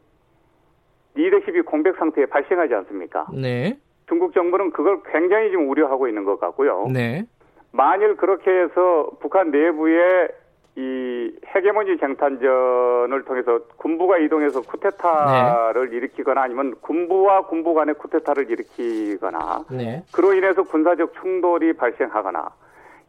[1.14, 3.26] 리더십이 공백 상태에 발생하지 않습니까?
[3.34, 3.78] 네.
[4.08, 6.88] 중국 정부는 그걸 굉장히 지금 우려하고 있는 것 같고요.
[6.90, 7.26] 네.
[7.72, 10.28] 만일 그렇게 해서 북한 내부에
[10.76, 15.96] 이 헤게모니 쟁탈전을 통해서 군부가 이동해서 쿠데타를 네.
[15.96, 20.04] 일으키거나 아니면 군부와 군부 간의 쿠데타를 일으키거나 네.
[20.12, 22.50] 그로 인해서 군사적 충돌이 발생하거나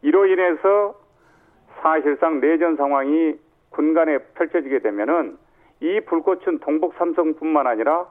[0.01, 0.95] 이로 인해서
[1.81, 3.35] 사실상 내전 상황이
[3.69, 5.37] 군 간에 펼쳐지게 되면은
[5.81, 8.05] 이 불꽃은 동북 삼성뿐만 아니라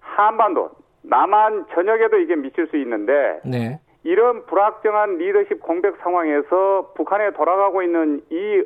[0.00, 0.70] 한반도
[1.02, 3.80] 남한 전역에도 이게 미칠 수 있는데 네.
[4.02, 8.62] 이런 불확정한 리더십 공백 상황에서 북한에 돌아가고 있는 이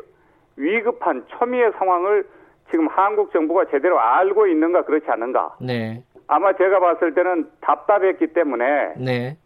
[0.56, 2.27] 위급한 초미의 상황을
[2.70, 5.56] 지금 한국 정부가 제대로 알고 있는가 그렇지 않는가?
[5.61, 6.02] 네.
[6.27, 9.36] 아마 제가 봤을 때는 답답했기 때문에 네.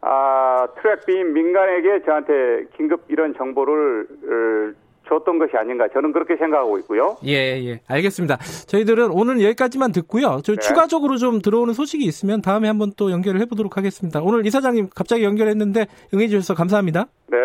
[0.00, 4.74] 아, 트랙비인 민간에게 저한테 긴급 이런 정보를
[5.08, 7.16] 줬던 것이 아닌가 저는 그렇게 생각하고 있고요.
[7.24, 7.80] 예, 예.
[7.86, 8.38] 알겠습니다.
[8.66, 10.40] 저희들은 오늘 여기까지만 듣고요.
[10.44, 10.58] 저 네.
[10.58, 14.20] 추가적으로 좀 들어오는 소식이 있으면 다음에 한번 또 연결을 해보도록 하겠습니다.
[14.22, 17.06] 오늘 이사장님 갑자기 연결했는데 응해주셔서 감사합니다.
[17.28, 17.38] 네.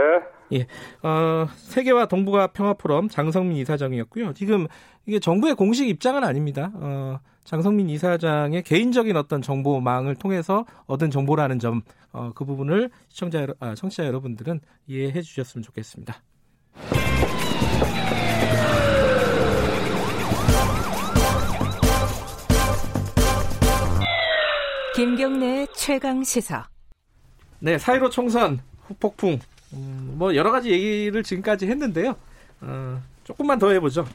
[0.53, 0.67] 예.
[1.07, 4.33] 어, 세계화 동북아 평화 포럼 장성민 이사장이었고요.
[4.33, 4.67] 지금
[5.05, 6.71] 이게 정부의 공식 입장은 아닙니다.
[6.75, 11.81] 어, 장성민 이사장의 개인적인 어떤 정보망을 통해서 얻은 정보라는 점,
[12.11, 16.21] 어, 그 부분을 시청자, 아, 청취자 여러분들은 이해해 주셨으면 좋겠습니다.
[24.95, 26.67] 김경래 최강 시사.
[27.59, 29.39] 네, 사이로 총선 후폭풍.
[29.73, 32.15] 음, 뭐 여러 가지 얘기를 지금까지 했는데요.
[32.61, 34.05] 어, 조금만 더 해보죠.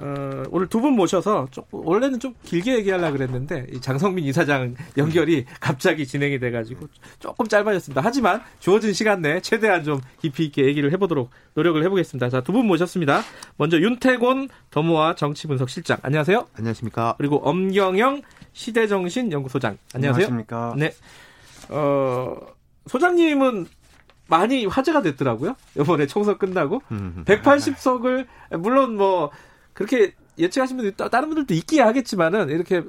[0.00, 5.44] 어, 오늘 두 분 모셔서 조금, 원래는 좀 길게 얘기하려고 그랬는데 이 장성민 이사장 연결이
[5.60, 6.86] 갑자기 진행이 돼가지고
[7.18, 8.00] 조금 짧아졌습니다.
[8.04, 12.28] 하지만 주어진 시간 내에 최대한 좀 깊이 있게 얘기를 해보도록 노력을 해보겠습니다.
[12.30, 13.22] 자, 두 분 모셨습니다.
[13.56, 16.46] 먼저 윤태곤 더모아 정치분석실장 안녕하세요.
[16.56, 17.14] 안녕하십니까.
[17.18, 18.22] 그리고 엄경영
[18.52, 20.26] 시대정신연구소장 안녕하세요.
[20.26, 20.74] 안녕하십니까.
[20.76, 20.92] 네.
[21.70, 22.36] 어,
[22.86, 23.66] 소장님은
[24.28, 25.56] 많이 화제가 됐더라고요.
[25.78, 26.82] 이번에 총선 끝나고
[27.24, 28.26] 180석을
[28.58, 29.30] 물론 뭐
[29.78, 32.82] 그렇게 예측하신 분들이 다른 분들도 있기야 하겠지만은 이렇게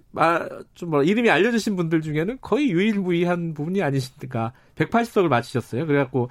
[0.73, 5.85] 좀뭐 이름이 알려주신 분들 중에는 거의 유일무이한 부분이 아니신가 180석을 맞히셨어요.
[5.85, 6.29] 그래갖고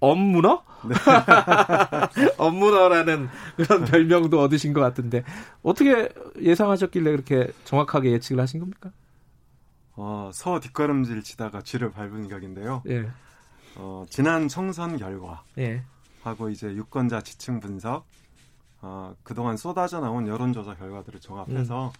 [0.00, 0.64] 엄문어?
[0.88, 0.94] 네.
[2.38, 5.24] 엄문어라는 그런 별명도 얻으신 것 같은데
[5.62, 6.08] 어떻게
[6.40, 8.90] 예상하셨길래 그렇게 정확하게 예측을 하신 겁니까?
[9.94, 12.82] 어, 서 뒷걸음질 치다가 쥐를 밟은 격인데요.
[12.88, 13.10] 예.
[13.76, 15.82] 어, 지난 총선 결과 예.
[16.22, 18.06] 하고 이제 유권자 지층 분석
[18.82, 21.90] 어, 그동안 쏟아져 나온 여론조사 결과들을 종합해서 음.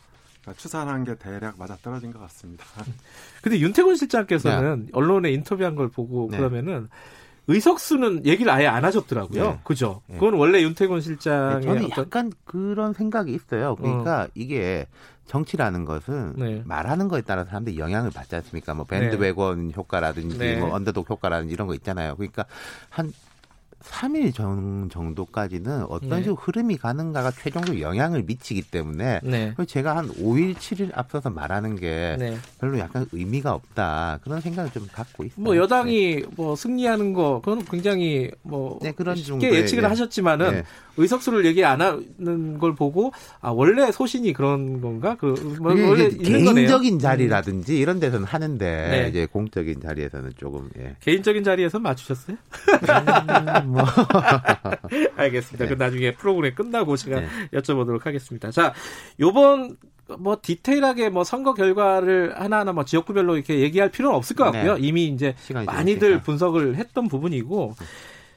[0.43, 2.65] 그러니까 추산한 게 대략 맞아 떨어진 것 같습니다.
[3.43, 4.93] 근데 윤태곤 실장께서는 네.
[4.93, 6.37] 언론에 인터뷰한 걸 보고 네.
[6.37, 6.89] 그러면은
[7.47, 9.45] 의석수는 얘기를 아예 안 하셨더라고요.
[9.45, 9.61] 네.
[9.65, 10.03] 그죠?
[10.07, 10.15] 네.
[10.15, 12.05] 그건 원래 윤태곤 실장의 네, 저는 어떤...
[12.05, 13.77] 약간 그런 생각이 있어요.
[13.77, 14.29] 그러니까 어.
[14.35, 14.87] 이게
[15.27, 16.63] 정치라는 것은 네.
[16.65, 18.75] 말하는 거에 따라 사람들이 영향을 받지 않습니까?
[18.75, 19.75] 뭐 밴드웨건 네.
[19.77, 20.57] 효과라든지 네.
[20.57, 22.17] 뭐 언더독 효과라든지 이런 거 있잖아요.
[22.17, 22.45] 그러니까
[22.91, 23.13] 한
[23.83, 26.17] 3일 전 정도까지는 어떤 네.
[26.23, 29.55] 식으로 흐름이 가는가가 최종적으로 영향을 미치기 때문에 네.
[29.67, 32.37] 제가 한 5일, 7일 앞서서 말하는 게 네.
[32.61, 35.43] 별로 약간 의미가 없다 그런 생각을 좀 갖고 있어요.
[35.43, 36.23] 뭐 여당이 네.
[36.37, 39.89] 뭐 승리하는 거 그건 굉장히 뭐 네, 그런 쉽게 예측을 네.
[39.89, 40.63] 하셨지만은 네.
[40.97, 45.17] 의석수를 얘기 안 하는 걸 보고 아 원래 소신이 그런 건가?
[45.17, 49.09] 그뭐 원래 개인적인 자리라든지 이런 데서는 하는데 네.
[49.09, 50.97] 이제 공적인 자리에서는 조금 예.
[51.01, 52.37] 개인적인 자리에서 맞추셨어요?
[53.73, 53.85] 음, 뭐.
[55.17, 55.65] 알겠습니다.
[55.65, 55.69] 네.
[55.69, 57.29] 그 나중에 프로그램 끝나고 제가 네.
[57.53, 58.51] 여쭤보도록 하겠습니다.
[58.51, 58.73] 자,
[59.21, 59.77] 요번
[60.19, 64.75] 뭐 디테일하게 뭐 선거 결과를 하나하나 뭐 지역구별로 이렇게 얘기할 필요는 없을 것 같고요.
[64.75, 64.81] 네.
[64.87, 65.35] 이미 이제
[65.67, 67.75] 많이들 분석을 했던 부분이고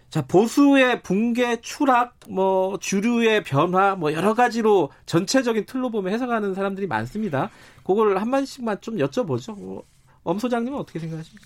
[0.10, 6.88] 자, 보수의 붕괴, 추락, 뭐, 주류의 변화, 뭐, 여러 가지로 전체적인 틀로 보면 해석하는 사람들이
[6.88, 7.50] 많습니다.
[7.84, 9.60] 그걸 한 마디씩만 좀 여쭤보죠.
[9.60, 9.84] 뭐,
[10.24, 11.46] 엄 소장님은 어떻게 생각하십니까?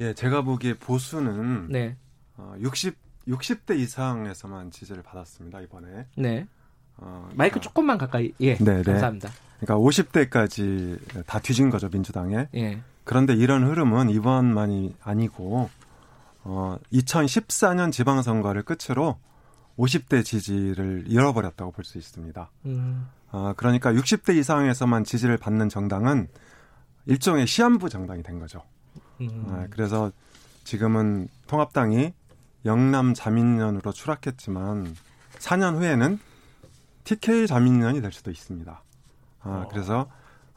[0.00, 1.96] 예, 제가 보기에 보수는 네.
[2.36, 2.94] 어, 60,
[3.28, 6.06] 60대 이상에서만 지지를 받았습니다, 이번에.
[6.16, 6.46] 네.
[6.96, 8.32] 어, 마이크 그러니까, 조금만 가까이.
[8.40, 8.56] 예.
[8.56, 8.82] 네네.
[8.82, 8.92] 네.
[8.92, 9.30] 감사합니다.
[9.60, 12.48] 그러니까 50대까지 다 뒤진 거죠, 민주당에.
[12.54, 12.80] 예.
[13.04, 15.70] 그런데 이런 흐름은 이번만이 아니고
[16.44, 19.18] 어, 2014년 지방선거를 끝으로
[19.78, 22.50] 50대 지지를 잃어버렸다고 볼 수 있습니다.
[22.66, 23.08] 음.
[23.30, 26.28] 아, 그러니까 60대 이상에서만 지지를 받는 정당은
[27.06, 28.62] 일종의 시한부 정당이 된 거죠.
[29.20, 29.46] 음.
[29.50, 30.12] 아, 그래서
[30.64, 32.12] 지금은 통합당이
[32.64, 34.94] 영남 자민련으로 추락했지만
[35.38, 36.18] 4년 후에는
[37.04, 38.82] TK 자민련이 될 수도 있습니다.
[39.42, 39.68] 아, 어.
[39.70, 40.08] 그래서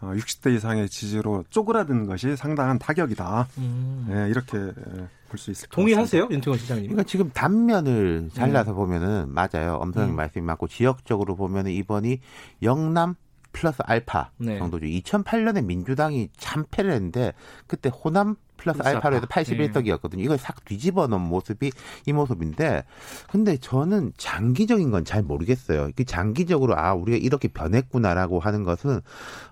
[0.01, 3.47] 60대 어, 이상의 지지로 쪼그라든 것이 상당한 타격이다.
[3.57, 4.05] 음.
[4.09, 4.57] 네, 이렇게
[5.27, 6.85] 볼 수 있을 것 동의하세요, 윤태원 시장님?
[6.87, 8.75] 그러니까 지금 단면을 잘라서 음.
[8.75, 9.75] 보면은 맞아요.
[9.81, 10.15] 엄선영 음.
[10.15, 12.19] 말씀이 맞고 지역적으로 보면은 이번이
[12.63, 13.15] 영남
[13.51, 14.57] 플러스 알파 네.
[14.59, 14.85] 정도죠.
[14.85, 17.33] 2008년에 민주당이 참패를 했는데
[17.65, 20.19] 그때 호남 플러스 알파로 해서 81석이었거든요.
[20.19, 21.71] 이걸 싹 뒤집어 놓은 모습이
[22.05, 22.83] 이 모습인데
[23.29, 25.89] 근데 저는 장기적인 건 잘 모르겠어요.
[25.95, 28.99] 그 장기적으로 아 우리가 이렇게 변했구나라고 하는 것은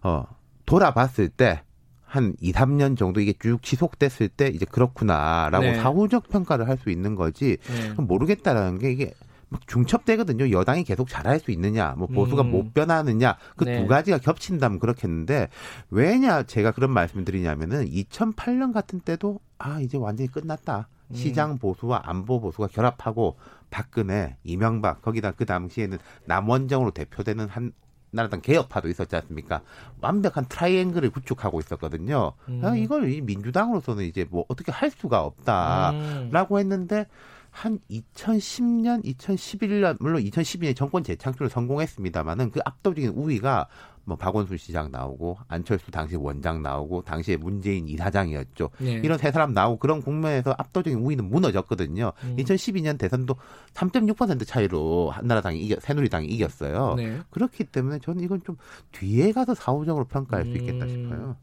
[0.04, 0.26] 어
[0.66, 5.76] 돌아봤을 때한 2, 3년 정도 이게 쭉 지속됐을 때 이제 그렇구나라고 네.
[5.76, 7.94] 사후적 평가를 할 수 있는 거지 네.
[7.98, 9.14] 모르겠다라는 게 이게
[9.56, 10.52] 막 중첩되거든요.
[10.52, 12.52] 여당이 계속 잘할 수 있느냐, 뭐 보수가 음.
[12.52, 13.88] 못 변하느냐 그두 네.
[13.88, 15.48] 가지가 겹친다면 그렇겠는데
[15.90, 20.90] 왜냐 제가 그런 말씀을 드리냐면은 2008년 같은 때도 아 이제 완전히 끝났다.
[21.10, 21.16] 음.
[21.16, 23.38] 시장 보수와 안보 보수가 결합하고
[23.70, 27.72] 박근혜, 이명박 거기다 그 당시에는 남원정으로 대표되는 한
[28.12, 29.62] 나라당 개혁파도 있었지 않습니까?
[30.02, 32.34] 완벽한 트라이앵글을 구축하고 있었거든요.
[32.48, 32.62] 음.
[32.64, 36.60] 아, 이걸 이 민주당으로서는 이제 뭐 어떻게 할 수가 없다라고 음.
[36.60, 37.08] 했는데
[37.56, 43.68] 한 2010년, 2011년 물론 2012년 정권 재창출을 성공했습니다만은 그 압도적인 우위가
[44.04, 48.72] 뭐 박원순 시장 나오고 안철수 당시 원장 나오고 당시에 문재인 이사장이었죠.
[48.80, 48.96] 네.
[48.96, 52.12] 이런 세 사람 나오고 그런 국면에서 압도적인 우위는 무너졌거든요.
[52.26, 52.36] 음.
[52.38, 53.38] 2012년 대선도
[53.74, 56.96] 3.6% 차이로 한나라당이 이겨 새누리당이 이겼어요.
[56.98, 57.20] 네.
[57.30, 58.58] 그렇기 때문에 저는 이건 좀
[58.92, 60.90] 뒤에 가서 사후적으로 평가할 수 있겠다 음.
[60.90, 61.36] 싶어요.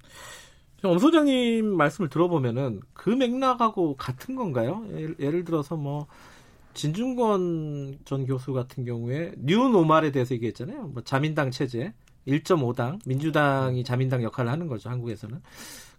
[0.84, 4.84] 엄 소장님 말씀을 들어보면은 그 맥락하고 같은 건가요?
[4.92, 6.06] 예를, 예를 들어서 뭐
[6.74, 10.88] 진중권 전 교수 같은 경우에 new normal에 대해서 얘기했잖아요.
[10.88, 11.92] 뭐 자민당 체제
[12.26, 15.40] 1.5당 민주당이 자민당 역할을 하는 거죠 한국에서는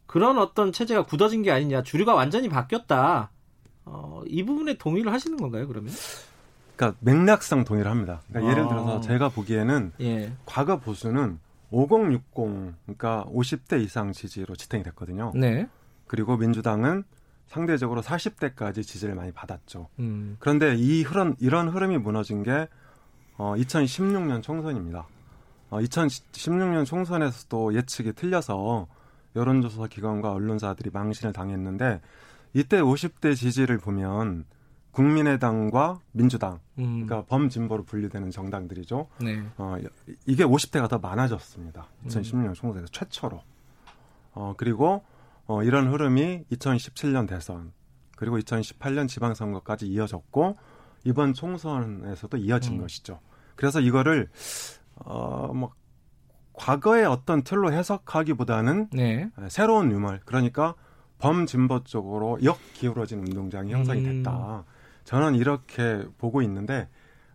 [0.06, 3.32] 그런 어떤 체제가 굳어진 게 아니냐 주류가 완전히 바뀌었다.
[3.86, 5.94] 어, 이 부분에 동의를 하시는 건가요 그러면?
[6.76, 8.22] 그러니까 맥락상 동의를 합니다.
[8.30, 8.52] 그러니까 아.
[8.52, 10.32] 예를 들어서 제가 보기에는 예.
[10.46, 11.40] 과거 보수는
[11.74, 15.32] 5060 그러니까 50대 이상 지지로 지탱이 됐거든요.
[15.36, 15.68] 네.
[16.08, 17.04] 그리고 민주당은
[17.48, 19.90] 상대적으로 40대까지 지지를 많이 받았죠.
[20.00, 20.38] 음.
[20.40, 22.68] 그런데 이 흐름 이런 흐름이 무너진 게
[23.38, 25.08] 어, 2016년 총선입니다.
[25.70, 28.88] 어, 2016년 총선에서도 예측이 틀려서
[29.36, 32.02] 여론조사 기관과 언론사들이 망신을 당했는데
[32.54, 34.46] 이때 50대 지지를 보면
[34.94, 37.06] 국민의당과 민주당, 음.
[37.06, 39.08] 그러니까 범진보로 분류되는 정당들이죠.
[39.22, 39.44] 네.
[39.58, 39.76] 어,
[40.26, 41.88] 이게 50대가 더 많아졌습니다.
[42.06, 42.54] 2016년 음.
[42.54, 43.42] 총선에서 최초로.
[44.36, 45.04] 어, 그리고
[45.46, 47.74] 어, 이런 흐름이 2017년 대선,
[48.16, 50.58] 그리고 2018년 지방선거까지 이어졌고,
[51.04, 52.82] 이번 총선에서도 이어진 음.
[52.82, 53.20] 것이죠.
[53.56, 54.30] 그래서 이거를,
[54.96, 55.74] 어, 뭐,
[56.54, 59.30] 과거의 어떤 틀로 해석하기보다는 네.
[59.50, 60.76] 새로운 유물, 그러니까
[61.18, 64.24] 범진보 쪽으로 역 기울어진 운동장이 형성이 음.
[64.24, 64.64] 됐다.
[65.04, 66.88] 저는 이렇게 보고 있는데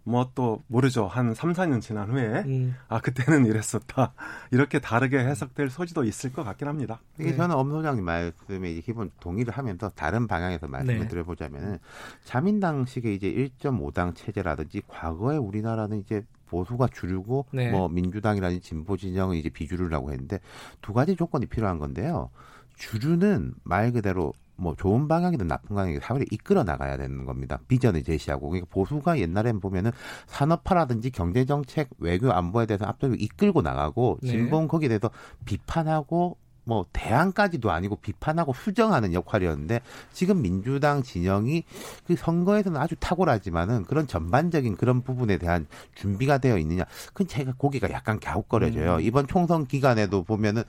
[0.09, 1.07] 뭐 또 모르죠.
[1.07, 2.75] 한 3, 4년 지난 후에 음.
[2.89, 4.15] 아 그때는 이랬었다.
[4.51, 7.01] 이렇게 다르게 해석될 소지도 있을 것 같긴 합니다.
[7.19, 7.37] 이게 네.
[7.37, 11.09] 저는 엄 소장님 말씀에 이제 기본 동의를 하면서 다른 방향에서 말씀을 네.
[11.09, 11.79] 드려보자면은
[12.25, 17.71] 자민당식의 이제 1.5당 체제라든지 과거에 우리나라는 이제 보수가 주류고 네.
[17.71, 20.41] 뭐 민주당이라든지 진보 진영은 이제 비주류라고 했는데
[20.81, 22.31] 두 가지 조건이 필요한 건데요.
[22.77, 27.61] 주류는 말 그대로 뭐 좋은 방향이든 나쁜 방향이든 사회를 이끌어 나가야 되는 겁니다.
[27.69, 29.93] 비전을 제시하고 그러니까 보수가 옛날엔 보면은
[30.27, 34.31] 산업화라든지 경제 정책, 외교 안보에 대해서 압도적으로 이끌고 나가고 네.
[34.31, 35.11] 진보는 거기에 대해서
[35.45, 36.37] 비판하고
[36.69, 39.81] 뭐 대안까지도 아니고 비판하고 수정하는 역할이었는데
[40.13, 41.65] 지금 민주당 진영이
[42.07, 47.91] 그 선거에서는 아주 탁월하지만은 그런 전반적인 그런 부분에 대한 준비가 되어 있느냐 그건 제가 고개가
[47.91, 48.97] 약간 갸웃거려져요.
[48.97, 49.01] 음.
[49.01, 50.63] 이번 총선 기간에도 보면은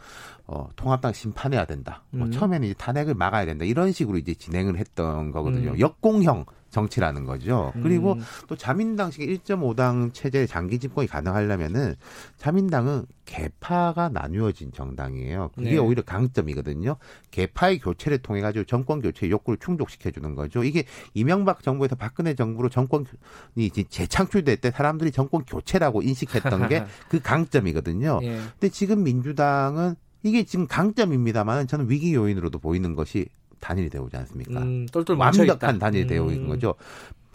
[0.48, 2.04] 어 통합당 심판해야 된다.
[2.12, 2.32] 뭐 음.
[2.32, 3.66] 처음에는 이제 탄핵을 막아야 된다.
[3.66, 5.72] 이런 식으로 이제 진행을 했던 거거든요.
[5.72, 5.80] 음.
[5.82, 7.74] 역공형 정치라는 거죠.
[7.76, 7.84] 음.
[7.84, 8.18] 그리고
[8.48, 11.96] 또 자민당식 1.5당 체제 장기 집권이 가능하려면은
[12.38, 15.52] 자민당은 개파가 나뉘어진 정당이에요.
[15.54, 15.78] 그게 네.
[15.78, 16.96] 오히려 강점이거든요.
[17.32, 20.64] 개파의 교체를 통해 가지고 정권 교체 욕구를 충족시켜 주는 거죠.
[20.64, 23.06] 이게 이명박 정부에서 박근혜 정부로 정권이
[23.90, 28.20] 재창출될 때 사람들이 정권 교체라고 인식했던 게 그 강점이거든요.
[28.24, 28.40] 예.
[28.60, 33.28] 근데 지금 민주당은 이게 지금 강점입니다만 저는 위기 요인으로도 보이는 것이
[33.60, 34.62] 단일이 되오지 않습니까?
[34.62, 34.88] 음,
[35.18, 36.48] 완벽한 단일 대우인 음.
[36.48, 36.76] 거죠.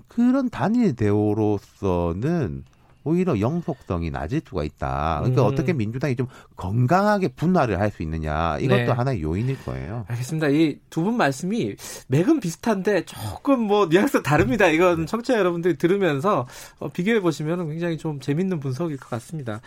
[0.09, 2.65] 그런 단일 대우로서는
[3.07, 5.19] 오히려 영속성이 낮을 수가 있다.
[5.21, 5.47] 그러니까 음.
[5.53, 6.27] 어떻게 민주당이 좀
[6.57, 8.87] 건강하게 분화를 할 수 있느냐 이것도 네.
[8.89, 10.07] 하나의 요인일 거예요.
[10.09, 10.49] 알겠습니다.
[10.49, 11.77] 이 두 분 말씀이
[12.09, 14.69] 맥은 비슷한데 조금 뭐 뉘앙스 다릅니다.
[14.69, 16.47] 이건 청취자 여러분들이 들으면서
[16.79, 19.61] 어, 비교해 보시면 굉장히 좀 재밌는 분석일 것 같습니다.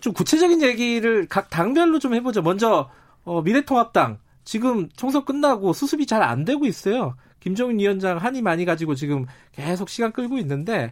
[0.00, 2.42] 좀 구체적인 얘기를 각 당별로 좀 해보죠.
[2.42, 2.88] 먼저
[3.24, 4.18] 어, 미래통합당
[4.50, 7.14] 지금 총선 끝나고 수습이 잘 안 되고 있어요.
[7.38, 10.90] 김종인 위원장 한이 많이 가지고 지금 계속 시간 끌고 있는데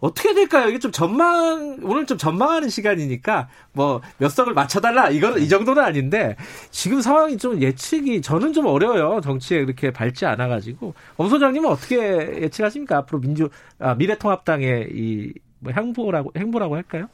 [0.00, 0.68] 어떻게 될까요?
[0.68, 6.34] 이게 좀 전망 오늘 좀 전망하는 시간이니까 뭐 몇 석을 맞춰달라 이거는 이 정도는 아닌데
[6.72, 9.20] 지금 상황이 좀 예측이 저는 좀 어려워요.
[9.22, 11.96] 정치에 그렇게 밝지 않아 가지고 엄 소장님은 어떻게
[12.42, 12.96] 예측하십니까?
[12.98, 17.06] 앞으로 민주 아, 미래통합당의 이 뭐 행보라고 행보라고 할까요?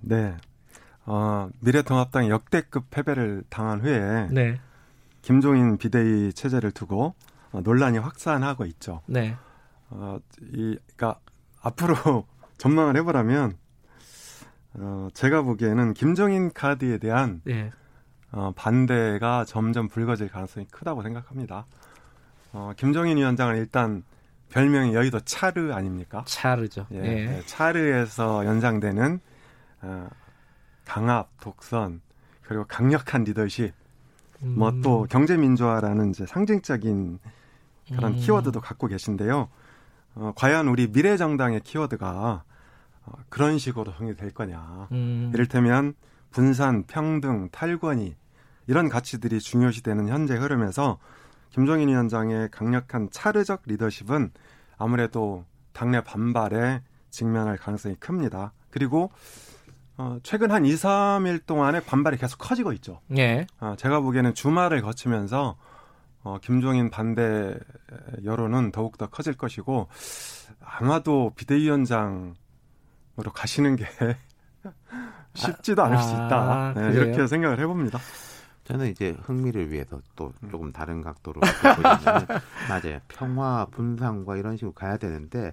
[0.00, 0.34] 네.
[1.06, 4.60] 어, 미래통합당이 역대급 패배를 당한 후에 네.
[5.22, 7.14] 김종인 비대위 체제를 두고
[7.52, 9.02] 어, 논란이 확산하고 있죠.
[9.06, 9.36] 네.
[9.90, 10.18] 어,
[10.52, 11.18] 이, 그니까
[11.62, 12.26] 앞으로
[12.58, 13.56] 전망을 해보라면
[14.74, 17.70] 어, 제가 보기에는 김정인 카드에 대한 네.
[18.32, 21.66] 어, 반대가 점점 불거질 가능성이 크다고 생각합니다.
[22.52, 24.02] 어, 김정인 위원장은 일단
[24.50, 26.24] 별명이 여의도 차르 아닙니까?
[26.26, 26.86] 차르죠.
[26.92, 27.26] 예, 네.
[27.26, 27.42] 네.
[27.46, 29.20] 차르에서 연상되는
[29.82, 30.08] 어,
[30.84, 32.00] 강압, 독선,
[32.42, 33.72] 그리고 강력한 리더십,
[34.42, 34.54] 음.
[34.58, 37.18] 뭐또 경제 민주화라는 이제 상징적인
[37.94, 38.16] 그런 음.
[38.16, 39.48] 키워드도 갖고 계신데요.
[40.16, 42.44] 어, 과연 우리 미래 정당의 키워드가
[43.06, 44.88] 어, 그런 식으로 정의될 거냐.
[44.92, 45.30] 음.
[45.34, 45.94] 이를테면
[46.30, 48.16] 분산, 평등, 탈권위
[48.66, 50.98] 이런 가치들이 중요시되는 현재 흐름에서
[51.50, 54.32] 김종인 위원장의 강력한 차르적 리더십은
[54.76, 58.52] 아무래도 당내 반발에 직면할 가능성이 큽니다.
[58.70, 59.12] 그리고
[59.96, 63.00] 어, 최근 한 2, 3일 동안에 반발이 계속 커지고 있죠.
[63.16, 63.46] 예.
[63.60, 65.56] 어, 제가 보기에는 주말을 거치면서
[66.24, 67.54] 어, 김종인 반대
[68.24, 69.88] 여론은 더욱더 커질 것이고
[70.60, 72.34] 아마도 비대위원장으로
[73.32, 73.84] 가시는 게
[75.34, 76.74] 쉽지도 않을 아, 수 있다.
[76.74, 77.98] 네, 이렇게 생각을 해봅니다.
[78.64, 82.26] 저는 이제 흥미를 위해서 또 조금 다른 각도로 보자면
[82.68, 82.98] 맞아요.
[83.08, 85.52] 평화 분상과 이런 식으로 가야 되는데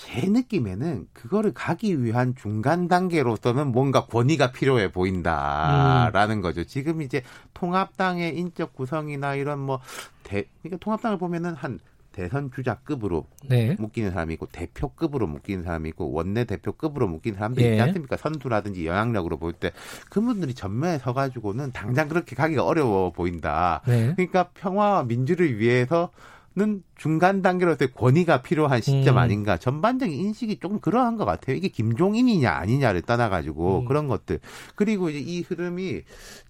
[0.00, 6.40] 제 느낌에는 그거를 가기 위한 중간 단계로서는 뭔가 권위가 필요해 보인다라는 음.
[6.40, 6.64] 거죠.
[6.64, 7.22] 지금 이제
[7.52, 9.80] 통합당의 인적 구성이나 이런 뭐
[10.22, 11.78] 대, 그러니까 통합당을 보면은 한
[12.12, 13.76] 대선 주자급으로 네.
[13.78, 17.70] 묶이는 사람이 있고 대표급으로 묶이는 사람이 있고 원내 대표급으로 묶이는 사람들이 예.
[17.72, 18.16] 있지 않습니까?
[18.16, 19.70] 선두라든지 영향력으로 볼 때
[20.08, 23.82] 그분들이 전면에 서가지고는 당장 그렇게 가기가 어려워 보인다.
[23.86, 24.14] 네.
[24.16, 26.10] 그러니까 평화와 민주를 위해서
[26.56, 29.18] 는 중간 단계로서의 권위가 필요한 시점 음.
[29.18, 31.54] 아닌가 전반적인 인식이 조금 그러한 것 같아요.
[31.54, 33.84] 이게 김종인이냐 아니냐를 떠나 가지고 음.
[33.84, 34.40] 그런 것들
[34.74, 36.02] 그리고 이제 이 흐름이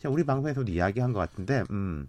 [0.06, 2.08] 우리 방송에서도 이야기한 것 같은데 음.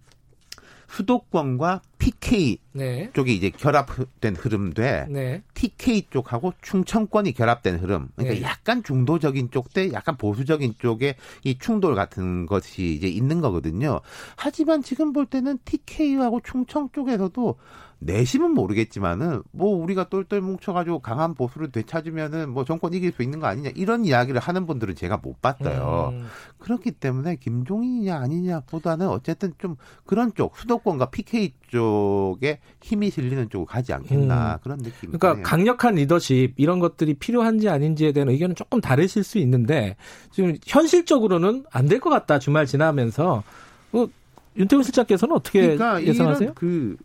[0.92, 3.10] 수도권과 PK 네.
[3.14, 5.42] 쪽이 이제 결합된 흐름돼 네.
[5.54, 8.10] TK 쪽하고 충청권이 결합된 흐름.
[8.16, 8.42] 그러니까 네.
[8.42, 14.02] 약간 중도적인 쪽 대 약간 보수적인 쪽에 이 충돌 같은 것이 이제 있는 거거든요.
[14.36, 17.56] 하지만 지금 볼 때는 TK하고 충청 쪽에서도
[18.04, 23.46] 내심은 모르겠지만은 뭐 우리가 똘똘 뭉쳐가지고 강한 보수를 되찾으면은 뭐 정권 이길 수 있는 거
[23.46, 26.10] 아니냐 이런 이야기를 하는 분들은 제가 못 봤어요.
[26.14, 26.26] 음.
[26.58, 29.76] 그렇기 때문에 김종인이냐 아니냐보다는 어쨌든 좀
[30.06, 34.58] 그런 쪽 수도권과 PK 쪽에 힘이 실리는 쪽으로 가지 않겠나 음.
[34.64, 35.14] 그런 느낌이.
[35.14, 35.42] 그러니까 네.
[35.44, 39.96] 강력한 리더십 이런 것들이 필요한지 아닌지에 대한 의견은 조금 다르실 수 있는데
[40.32, 43.44] 지금 현실적으로는 안 될 것 같다 주말 지나면서
[43.92, 44.10] 뭐
[44.58, 46.54] 윤태훈 실장께서는 어떻게 그러니까 예상하세요?
[46.56, 46.98] 그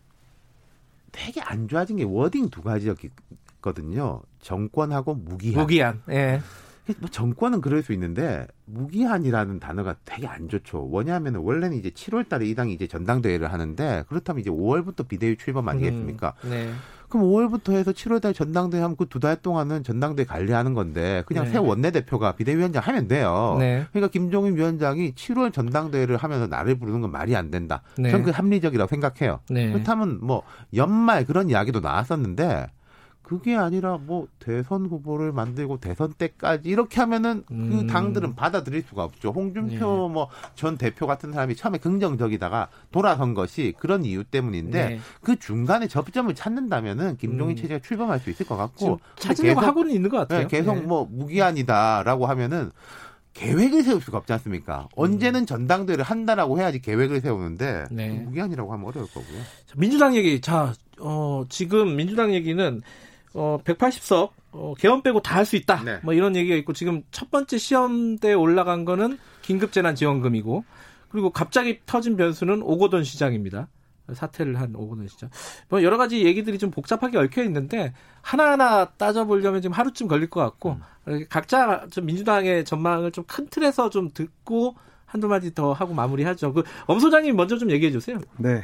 [1.17, 4.21] 되게 안 좋아진 게 워딩 두 가지였거든요.
[4.39, 5.61] 정권하고 무기한.
[5.61, 6.03] 무기한.
[6.09, 6.41] 예.
[6.99, 10.83] 뭐 정권은 그럴 수 있는데 무기한이라는 단어가 되게 안 좋죠.
[10.83, 15.67] 뭐냐면은 원래는 이제 7월 달에 이 당이 이제 전당대회를 하는데 그렇다면 이제 5월부터 비대위 출범
[15.69, 16.33] 아니겠습니까?
[16.45, 16.69] 음, 네.
[17.09, 21.51] 그럼 5월부터 해서 7월달 전당대회 하면 그 두 달 동안은 전당대회 관리하는 건데 그냥 네.
[21.51, 23.55] 새 원내대표가 비대위원장 하면 돼요.
[23.59, 23.85] 네.
[23.91, 27.81] 그러니까 김종인 위원장이 7월 전당대회를 하면서 나를 부르는 건 말이 안 된다.
[27.97, 28.11] 네.
[28.11, 29.39] 저는 그 합리적이라고 생각해요.
[29.49, 29.71] 네.
[29.71, 30.43] 그렇다면 뭐
[30.75, 32.67] 연말 그런 이야기도 나왔었는데
[33.27, 37.69] 그게 아니라 뭐 대선 후보를 만들고 대선 때까지 이렇게 하면은 그 음.
[37.69, 39.31] 그 당들은 받아들일 수가 없죠.
[39.31, 40.13] 홍준표 네.
[40.13, 44.99] 뭐전 대표 같은 사람이 처음에 긍정적이다가 돌아선 것이 그런 이유 때문인데 네.
[45.21, 47.61] 그 중간에 접점을 찾는다면은 김종인 음.
[47.61, 50.43] 체제가 출범할 수 있을 것 같고 찾으려고 하고는 있는 것 같아요.
[50.43, 50.81] 네, 계속 네.
[50.83, 52.71] 뭐 무기한이다라고 하면은
[53.33, 54.83] 계획을 세울 수가 없지 않습니까?
[54.83, 54.87] 음.
[54.95, 58.09] 언제는 전당대회를 한다라고 해야지 계획을 세우는데 네.
[58.09, 59.41] 무기한이라고 하면 어려울 거고요.
[59.75, 62.81] 민주당 얘기 자 어, 지금 민주당 얘기는
[63.37, 65.83] 어, 180석 어, 개헌 빼고 다 할 수 있다.
[65.83, 65.99] 네.
[66.03, 70.65] 뭐 이런 얘기가 있고 지금 첫 번째 시험대에 올라간 거는 긴급재난지원금이고
[71.09, 73.67] 그리고 갑자기 터진 변수는 오거돈 시장입니다.
[74.13, 75.29] 사퇴를 한 오고는 시죠.
[75.69, 80.77] 뭐 여러 가지 얘기들이 좀 복잡하게 얽혀 있는데 하나하나 따져보려면 지금 하루쯤 걸릴 것 같고
[81.07, 81.25] 음.
[81.29, 86.53] 각자 좀 민주당의 전망을 좀 큰 틀에서 좀 듣고 한두 마디 더 하고 마무리하죠.
[86.53, 88.19] 그 엄 소장님 먼저 좀 얘기해 주세요.
[88.37, 88.63] 네.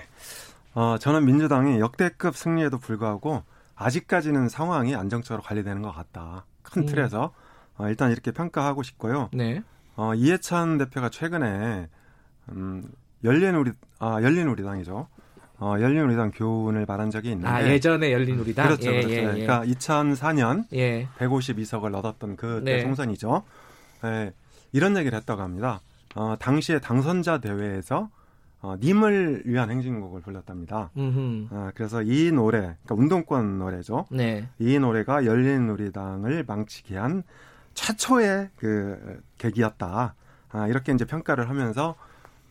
[0.73, 3.43] 어, 저는 민주당이 역대급 승리에도 불구하고
[3.75, 6.45] 아직까지는 상황이 안정적으로 관리되는 것 같다.
[6.61, 6.85] 큰 음.
[6.87, 7.33] 틀에서
[7.77, 9.29] 어, 일단 이렇게 평가하고 싶고요.
[9.33, 9.61] 네.
[9.95, 11.87] 어, 이해찬 대표가 최근에
[12.49, 12.83] 음,
[13.23, 15.07] 열린 우리 아 열린 우리당이죠.
[15.59, 19.09] 어, 열린 우리당 교훈을 말한 적이 있는데 아 예전에 열린 우리당 그렇죠, 예, 그렇죠.
[19.11, 19.21] 예, 예.
[19.21, 21.07] 그러니까 2004년 예.
[21.19, 22.81] 152석을 얻었던 그 네.
[22.81, 23.43] 총선이죠.
[24.05, 24.33] 예,
[24.71, 25.81] 이런 얘기를 했다고 합니다.
[26.15, 28.09] 어, 당시에 당선자 대회에서
[28.64, 30.90] 어, 님을 위한 행진곡을 불렀답니다.
[31.52, 34.06] 어, 그래서 이 노래, 그러니까 운동권 노래죠.
[34.10, 34.48] 네.
[34.57, 37.23] 이 노래가 열린우리당을 망치게 한
[37.73, 40.15] 최초의 그 계기였다.
[40.52, 41.95] 아, 이렇게 이제 평가를 하면서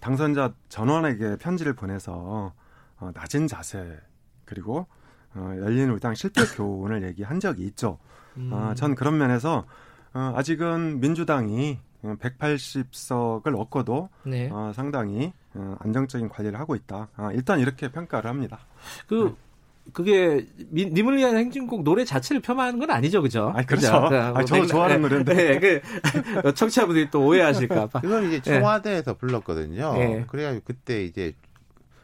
[0.01, 2.52] 당선자 전원에게 편지를 보내서
[3.01, 3.98] 어, 낮은 자세
[4.44, 4.86] 그리고
[5.34, 7.98] 어, 열린우리당 실패 교훈을 얘기한 적이 있죠.
[8.36, 8.51] 음.
[8.52, 9.64] 어, 전 그런 면에서
[10.12, 14.51] 어, 아직은 민주당이 180석을 얻고도 네.
[14.52, 15.41] 어, 상당히 어,
[15.80, 17.08] 안정적인 관리를 하고 있다.
[17.16, 18.60] 아, 일단 이렇게 평가를 합니다.
[19.06, 19.34] 그 네.
[19.92, 23.52] 그게 님을 위한 행진곡 노래 자체를 폄하하는 건 아니죠, 그죠?
[23.54, 24.08] 아, 그렇죠.
[24.08, 25.34] 그 아, 저 좋아하는 노래인데.
[25.34, 25.80] 네, 그
[26.54, 28.00] 청취자분들이 또 오해하실까 봐.
[28.00, 28.60] 그건 이제 네.
[28.60, 29.18] 청와대에서 네.
[29.18, 29.92] 불렀거든요.
[29.94, 30.24] 네.
[30.28, 31.34] 그래가지고 그때 이제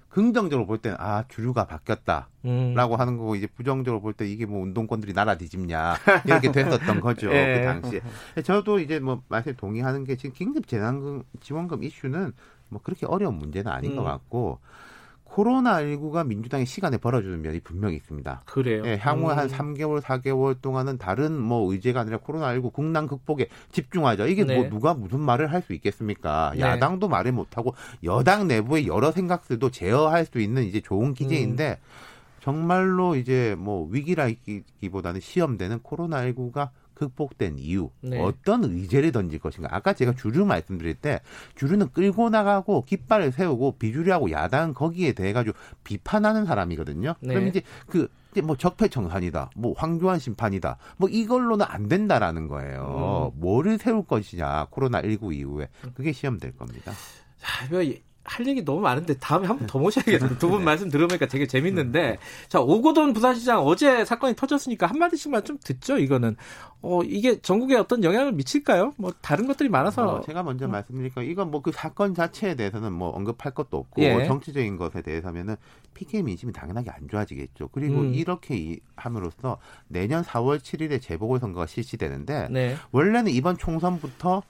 [0.08, 2.74] 긍정적으로 볼 때는 아 주류가 바뀌었다라고 음.
[2.76, 5.96] 하는 거고 이제 부정적으로 볼 때 이게 뭐 운동권들이 나라 뒤집냐
[6.26, 7.58] 이렇게 됐었던 거죠 네.
[7.58, 8.00] 그 당시에
[8.42, 12.32] 저도 이제 뭐 말씀 동의하는 게 지금 긴급 재난금 지원금 이슈는
[12.68, 13.96] 뭐 그렇게 어려운 문제는 아닌 음.
[13.96, 14.58] 것 같고
[15.28, 18.42] 코로나19가 민주당의 시간에 벌어주는 면이 분명히 있습니다.
[18.46, 18.82] 그래요.
[18.86, 19.38] 예, 향후 음.
[19.38, 24.26] 한 3개월, 4개월 동안은 다른 뭐 의제가 아니라 코로나19 국난 극복에 집중하자.
[24.26, 24.60] 이게 뭐 네.
[24.60, 26.52] 뭐 누가 무슨 말을 할 수 있겠습니까?
[26.54, 26.60] 네.
[26.60, 27.74] 야당도 말을 못하고
[28.04, 32.08] 여당 내부의 여러 생각들도 제어할 수 있는 이제 좋은 기제인데 음.
[32.40, 38.20] 정말로 이제 뭐 위기라기보다는 시험되는 코로나19가 극복된 이유, 네.
[38.20, 39.68] 어떤 의제를 던질 것인가.
[39.72, 41.20] 아까 제가 주류 말씀드릴 때
[41.54, 47.14] 주류는 끌고 나가고 깃발을 세우고 비주류하고 야당 거기에 대해 가지고 비판하는 사람이거든요.
[47.20, 47.34] 네.
[47.34, 48.08] 그럼 이제 그
[48.42, 53.32] 뭐 적폐청산이다, 뭐 황교안 심판이다, 뭐 이걸로는 안 된다라는 거예요.
[53.34, 53.40] 음.
[53.40, 56.92] 뭐를 세울 것이냐 코로나 19 이후에 그게 시험될 겁니다.
[57.38, 57.66] 자,
[58.28, 60.38] 할 얘기 너무 많은데 다음에 한 번 더 모셔야겠네요.
[60.38, 60.64] 두분 네.
[60.64, 62.18] 말씀 들어보니까 되게 재밌는데
[62.48, 65.98] 자 오고돈 부산시장 어제 사건이 터졌으니까 한 마디씩만 좀 듣죠.
[65.98, 66.36] 이거는
[66.80, 68.94] 어 이게 전국에 어떤 영향을 미칠까요?
[68.98, 70.68] 뭐 다른 것들이 많아서 어, 제가 먼저 어.
[70.68, 74.24] 말씀드리니까 이건 뭐 그 사건 자체에 대해서는 뭐 언급할 것도 없고 예.
[74.26, 75.56] 정치적인 것에 대해서면은
[75.94, 77.68] PK 민심이 당연하게 안 좋아지겠죠.
[77.72, 78.14] 그리고 음.
[78.14, 82.76] 이렇게 함으로써 내년 4월 7일에 재보궐선거가 실시되는데 네.
[82.92, 84.42] 원래는 이번 총선부터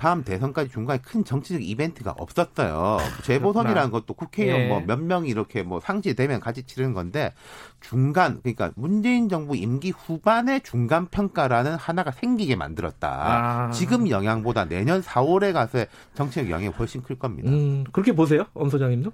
[0.00, 2.96] 다음 대선까지 중간에 큰 정치적 이벤트가 없었어요.
[3.22, 4.68] 재보선이라는 것도 국회의원 예.
[4.68, 7.34] 뭐몇 명이 이렇게 뭐 상지되면 같이 치르는 건데
[7.80, 13.08] 중간 그러니까 문재인 정부 임기 후반에 중간 평가라는 하나가 생기게 만들었다.
[13.10, 13.70] 아.
[13.72, 17.50] 지금 영향보다 내년 4월에 가서 정치적 영향이 훨씬 클 겁니다.
[17.50, 19.12] 음, 그렇게 보세요, 엄 소장님도?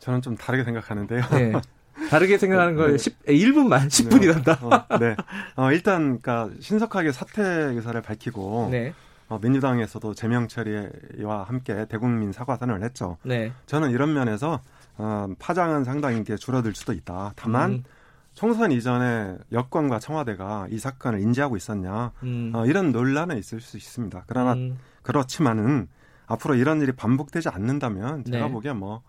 [0.00, 1.22] 저는 좀 다르게 생각하는데요.
[1.30, 1.52] 네.
[2.10, 2.98] 다르게 생각하는 걸 네.
[2.98, 4.44] 10, 1분만 10분이란다.
[4.44, 4.66] 네.
[4.66, 5.16] 어, 네.
[5.54, 8.94] 어, 일단 그러니까 신속하게 사퇴 의사를 밝히고 네.
[9.28, 13.18] 어, 민주당에서도 제명 처리와 함께 대국민 사과 선언을 했죠.
[13.24, 13.52] 네.
[13.66, 14.60] 저는 이런 면에서
[14.96, 17.32] 어, 파장은 상당히 게 줄어들 수도 있다.
[17.36, 17.84] 다만 음.
[18.34, 22.52] 총선 이전에 여권과 청와대가 이 사건을 인지하고 있었냐 음.
[22.54, 24.24] 어, 이런 논란은 있을 수 있습니다.
[24.26, 24.78] 그러나 음.
[25.02, 25.88] 그렇지만은
[26.26, 28.52] 앞으로 이런 일이 반복되지 않는다면 제가 네.
[28.52, 29.02] 보기엔 뭐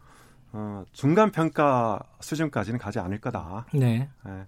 [0.52, 3.66] 어, 중간 평가 수준까지는 가지 않을 거다.
[3.74, 4.10] 네.
[4.26, 4.46] 네.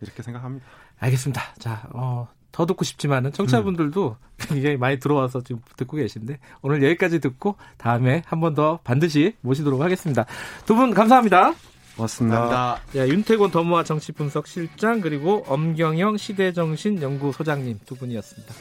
[0.00, 0.66] 이렇게 생각합니다.
[0.98, 1.40] 알겠습니다.
[1.58, 4.26] 자, 어, 더 듣고 싶지만은 청취자분들도 음.
[4.38, 9.80] 굉장히 많이 들어와서 지금 듣고 계신데 오늘 여기까지 듣고 다음에 한 번 더 반드시 모시도록
[9.82, 10.24] 하겠습니다.
[10.64, 11.52] 두 분 감사합니다.
[11.96, 12.78] 고맙습니다.
[12.92, 18.54] 네, 윤태곤 더모아 정치분석 실장 그리고 엄경영 시대정신 연구소장님 두 분이었습니다.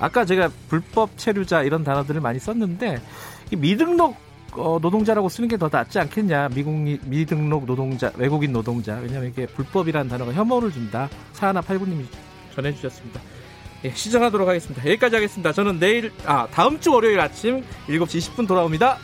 [0.00, 3.00] 아까 제가 불법 체류자 이런 단어들을 많이 썼는데
[3.52, 4.16] 이 미등록
[4.52, 6.48] 어, 노동자라고 쓰는 게 더 낫지 않겠냐.
[6.54, 6.72] 미국
[7.04, 8.94] 미등록 노동자, 외국인 노동자.
[8.98, 11.08] 왜냐하면 이게 불법이라는 단어가 혐오를 준다.
[11.32, 12.06] 사하나 팔구님이
[12.54, 13.20] 전해주셨습니다.
[13.84, 14.82] 예, 시작하도록 하겠습니다.
[14.86, 15.52] 여기까지 하겠습니다.
[15.52, 18.98] 저는 내일, 아, 다음 주 월요일 아침 7시 20분 돌아옵니다.